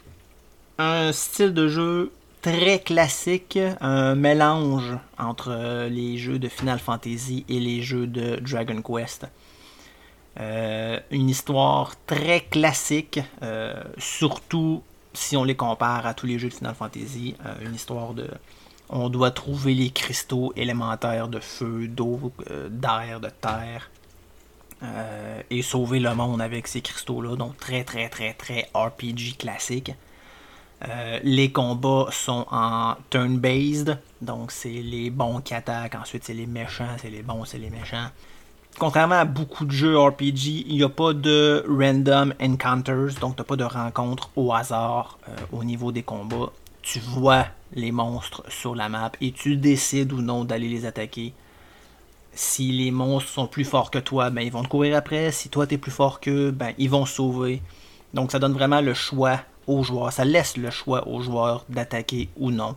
un 0.79 1.13
style 1.13 1.53
de 1.53 1.69
jeu 1.69 2.13
très 2.43 2.81
classique, 2.81 3.59
un 3.81 4.17
mélange 4.17 4.99
entre 5.17 5.53
euh, 5.53 5.89
les 5.89 6.19
jeux 6.19 6.41
de 6.41 6.49
Final 6.49 6.81
Fantasy 6.81 7.45
et 7.49 7.61
les 7.61 7.83
jeux 7.83 8.09
de 8.09 8.37
Dragon 8.37 8.83
Quest. 8.83 9.27
Euh, 10.41 10.99
une 11.11 11.29
histoire 11.29 11.95
très 12.07 12.41
classique, 12.41 13.21
euh, 13.43 13.75
surtout 13.97 14.83
si 15.15 15.37
on 15.37 15.45
les 15.45 15.55
compare 15.55 16.07
à 16.07 16.15
tous 16.15 16.27
les 16.27 16.39
jeux 16.39 16.49
de 16.49 16.55
Final 16.55 16.75
Fantasy. 16.75 17.37
une 17.65 17.75
histoire 17.75 18.13
de. 18.15 18.29
On 18.89 19.09
doit 19.09 19.31
trouver 19.31 19.75
les 19.75 19.91
cristaux 19.91 20.53
élémentaires 20.57 21.29
de 21.29 21.39
feu, 21.39 21.87
d'eau, 21.87 22.33
d'air, 22.71 23.21
de 23.21 23.29
terre. 23.29 23.91
et 25.51 25.63
sauver 25.63 26.01
le 26.01 26.15
monde 26.15 26.43
avec 26.43 26.67
ces 26.67 26.81
cristaux-là. 26.81 27.37
Donc 27.37 27.57
très 27.59 27.85
très 27.85 28.09
très 28.09 28.33
très 28.35 28.69
RPG 28.75 29.37
classique. 29.39 29.93
Euh, 30.89 31.21
les 31.23 31.53
combats 31.53 32.07
sont 32.11 32.47
en 32.51 32.95
turn-based, 33.11 33.99
donc 34.21 34.51
c'est 34.51 34.69
les 34.69 35.11
bons 35.11 35.41
qui 35.41 35.55
attaquent, 35.55 35.95
ensuite 35.95 36.25
c'est 36.25 36.35
les 36.35 36.47
méchants, 36.47 36.97
c'est 37.01 37.11
les 37.11 37.23
bons, 37.23 37.45
c'est 37.45 37.59
les 37.59 37.71
méchants. 37.71 38.09
Contrairement 38.79 39.17
à 39.17 39.25
beaucoup 39.25 39.65
de 39.65 39.71
jeux 39.71 39.99
RPG, 39.99 40.65
il 40.67 40.77
n'y 40.77 40.83
a 40.83 40.89
pas 40.89 41.13
de 41.13 41.65
random 41.69 42.35
encounters, 42.41 43.15
donc 43.21 43.37
tu 43.37 43.43
n'as 43.43 43.47
pas 43.47 43.57
de 43.57 43.65
rencontres 43.65 44.31
au 44.35 44.53
hasard 44.53 45.19
euh, 45.29 45.33
au 45.53 45.63
niveau 45.63 45.93
des 45.93 46.03
combats. 46.03 46.51
Tu 46.81 46.99
vois 46.99 47.47
les 47.75 47.93
monstres 47.93 48.43
sur 48.49 48.75
la 48.75 48.89
map 48.89 49.13
et 49.21 49.31
tu 49.31 49.57
décides 49.57 50.13
ou 50.13 50.21
non 50.21 50.45
d'aller 50.45 50.69
les 50.69 50.85
attaquer. 50.85 51.33
Si 52.35 52.73
les 52.73 52.91
monstres 52.91 53.31
sont 53.31 53.47
plus 53.47 53.65
forts 53.65 53.91
que 53.91 53.99
toi, 53.99 54.31
ben 54.31 54.41
ils 54.41 54.51
vont 54.51 54.63
te 54.65 54.69
courir 54.69 54.97
après. 54.97 55.31
Si 55.31 55.49
toi 55.49 55.67
tu 55.67 55.75
es 55.75 55.79
plus 55.79 55.93
fort 55.93 56.19
qu'eux, 56.19 56.51
ben 56.51 56.73
ils 56.79 56.91
vont 56.91 57.07
sauver. 57.07 57.63
Donc 58.15 58.33
ça 58.33 58.39
donne 58.39 58.55
vraiment 58.55 58.81
le 58.81 58.95
choix 58.95 59.39
aux 59.73 59.83
joueurs. 59.83 60.13
Ça 60.13 60.25
laisse 60.25 60.57
le 60.57 60.71
choix 60.71 61.07
aux 61.09 61.21
joueurs 61.23 61.65
d'attaquer 61.69 62.29
ou 62.37 62.51
non. 62.51 62.77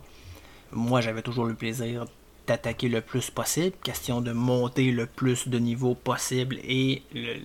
Moi, 0.72 1.00
j'avais 1.00 1.22
toujours 1.22 1.44
le 1.44 1.54
plaisir 1.54 2.04
d'attaquer 2.46 2.88
le 2.88 3.00
plus 3.00 3.30
possible, 3.30 3.74
question 3.82 4.20
de 4.20 4.32
monter 4.32 4.92
le 4.92 5.06
plus 5.06 5.48
de 5.48 5.58
niveau 5.58 5.94
possible 5.94 6.58
et 6.62 7.02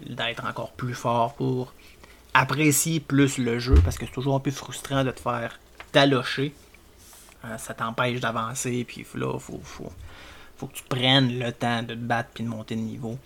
d'être 0.09 0.45
encore 0.45 0.71
plus 0.71 0.93
fort 0.93 1.33
pour 1.33 1.73
apprécier 2.33 2.99
plus 2.99 3.37
le 3.37 3.59
jeu, 3.59 3.75
parce 3.83 3.97
que 3.97 4.05
c'est 4.05 4.11
toujours 4.11 4.35
un 4.35 4.39
peu 4.39 4.51
frustrant 4.51 5.03
de 5.03 5.11
te 5.11 5.19
faire 5.19 5.59
talocher. 5.91 6.53
Euh, 7.45 7.57
ça 7.57 7.73
t'empêche 7.73 8.19
d'avancer, 8.19 8.83
puis 8.87 9.05
là, 9.15 9.37
faut, 9.39 9.59
faut, 9.63 9.91
faut 10.57 10.67
que 10.67 10.75
tu 10.75 10.83
prennes 10.83 11.39
le 11.39 11.51
temps 11.51 11.81
de 11.81 11.95
te 11.95 11.99
battre 11.99 12.29
puis 12.33 12.43
de 12.43 12.49
monter 12.49 12.75
de 12.75 12.81
niveau. 12.81 13.17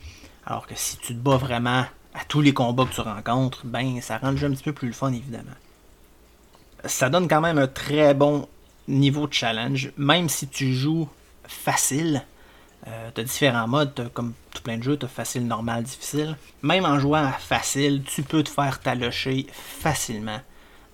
Alors 0.45 0.67
que 0.67 0.75
si 0.75 0.97
tu 0.97 1.13
te 1.13 1.19
bats 1.19 1.37
vraiment 1.37 1.85
à 2.13 2.23
tous 2.27 2.39
les 2.41 2.53
combats 2.53 2.85
que 2.85 2.93
tu 2.93 3.01
rencontres, 3.01 3.65
ben 3.65 3.99
ça 4.01 4.17
rend 4.17 4.31
le 4.31 4.37
jeu 4.37 4.47
un 4.47 4.51
petit 4.51 4.63
peu 4.63 4.73
plus 4.73 4.87
le 4.87 4.93
fun 4.93 5.11
évidemment 5.11 5.51
ça 6.87 7.09
donne 7.09 7.27
quand 7.27 7.41
même 7.41 7.57
un 7.57 7.67
très 7.67 8.13
bon 8.13 8.47
niveau 8.87 9.27
de 9.27 9.33
challenge, 9.33 9.91
même 9.97 10.29
si 10.29 10.47
tu 10.47 10.73
joues 10.73 11.09
facile. 11.47 12.23
Euh, 12.87 13.09
tu 13.13 13.21
as 13.21 13.23
différents 13.23 13.67
modes, 13.67 14.11
comme 14.13 14.33
tout 14.53 14.61
plein 14.61 14.77
de 14.77 14.83
jeux, 14.83 14.97
tu 14.97 15.05
as 15.05 15.09
facile, 15.09 15.47
normal, 15.47 15.83
difficile. 15.83 16.37
Même 16.61 16.85
en 16.85 16.99
jouant 16.99 17.25
à 17.25 17.31
facile, 17.31 18.03
tu 18.03 18.21
peux 18.21 18.43
te 18.43 18.49
faire 18.49 18.79
talocher 18.79 19.47
facilement. 19.51 20.39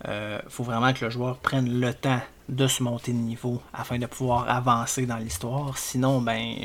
Il 0.04 0.10
euh, 0.10 0.39
faut 0.49 0.63
vraiment 0.63 0.93
que 0.93 1.06
le 1.06 1.12
joueur 1.12 1.38
prenne 1.38 1.80
le 1.80 1.93
temps 1.93 2.21
de 2.49 2.67
se 2.67 2.82
monter 2.82 3.12
de 3.12 3.17
niveau 3.17 3.62
afin 3.73 3.97
de 3.97 4.06
pouvoir 4.06 4.49
avancer 4.49 5.06
dans 5.06 5.17
l'histoire. 5.17 5.77
Sinon, 5.77 6.21
ben, 6.21 6.56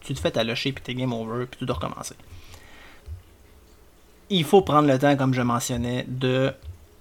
tu 0.00 0.14
te 0.14 0.20
fais 0.20 0.30
talocher 0.30 0.72
puis 0.72 0.82
t'es 0.82 0.94
game 0.94 1.12
over 1.12 1.46
puis 1.46 1.58
tu 1.58 1.66
dois 1.66 1.76
recommencer. 1.76 2.14
Il 4.30 4.44
faut 4.44 4.62
prendre 4.62 4.88
le 4.88 4.98
temps, 4.98 5.16
comme 5.16 5.34
je 5.34 5.42
mentionnais, 5.42 6.04
de 6.06 6.54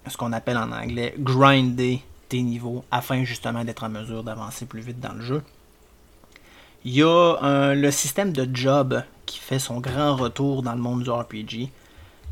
ce 0.10 0.18
qu'on 0.18 0.34
appelle 0.34 0.58
en 0.58 0.72
anglais 0.72 1.14
grinder 1.18 2.02
tes 2.28 2.42
niveaux 2.42 2.84
afin 2.92 3.24
justement 3.24 3.64
d'être 3.64 3.84
en 3.84 3.90
mesure 3.90 4.24
d'avancer 4.24 4.66
plus 4.66 4.82
vite 4.82 5.00
dans 5.00 5.14
le 5.14 5.22
jeu. 5.22 5.44
Il 6.86 6.94
y 6.94 7.04
a 7.04 7.74
le 7.74 7.92
système 7.92 8.32
de 8.32 8.48
job 8.54 9.04
qui 9.26 9.40
fait 9.40 9.60
son 9.60 9.80
grand 9.80 10.16
retour 10.16 10.64
dans 10.64 10.74
le 10.74 10.80
monde 10.80 11.04
du 11.04 11.10
RPG. 11.10 11.72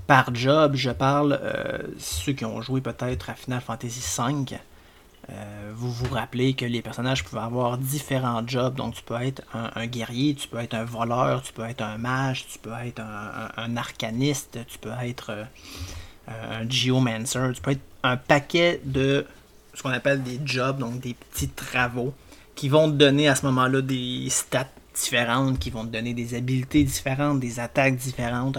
Par 0.07 0.33
job, 0.33 0.75
je 0.75 0.89
parle, 0.89 1.37
euh, 1.43 1.79
ceux 1.99 2.31
qui 2.31 2.45
ont 2.45 2.61
joué 2.61 2.79
peut-être 2.79 3.29
à 3.29 3.33
Final 3.33 3.59
Fantasy 3.59 3.99
V, 3.99 4.57
euh, 5.29 5.71
vous 5.75 5.91
vous 5.91 6.13
rappelez 6.13 6.53
que 6.53 6.63
les 6.63 6.81
personnages 6.81 7.25
pouvaient 7.25 7.41
avoir 7.41 7.77
différents 7.77 8.41
jobs. 8.47 8.75
Donc 8.75 8.95
tu 8.95 9.03
peux 9.03 9.21
être 9.21 9.43
un, 9.53 9.85
guerrier, 9.85 10.33
tu 10.33 10.47
peux 10.47 10.59
être 10.59 10.75
un 10.75 10.85
voleur, 10.85 11.41
tu 11.41 11.51
peux 11.51 11.65
être 11.65 11.81
un 11.81 11.97
mage, 11.97 12.47
tu 12.47 12.57
peux 12.57 12.73
être 12.85 13.01
un 13.01 13.75
arcaniste, 13.75 14.59
tu 14.67 14.77
peux 14.77 14.93
être 15.03 15.31
euh, 15.31 15.43
un 16.27 16.69
geomancer, 16.69 17.51
tu 17.53 17.61
peux 17.61 17.71
être 17.71 17.81
un 18.03 18.17
paquet 18.17 18.81
de 18.83 19.25
ce 19.73 19.83
qu'on 19.83 19.89
appelle 19.89 20.23
des 20.23 20.39
jobs, 20.43 20.79
donc 20.79 20.99
des 20.99 21.13
petits 21.13 21.49
travaux, 21.49 22.13
qui 22.55 22.69
vont 22.69 22.89
te 22.89 22.95
donner 22.95 23.27
à 23.27 23.35
ce 23.35 23.45
moment-là 23.45 23.81
des 23.81 24.27
stats 24.29 24.67
différentes, 24.95 25.59
qui 25.59 25.69
vont 25.69 25.85
te 25.85 25.91
donner 25.91 26.13
des 26.13 26.33
habiletés 26.33 26.83
différentes, 26.83 27.39
des 27.39 27.59
attaques 27.59 27.95
différentes. 27.95 28.57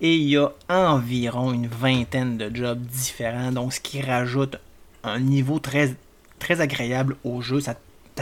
Et 0.00 0.16
il 0.16 0.28
y 0.28 0.36
a 0.36 0.50
environ 0.68 1.52
une 1.52 1.66
vingtaine 1.66 2.36
de 2.36 2.54
jobs 2.54 2.80
différents, 2.80 3.52
donc 3.52 3.72
ce 3.72 3.80
qui 3.80 4.02
rajoute 4.02 4.56
un 5.02 5.20
niveau 5.20 5.58
très, 5.58 5.94
très 6.38 6.60
agréable 6.60 7.16
au 7.24 7.40
jeu. 7.40 7.60
Ça, 7.60 7.74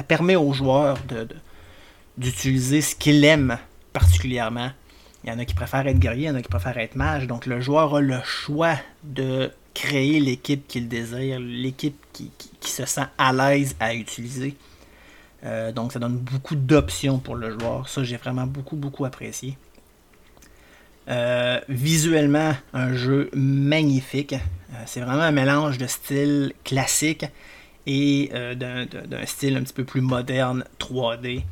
permet 0.07 0.37
aux 0.37 0.53
joueurs 0.53 0.99
de, 1.09 1.27
d'utiliser 2.17 2.81
ce 2.81 2.95
qu'il 2.95 3.25
aime 3.25 3.59
particulièrement. 3.93 4.71
Il 5.25 5.31
y 5.31 5.33
en 5.33 5.39
a 5.39 5.45
qui 5.45 5.55
préfèrent 5.55 5.87
être 5.87 5.99
guerrier, 5.99 6.25
il 6.25 6.29
y 6.29 6.31
en 6.31 6.35
a 6.35 6.43
qui 6.43 6.49
préfèrent 6.49 6.79
être 6.79 6.97
mage. 6.97 7.27
Donc 7.27 7.47
le 7.47 7.61
joueur 7.61 7.97
a 7.97 8.01
le 8.01 8.21
choix 8.25 8.77
de 9.05 9.51
créer 9.75 10.21
l'équipe 10.21 10.67
qu'il 10.67 10.89
désire, 10.89 11.39
l'équipe 11.41 11.97
qui, 12.13 12.31
se 12.63 12.85
sent 12.87 13.07
à 13.19 13.33
l'aise 13.33 13.77
à 13.81 13.95
utiliser. 13.95 14.57
Euh, 15.45 15.73
donc 15.73 15.93
ça 15.93 15.99
donne 15.99 16.17
beaucoup 16.17 16.57
d'options 16.57 17.19
pour 17.19 17.37
le 17.37 17.59
joueur. 17.59 17.89
Ça, 17.89 18.03
j'ai 18.05 18.17
vraiment 18.17 18.47
beaucoup, 18.47 18.77
beaucoup 18.77 19.05
apprécié. 19.05 19.57
Euh, 21.09 21.61
visuellement, 21.69 22.53
un 22.73 22.95
jeu 22.95 23.31
magnifique. 23.35 24.35
Euh, 24.35 24.83
c'est 24.87 25.01
vraiment 25.01 25.23
un 25.23 25.33
mélange 25.33 25.79
de 25.79 25.87
style 25.87 26.53
classique 26.65 27.27
et 27.87 28.31
d'un 28.55 29.27
style 29.27 29.57
un 29.57 29.63
petit 29.63 29.73
peu 29.73 29.85
plus 29.85 30.01
moderne 30.01 30.65
3D. 30.79 31.43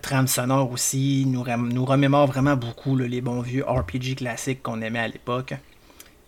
Trame 0.00 0.26
sonore 0.26 0.70
aussi 0.72 1.24
nous, 1.26 1.44
nous 1.56 1.84
remémore 1.84 2.26
vraiment 2.26 2.56
beaucoup 2.56 2.96
les 2.96 3.20
bons 3.20 3.40
vieux 3.40 3.64
RPG 3.64 4.16
classiques 4.16 4.62
qu'on 4.62 4.80
aimait 4.80 5.00
à 5.00 5.08
l'époque. 5.08 5.54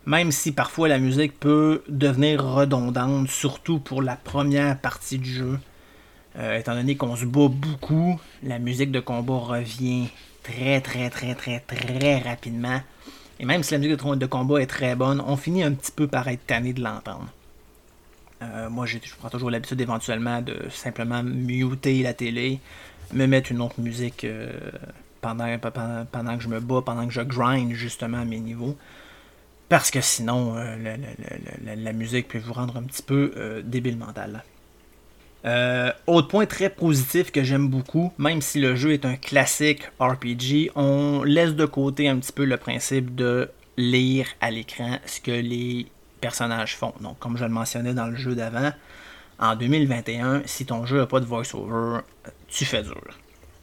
Même 0.05 0.31
si 0.31 0.51
parfois 0.51 0.87
la 0.87 0.97
musique 0.97 1.39
peut 1.39 1.83
devenir 1.87 2.43
redondante, 2.43 3.27
surtout 3.29 3.79
pour 3.79 4.01
la 4.01 4.15
première 4.15 4.79
partie 4.79 5.19
du 5.19 5.31
jeu. 5.31 5.59
Euh, 6.37 6.57
étant 6.57 6.73
donné 6.73 6.95
qu'on 6.95 7.15
se 7.15 7.25
bat 7.25 7.47
beaucoup, 7.47 8.19
la 8.43 8.59
musique 8.59 8.91
de 8.91 8.99
combat 8.99 9.37
revient 9.37 10.09
très 10.43 10.79
très 10.81 11.09
très 11.09 11.35
très 11.35 11.59
très 11.59 12.19
rapidement. 12.19 12.81
Et 13.39 13.45
même 13.45 13.63
si 13.63 13.73
la 13.73 13.79
musique 13.79 13.97
de 13.97 14.25
combat 14.25 14.61
est 14.61 14.67
très 14.67 14.95
bonne, 14.95 15.21
on 15.25 15.35
finit 15.37 15.63
un 15.63 15.73
petit 15.73 15.91
peu 15.91 16.07
par 16.07 16.27
être 16.27 16.45
tanné 16.45 16.73
de 16.73 16.81
l'entendre. 16.81 17.27
Euh, 18.41 18.69
moi, 18.69 18.85
je 18.85 18.97
prends 19.17 19.29
toujours 19.29 19.51
l'habitude 19.51 19.81
éventuellement 19.81 20.41
de 20.41 20.55
simplement 20.69 21.23
muter 21.23 22.01
la 22.03 22.13
télé, 22.13 22.59
me 23.13 23.25
mettre 23.25 23.51
une 23.51 23.61
autre 23.61 23.79
musique 23.79 24.23
euh, 24.23 24.51
pendant, 25.21 25.57
pendant, 25.59 26.37
que 26.37 26.43
je 26.43 26.49
me 26.49 26.59
bats, 26.59 26.81
pendant 26.85 27.05
que 27.07 27.13
je 27.13 27.21
grind 27.21 27.73
justement 27.73 28.19
à 28.19 28.25
mes 28.25 28.39
niveaux. 28.39 28.77
Parce 29.67 29.91
que 29.91 30.01
sinon, 30.01 30.55
la, 30.55 31.93
musique 31.93 32.27
peut 32.27 32.39
vous 32.39 32.53
rendre 32.53 32.77
un 32.77 32.83
petit 32.83 33.03
peu 33.03 33.61
débile 33.63 33.97
mental. 33.97 34.43
Euh, 35.45 35.91
autre 36.05 36.27
point 36.27 36.45
très 36.45 36.69
positif 36.69 37.31
que 37.31 37.43
j'aime 37.43 37.69
beaucoup, 37.69 38.11
même 38.17 38.41
si 38.41 38.59
le 38.59 38.75
jeu 38.75 38.91
est 38.91 39.05
un 39.05 39.15
classique 39.15 39.83
RPG, 39.99 40.71
on 40.75 41.23
laisse 41.23 41.55
de 41.55 41.65
côté 41.65 42.09
un 42.09 42.17
petit 42.17 42.33
peu 42.33 42.43
le 42.43 42.57
principe 42.57 43.15
de 43.15 43.49
lire 43.77 44.27
à 44.41 44.51
l'écran 44.51 44.97
ce 45.05 45.21
que 45.21 45.31
les 45.31 45.87
personnages 46.19 46.75
font. 46.75 46.93
Donc, 46.99 47.19
comme 47.19 47.37
je 47.37 47.45
le 47.45 47.51
mentionnais 47.51 47.93
dans 47.93 48.07
le 48.07 48.17
jeu 48.17 48.35
d'avant, 48.35 48.71
en 49.39 49.55
2021, 49.55 50.41
si 50.45 50.65
ton 50.65 50.85
jeu 50.85 50.97
n'a 50.97 51.05
pas 51.05 51.21
de 51.21 51.25
voice-over, 51.25 52.01
tu 52.51 52.65
fais 52.65 52.83
dur. 52.83 53.01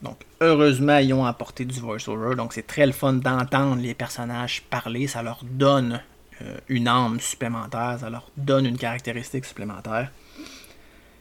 Donc, 0.03 0.18
heureusement, 0.41 0.99
ils 0.99 1.12
ont 1.14 1.24
apporté 1.24 1.64
du 1.64 1.80
voice-over. 1.80 2.37
Donc, 2.37 2.53
c'est 2.53 2.66
très 2.66 2.87
le 2.87 2.93
fun 2.93 3.14
d'entendre 3.14 3.80
les 3.80 3.95
personnages 3.95 4.62
parler. 4.62 5.07
Ça 5.07 5.22
leur 5.22 5.41
donne 5.43 6.03
euh, 6.43 6.59
une 6.68 6.87
âme 6.87 7.18
supplémentaire, 7.20 7.99
ça 8.01 8.11
leur 8.11 8.30
donne 8.37 8.66
une 8.66 8.76
caractéristique 8.76 9.45
supplémentaire. 9.45 10.11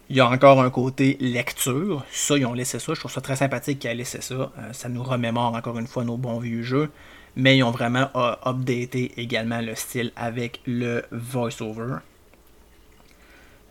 Il 0.09 0.15
y 0.15 0.19
a 0.19 0.29
encore 0.29 0.61
un 0.61 0.69
côté 0.69 1.17
lecture. 1.19 2.05
Ça, 2.11 2.37
ils 2.37 2.45
ont 2.45 2.53
laissé 2.53 2.77
ça. 2.77 2.93
Je 2.93 2.99
trouve 2.99 3.11
ça 3.11 3.21
très 3.21 3.37
sympathique 3.37 3.79
qu'ils 3.79 3.89
aient 3.89 3.95
laissé 3.95 4.21
ça. 4.21 4.35
Euh, 4.35 4.71
ça 4.71 4.87
nous 4.87 5.03
remémore 5.03 5.55
encore 5.55 5.79
une 5.79 5.87
fois 5.87 6.03
nos 6.03 6.17
bons 6.17 6.39
vieux 6.39 6.61
jeux. 6.61 6.91
Mais 7.35 7.57
ils 7.57 7.63
ont 7.63 7.71
vraiment 7.71 8.09
euh, 8.15 8.35
updaté 8.45 9.13
également 9.17 9.61
le 9.61 9.73
style 9.73 10.11
avec 10.15 10.61
le 10.67 11.03
voice-over. 11.11 11.97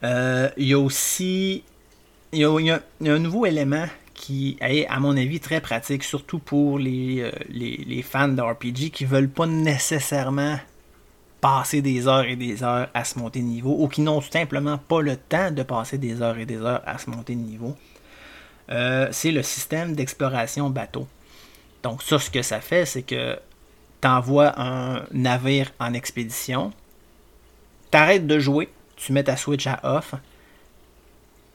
Euh, 0.03 0.51
il 0.57 0.67
y 0.67 0.73
a 0.73 0.79
aussi. 0.79 1.63
Il 2.35 2.41
y 2.41 2.71
a, 2.71 2.83
un 3.07 3.19
nouveau 3.19 3.47
élément 3.47 3.87
qui 4.13 4.57
est, 4.61 4.87
à 4.87 5.01
mon 5.01 5.17
avis, 5.17 5.41
très 5.41 5.61
pratique, 5.61 6.05
surtout 6.05 6.39
pour 6.39 6.79
les, 6.79 7.31
les, 7.49 7.85
les 7.87 8.03
fans 8.03 8.29
de 8.29 8.43
RPG 8.43 8.91
qui 8.93 9.05
veulent 9.05 9.29
pas 9.29 9.47
nécessairement 9.47 10.59
passer 11.45 11.83
des 11.83 12.09
heures 12.09 12.25
et 12.25 12.37
des 12.37 12.63
heures 12.63 12.89
à 12.95 13.05
se 13.05 13.19
monter 13.19 13.41
de 13.41 13.45
niveau 13.45 13.77
ou 13.79 13.87
qui 13.87 14.01
n'ont 14.01 14.23
simplement 14.23 14.79
pas 14.79 15.03
le 15.03 15.17
temps 15.17 15.51
de 15.51 15.63
passer 15.63 15.99
des 15.99 16.23
heures 16.23 16.39
et 16.39 16.47
des 16.47 16.57
heures 16.57 16.81
à 16.87 16.97
se 16.97 17.11
monter 17.11 17.35
de 17.35 17.41
niveau. 17.41 17.77
Euh, 18.71 19.09
c'est 19.13 19.31
le 19.31 19.43
système 19.43 19.95
d'exploration 19.95 20.71
bateau. 20.71 21.07
Donc 21.83 22.03
ça, 22.03 22.19
ce 22.19 22.31
que 22.31 22.41
ça 22.41 22.63
fait, 22.63 22.87
c'est 22.87 23.03
que 23.03 23.39
tu 24.01 24.09
envoies 24.09 24.59
un 24.59 25.05
navire 25.13 25.71
en 25.79 25.93
expédition, 25.93 26.73
tu 27.93 27.99
arrêtes 27.99 28.27
de 28.27 28.39
jouer, 28.39 28.71
tu 28.97 29.13
mets 29.13 29.25
ta 29.25 29.37
switch 29.37 29.67
à 29.67 29.81
off, 29.83 30.15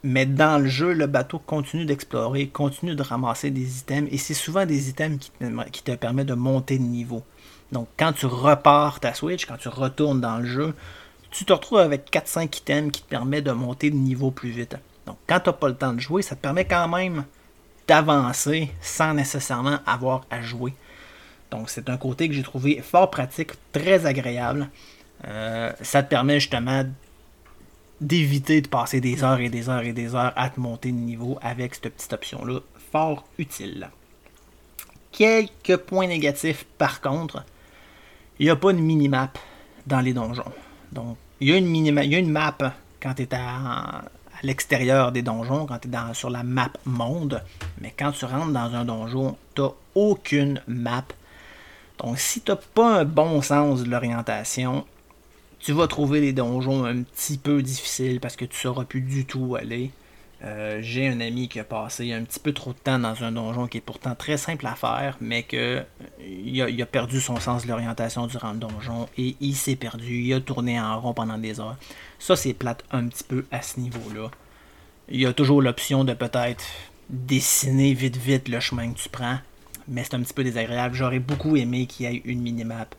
mais 0.04 0.26
dans 0.26 0.62
le 0.62 0.68
jeu, 0.68 0.93
le 0.93 1.08
bateau 1.08 1.39
continue 1.39 1.86
d'explorer, 1.86 2.47
continue 2.47 2.95
de 2.95 3.04
ramasser 3.04 3.52
des 3.52 3.80
items, 3.80 4.10
et 4.12 4.18
c'est 4.18 4.34
souvent 4.34 4.66
des 4.66 4.89
items 4.89 5.20
qui 5.20 5.32
te, 5.32 5.70
qui 5.70 5.84
te 5.84 5.91
permettent 5.91 6.28
de 6.28 6.34
monter 6.34 6.78
de 6.78 6.84
niveau. 6.84 7.24
Donc, 7.72 7.88
quand 7.97 8.14
tu 8.14 8.26
repars 8.26 9.00
ta 9.00 9.14
Switch, 9.14 9.45
quand 9.45 9.58
tu 9.58 9.68
retournes 9.68 10.22
dans 10.22 10.38
le 10.38 10.45
jeu, 10.45 10.74
tu 11.32 11.45
te 11.45 11.54
retrouves 11.54 11.80
avec 11.80 12.12
4-5 12.12 12.58
items 12.58 12.91
qui 12.91 13.04
te 13.04 13.10
permettent 13.10 13.45
de 13.45 13.52
monter 13.52 13.91
de 13.91 13.95
niveau 13.95 14.32
plus 14.32 14.50
vite. 14.50 14.76
Donc, 15.06 15.18
quand 15.28 15.39
tu 15.39 15.50
n'as 15.50 15.54
pas 15.54 15.68
le 15.68 15.76
temps 15.76 15.93
de 15.93 16.00
jouer, 16.00 16.22
ça 16.22 16.36
te 16.36 16.41
permet 16.41 16.66
quand 16.66 16.88
même 16.88 17.26
d'avancer 17.88 18.72
sans 18.82 19.14
nécessairement 19.14 19.80
avoir 19.86 20.22
à 20.32 20.41
jouer. 20.41 20.74
Donc, 21.52 21.70
c'est 21.70 21.89
un 21.89 21.97
côté 21.97 22.28
que 22.28 22.34
j'ai 22.34 22.43
trouvé 22.43 22.82
fort 22.82 23.10
pratique, 23.10 23.52
très 23.72 24.06
agréable. 24.06 24.70
Euh, 25.28 25.72
ça 25.82 26.04
te 26.04 26.10
permet 26.10 26.39
justement 26.39 26.84
d'éviter 28.02 28.62
de 28.62 28.68
passer 28.68 29.02
des 29.02 29.24
heures 29.24 29.39
et 29.39 29.50
des 29.50 29.70
heures 29.70 29.84
et 29.84 29.93
des 29.93 30.16
heures 30.16 30.34
à 30.36 30.50
te 30.50 30.60
monter 30.60 30.91
de 30.91 30.97
niveau 30.97 31.38
avec 31.41 31.76
cette 31.76 31.93
petite 31.93 32.14
option-là. 32.14 32.60
Fort 32.91 33.26
utile. 33.38 33.89
Quelques 35.12 35.78
points 35.78 36.08
négatifs 36.08 36.66
par 36.78 37.02
contre 37.02 37.43
il 38.39 38.45
n'y 38.45 38.50
a 38.50 38.56
pas 38.56 38.72
de 38.72 38.80
minimap 38.80 39.38
dans 39.86 40.00
les 40.00 40.14
donjons. 40.14 40.52
Donc, 40.91 41.18
il 41.41 41.50
y 41.50 41.54
a 41.54 41.58
une, 41.58 42.32
map 42.32 42.58
quand 43.02 43.14
tu 43.14 43.24
es 43.24 43.34
à, 43.34 44.04
l'extérieur 44.43 45.12
des 45.12 45.22
donjons, 45.22 45.66
quand 45.66 45.80
tu 45.80 45.89
es 45.89 46.14
sur 46.14 46.30
la 46.30 46.43
map 46.43 46.72
monde, 46.86 47.43
mais 47.82 47.93
quand 47.97 48.14
tu 48.14 48.26
rentres 48.26 48.52
dans 48.52 48.74
un 48.74 48.86
donjon, 48.86 49.36
tu 49.56 49.62
n'as 49.62 49.70
aucune 49.95 50.62
map. 50.68 51.04
Donc, 51.97 52.18
si 52.18 52.41
tu 52.41 52.52
n'as 52.52 52.58
pas 52.58 53.00
un 53.00 53.06
bon 53.06 53.41
sens 53.41 53.84
de 53.84 53.89
l'orientation, 53.89 54.86
tu 55.60 55.74
vas 55.74 55.88
trouver 55.88 56.22
les 56.22 56.34
donjons 56.34 56.86
un 56.86 57.03
petit 57.03 57.38
peu 57.38 57.62
difficiles 57.62 58.20
parce 58.20 58.36
que 58.36 58.45
tu 58.45 58.55
ne 58.55 58.62
sauras 58.62 58.86
plus 58.86 59.01
du 59.01 59.26
tout 59.26 59.55
aller. 59.55 59.91
Euh, 60.41 60.80
j'ai 60.82 61.10
un 61.10 61.20
ami 61.20 61.49
qui 61.49 61.60
a 61.60 61.66
passé 61.66 62.14
un 62.14 62.24
petit 62.24 62.39
peu 62.39 62.53
trop 62.53 62.72
de 62.72 62.78
temps 62.78 62.97
dans 62.97 63.24
un 63.24 63.32
donjon 63.34 63.68
qui 63.68 63.78
est 63.78 63.82
pourtant 63.82 64.16
très 64.16 64.38
simple 64.38 64.66
à 64.68 64.76
faire, 64.76 65.18
mais 65.20 65.43
que 65.43 65.84
il 66.22 66.82
a, 66.82 66.86
perdu 66.86 67.20
son 67.20 67.38
sens 67.41 67.64
de 67.64 67.68
l'orientation 67.68 68.26
durant 68.26 68.53
le 68.53 68.60
donjon 68.60 69.10
et 69.18 69.36
il 69.41 69.55
s'est 69.55 69.76
perdu, 69.76 70.22
il 70.22 70.34
a 70.34 70.39
tourné 70.39 70.80
en 70.80 70.99
rond 71.01 71.14
pendant 71.14 71.38
des 71.38 71.60
heures. 71.60 71.76
Ça, 72.20 72.38
c'est 72.38 72.53
plate 72.53 72.86
un 72.91 73.07
petit 73.07 73.26
peu 73.26 73.45
à 73.51 73.62
ce 73.62 73.82
niveau-là. 73.82 74.32
Il 75.10 75.20
y 75.20 75.26
a 75.26 75.34
toujours 75.34 75.62
l'option 75.62 76.05
de 76.05 76.14
peut-être 76.14 76.64
dessiner 77.10 77.93
vite 77.93 78.16
vite 78.16 78.47
le 78.47 78.62
chemin 78.62 78.93
que 78.93 78.99
tu 78.99 79.10
prends, 79.10 79.39
mais 79.89 80.05
c'est 80.05 80.14
un 80.14 80.22
petit 80.22 80.34
peu 80.34 80.45
désagréable. 80.45 80.95
J'aurais 80.95 81.20
beaucoup 81.20 81.57
aimé 81.57 81.86
qu'il 81.86 82.05
y 82.05 82.16
ait 82.16 82.22
une 82.24 82.41
minimap 82.41 82.95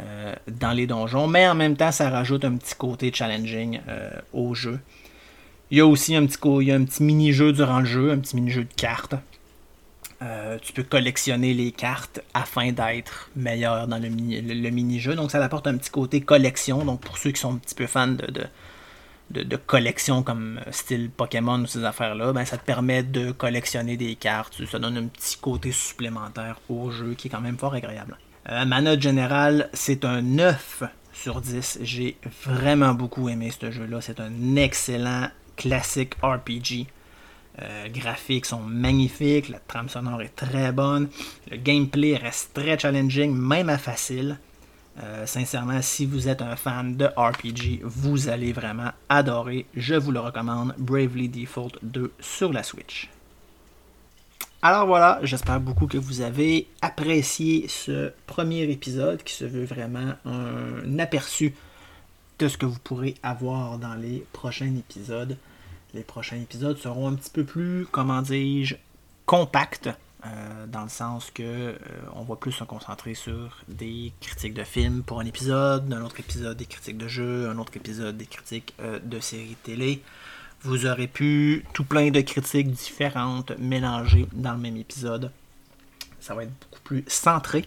euh, 0.00 0.34
dans 0.48 0.72
les 0.72 0.86
donjons, 0.86 1.26
mais 1.26 1.46
en 1.46 1.54
même 1.54 1.76
temps, 1.76 1.92
ça 1.92 2.08
rajoute 2.08 2.44
un 2.44 2.56
petit 2.56 2.74
côté 2.74 3.12
challenging 3.12 3.80
euh, 3.88 4.10
au 4.32 4.54
jeu. 4.54 4.80
Il 5.70 5.78
y 5.78 5.80
a 5.80 5.86
aussi 5.86 6.16
un 6.16 6.24
petit, 6.26 6.38
petit 6.38 7.02
mini-jeu 7.02 7.52
durant 7.52 7.80
le 7.80 7.84
jeu, 7.84 8.10
un 8.10 8.18
petit 8.18 8.36
mini-jeu 8.36 8.64
de 8.64 8.74
cartes. 8.74 9.14
Euh, 10.22 10.58
tu 10.62 10.72
peux 10.72 10.82
collectionner 10.82 11.52
les 11.52 11.72
cartes 11.72 12.20
afin 12.32 12.72
d'être 12.72 13.30
meilleur 13.36 13.86
dans 13.86 13.98
le, 13.98 14.08
mini-jeu. 14.08 15.14
Donc 15.14 15.30
ça 15.30 15.42
apporte 15.42 15.66
un 15.66 15.76
petit 15.76 15.90
côté 15.90 16.20
collection. 16.20 16.84
Donc 16.84 17.00
pour 17.00 17.18
ceux 17.18 17.32
qui 17.32 17.40
sont 17.40 17.54
un 17.54 17.58
petit 17.58 17.74
peu 17.74 17.86
fans 17.86 18.08
de, 18.08 19.42
de, 19.42 19.56
collection 19.56 20.22
comme 20.22 20.60
style 20.70 21.10
Pokémon 21.10 21.60
ou 21.60 21.66
ces 21.66 21.84
affaires-là, 21.84 22.32
ben, 22.32 22.44
ça 22.44 22.56
te 22.56 22.64
permet 22.64 23.02
de 23.02 23.32
collectionner 23.32 23.96
des 23.96 24.14
cartes. 24.14 24.64
Ça 24.66 24.78
donne 24.78 24.96
un 24.96 25.06
petit 25.06 25.36
côté 25.38 25.72
supplémentaire 25.72 26.60
au 26.68 26.90
jeu 26.90 27.14
qui 27.14 27.28
est 27.28 27.30
quand 27.30 27.40
même 27.40 27.58
fort 27.58 27.74
agréable. 27.74 28.16
Euh, 28.48 28.64
ma 28.64 28.80
note 28.80 29.00
générale, 29.00 29.68
c'est 29.72 30.04
un 30.04 30.20
9 30.22 30.82
sur 31.12 31.40
10. 31.40 31.78
J'ai 31.82 32.16
vraiment 32.44 32.94
beaucoup 32.94 33.28
aimé 33.28 33.50
ce 33.58 33.70
jeu-là. 33.70 34.00
C'est 34.00 34.20
un 34.20 34.56
excellent 34.56 35.28
classique 35.56 36.14
RPG. 36.22 36.86
Euh, 37.60 37.88
graphiques 37.88 38.46
sont 38.46 38.62
magnifiques, 38.62 39.50
la 39.50 39.58
trame 39.58 39.90
sonore 39.90 40.22
est 40.22 40.34
très 40.34 40.72
bonne, 40.72 41.10
le 41.50 41.58
gameplay 41.58 42.16
reste 42.16 42.54
très 42.54 42.78
challenging, 42.78 43.30
même 43.36 43.68
à 43.68 43.76
facile. 43.76 44.38
Euh, 45.02 45.26
sincèrement, 45.26 45.82
si 45.82 46.06
vous 46.06 46.28
êtes 46.28 46.40
un 46.40 46.56
fan 46.56 46.96
de 46.96 47.04
RPG, 47.04 47.80
vous 47.82 48.30
allez 48.30 48.52
vraiment 48.52 48.92
adorer. 49.10 49.66
Je 49.74 49.94
vous 49.94 50.12
le 50.12 50.20
recommande, 50.20 50.74
Bravely 50.78 51.28
Default 51.28 51.78
2 51.82 52.12
sur 52.20 52.52
la 52.54 52.62
Switch. 52.62 53.11
Alors 54.64 54.86
voilà, 54.86 55.18
j'espère 55.24 55.58
beaucoup 55.58 55.88
que 55.88 55.98
vous 55.98 56.20
avez 56.20 56.68
apprécié 56.82 57.66
ce 57.66 58.12
premier 58.28 58.62
épisode 58.62 59.20
qui 59.24 59.34
se 59.34 59.44
veut 59.44 59.64
vraiment 59.64 60.14
un 60.24 61.00
aperçu 61.00 61.56
de 62.38 62.46
ce 62.46 62.56
que 62.56 62.66
vous 62.66 62.78
pourrez 62.78 63.16
avoir 63.24 63.78
dans 63.78 63.96
les 63.96 64.24
prochains 64.32 64.72
épisodes. 64.76 65.36
Les 65.94 66.04
prochains 66.04 66.36
épisodes 66.36 66.78
seront 66.78 67.08
un 67.08 67.14
petit 67.14 67.30
peu 67.30 67.42
plus, 67.42 67.88
comment 67.90 68.22
dis-je, 68.22 68.76
compacte, 69.26 69.90
dans 70.68 70.84
le 70.84 70.88
sens 70.88 71.32
que 71.32 71.74
on 72.14 72.22
va 72.22 72.36
plus 72.36 72.52
se 72.52 72.62
concentrer 72.62 73.14
sur 73.14 73.64
des 73.66 74.12
critiques 74.20 74.54
de 74.54 74.62
films 74.62 75.02
pour 75.02 75.18
un 75.18 75.26
épisode, 75.26 75.92
un 75.92 76.04
autre 76.04 76.20
épisode 76.20 76.56
des 76.56 76.66
critiques 76.66 76.98
de 76.98 77.08
jeux, 77.08 77.48
un 77.48 77.58
autre 77.58 77.76
épisode 77.76 78.16
des 78.16 78.26
critiques 78.26 78.74
de 78.78 79.18
séries 79.18 79.56
télé. 79.64 80.00
Vous 80.64 80.86
aurez 80.86 81.08
pu 81.08 81.64
tout 81.72 81.84
plein 81.84 82.10
de 82.10 82.20
critiques 82.20 82.70
différentes 82.70 83.50
mélangées 83.58 84.28
dans 84.32 84.52
le 84.52 84.58
même 84.58 84.76
épisode. 84.76 85.32
Ça 86.20 86.34
va 86.34 86.44
être 86.44 86.52
beaucoup 86.60 86.80
plus 86.84 87.04
centré. 87.08 87.64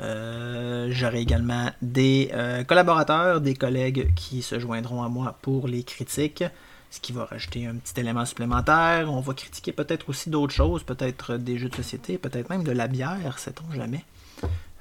Euh, 0.00 0.88
j'aurai 0.90 1.20
également 1.20 1.70
des 1.82 2.30
euh, 2.32 2.64
collaborateurs, 2.64 3.42
des 3.42 3.54
collègues 3.54 4.14
qui 4.14 4.40
se 4.40 4.58
joindront 4.58 5.02
à 5.02 5.10
moi 5.10 5.36
pour 5.42 5.68
les 5.68 5.82
critiques, 5.82 6.44
ce 6.90 7.00
qui 7.00 7.12
va 7.12 7.26
rajouter 7.26 7.66
un 7.66 7.74
petit 7.74 8.00
élément 8.00 8.24
supplémentaire. 8.24 9.12
On 9.12 9.20
va 9.20 9.34
critiquer 9.34 9.72
peut-être 9.72 10.08
aussi 10.08 10.30
d'autres 10.30 10.54
choses, 10.54 10.84
peut-être 10.84 11.36
des 11.36 11.58
jeux 11.58 11.68
de 11.68 11.76
société, 11.76 12.16
peut-être 12.16 12.48
même 12.48 12.64
de 12.64 12.72
la 12.72 12.88
bière, 12.88 13.38
sait-on 13.38 13.70
jamais. 13.74 14.04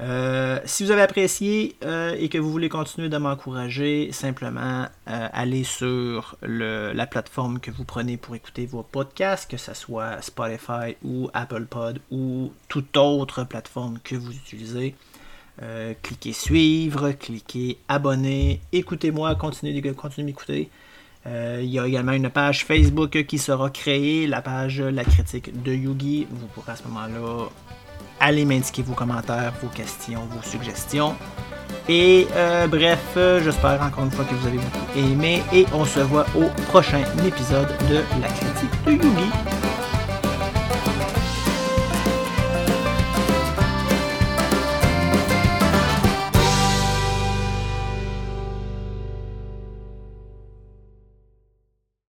Euh, 0.01 0.59
si 0.65 0.83
vous 0.83 0.91
avez 0.91 1.03
apprécié 1.03 1.77
euh, 1.85 2.15
et 2.19 2.27
que 2.27 2.37
vous 2.37 2.51
voulez 2.51 2.67
continuer 2.67 3.07
de 3.07 3.17
m'encourager, 3.17 4.11
simplement 4.11 4.87
euh, 5.07 5.27
allez 5.31 5.63
sur 5.63 6.37
la 6.41 7.07
plateforme 7.07 7.59
que 7.59 7.71
vous 7.71 7.85
prenez 7.85 8.17
pour 8.17 8.35
écouter 8.35 8.65
vos 8.65 8.83
podcasts, 8.83 9.49
que 9.49 9.57
ce 9.57 9.73
soit 9.73 10.21
Spotify 10.21 10.97
ou 11.03 11.29
Apple 11.33 11.65
Pod 11.65 12.01
ou 12.11 12.51
toute 12.67 12.97
autre 12.97 13.45
plateforme 13.45 13.99
que 14.03 14.15
vous 14.15 14.33
utilisez. 14.33 14.95
cliquez 16.01 16.33
suivre, 16.33 17.11
cliquez 17.11 17.77
abonner, 17.87 18.59
écoutez-moi, 18.73 19.35
continuez, 19.35 19.81
continuez 19.93 20.25
m'écouter. 20.25 20.69
il 21.25 21.69
y 21.69 21.79
a 21.79 21.87
également 21.87 22.11
une 22.11 22.29
page 22.29 22.65
Facebook 22.65 23.23
qui 23.25 23.37
sera 23.37 23.69
créée, 23.69 24.27
la 24.27 24.41
page 24.41 24.81
La 24.81 25.05
critique 25.05 25.63
de 25.63 25.73
Yugi. 25.73 26.27
Vous 26.29 26.47
pourrez 26.47 26.73
à 26.73 26.75
ce 26.75 26.83
moment-là 26.83 27.49
allez 28.19 28.45
m'indiquer 28.45 28.81
vos 28.81 28.93
commentaires, 28.93 29.53
vos 29.61 29.69
questions, 29.69 30.21
vos 30.31 30.47
suggestions. 30.47 31.15
Et 31.87 32.27
euh, 32.35 32.67
bref, 32.67 32.99
j'espère 33.43 33.81
encore 33.81 34.05
une 34.05 34.11
fois 34.11 34.25
que 34.25 34.33
vous 34.33 34.47
avez 34.47 34.57
beaucoup 34.57 34.97
aimé 34.97 35.43
et 35.53 35.65
on 35.73 35.85
se 35.85 35.99
voit 35.99 36.25
au 36.35 36.49
prochain 36.67 37.03
épisode 37.25 37.67
de 37.89 38.01
la 38.21 38.27
critique 38.27 38.83
de 38.85 38.91
Yugi. 38.91 39.64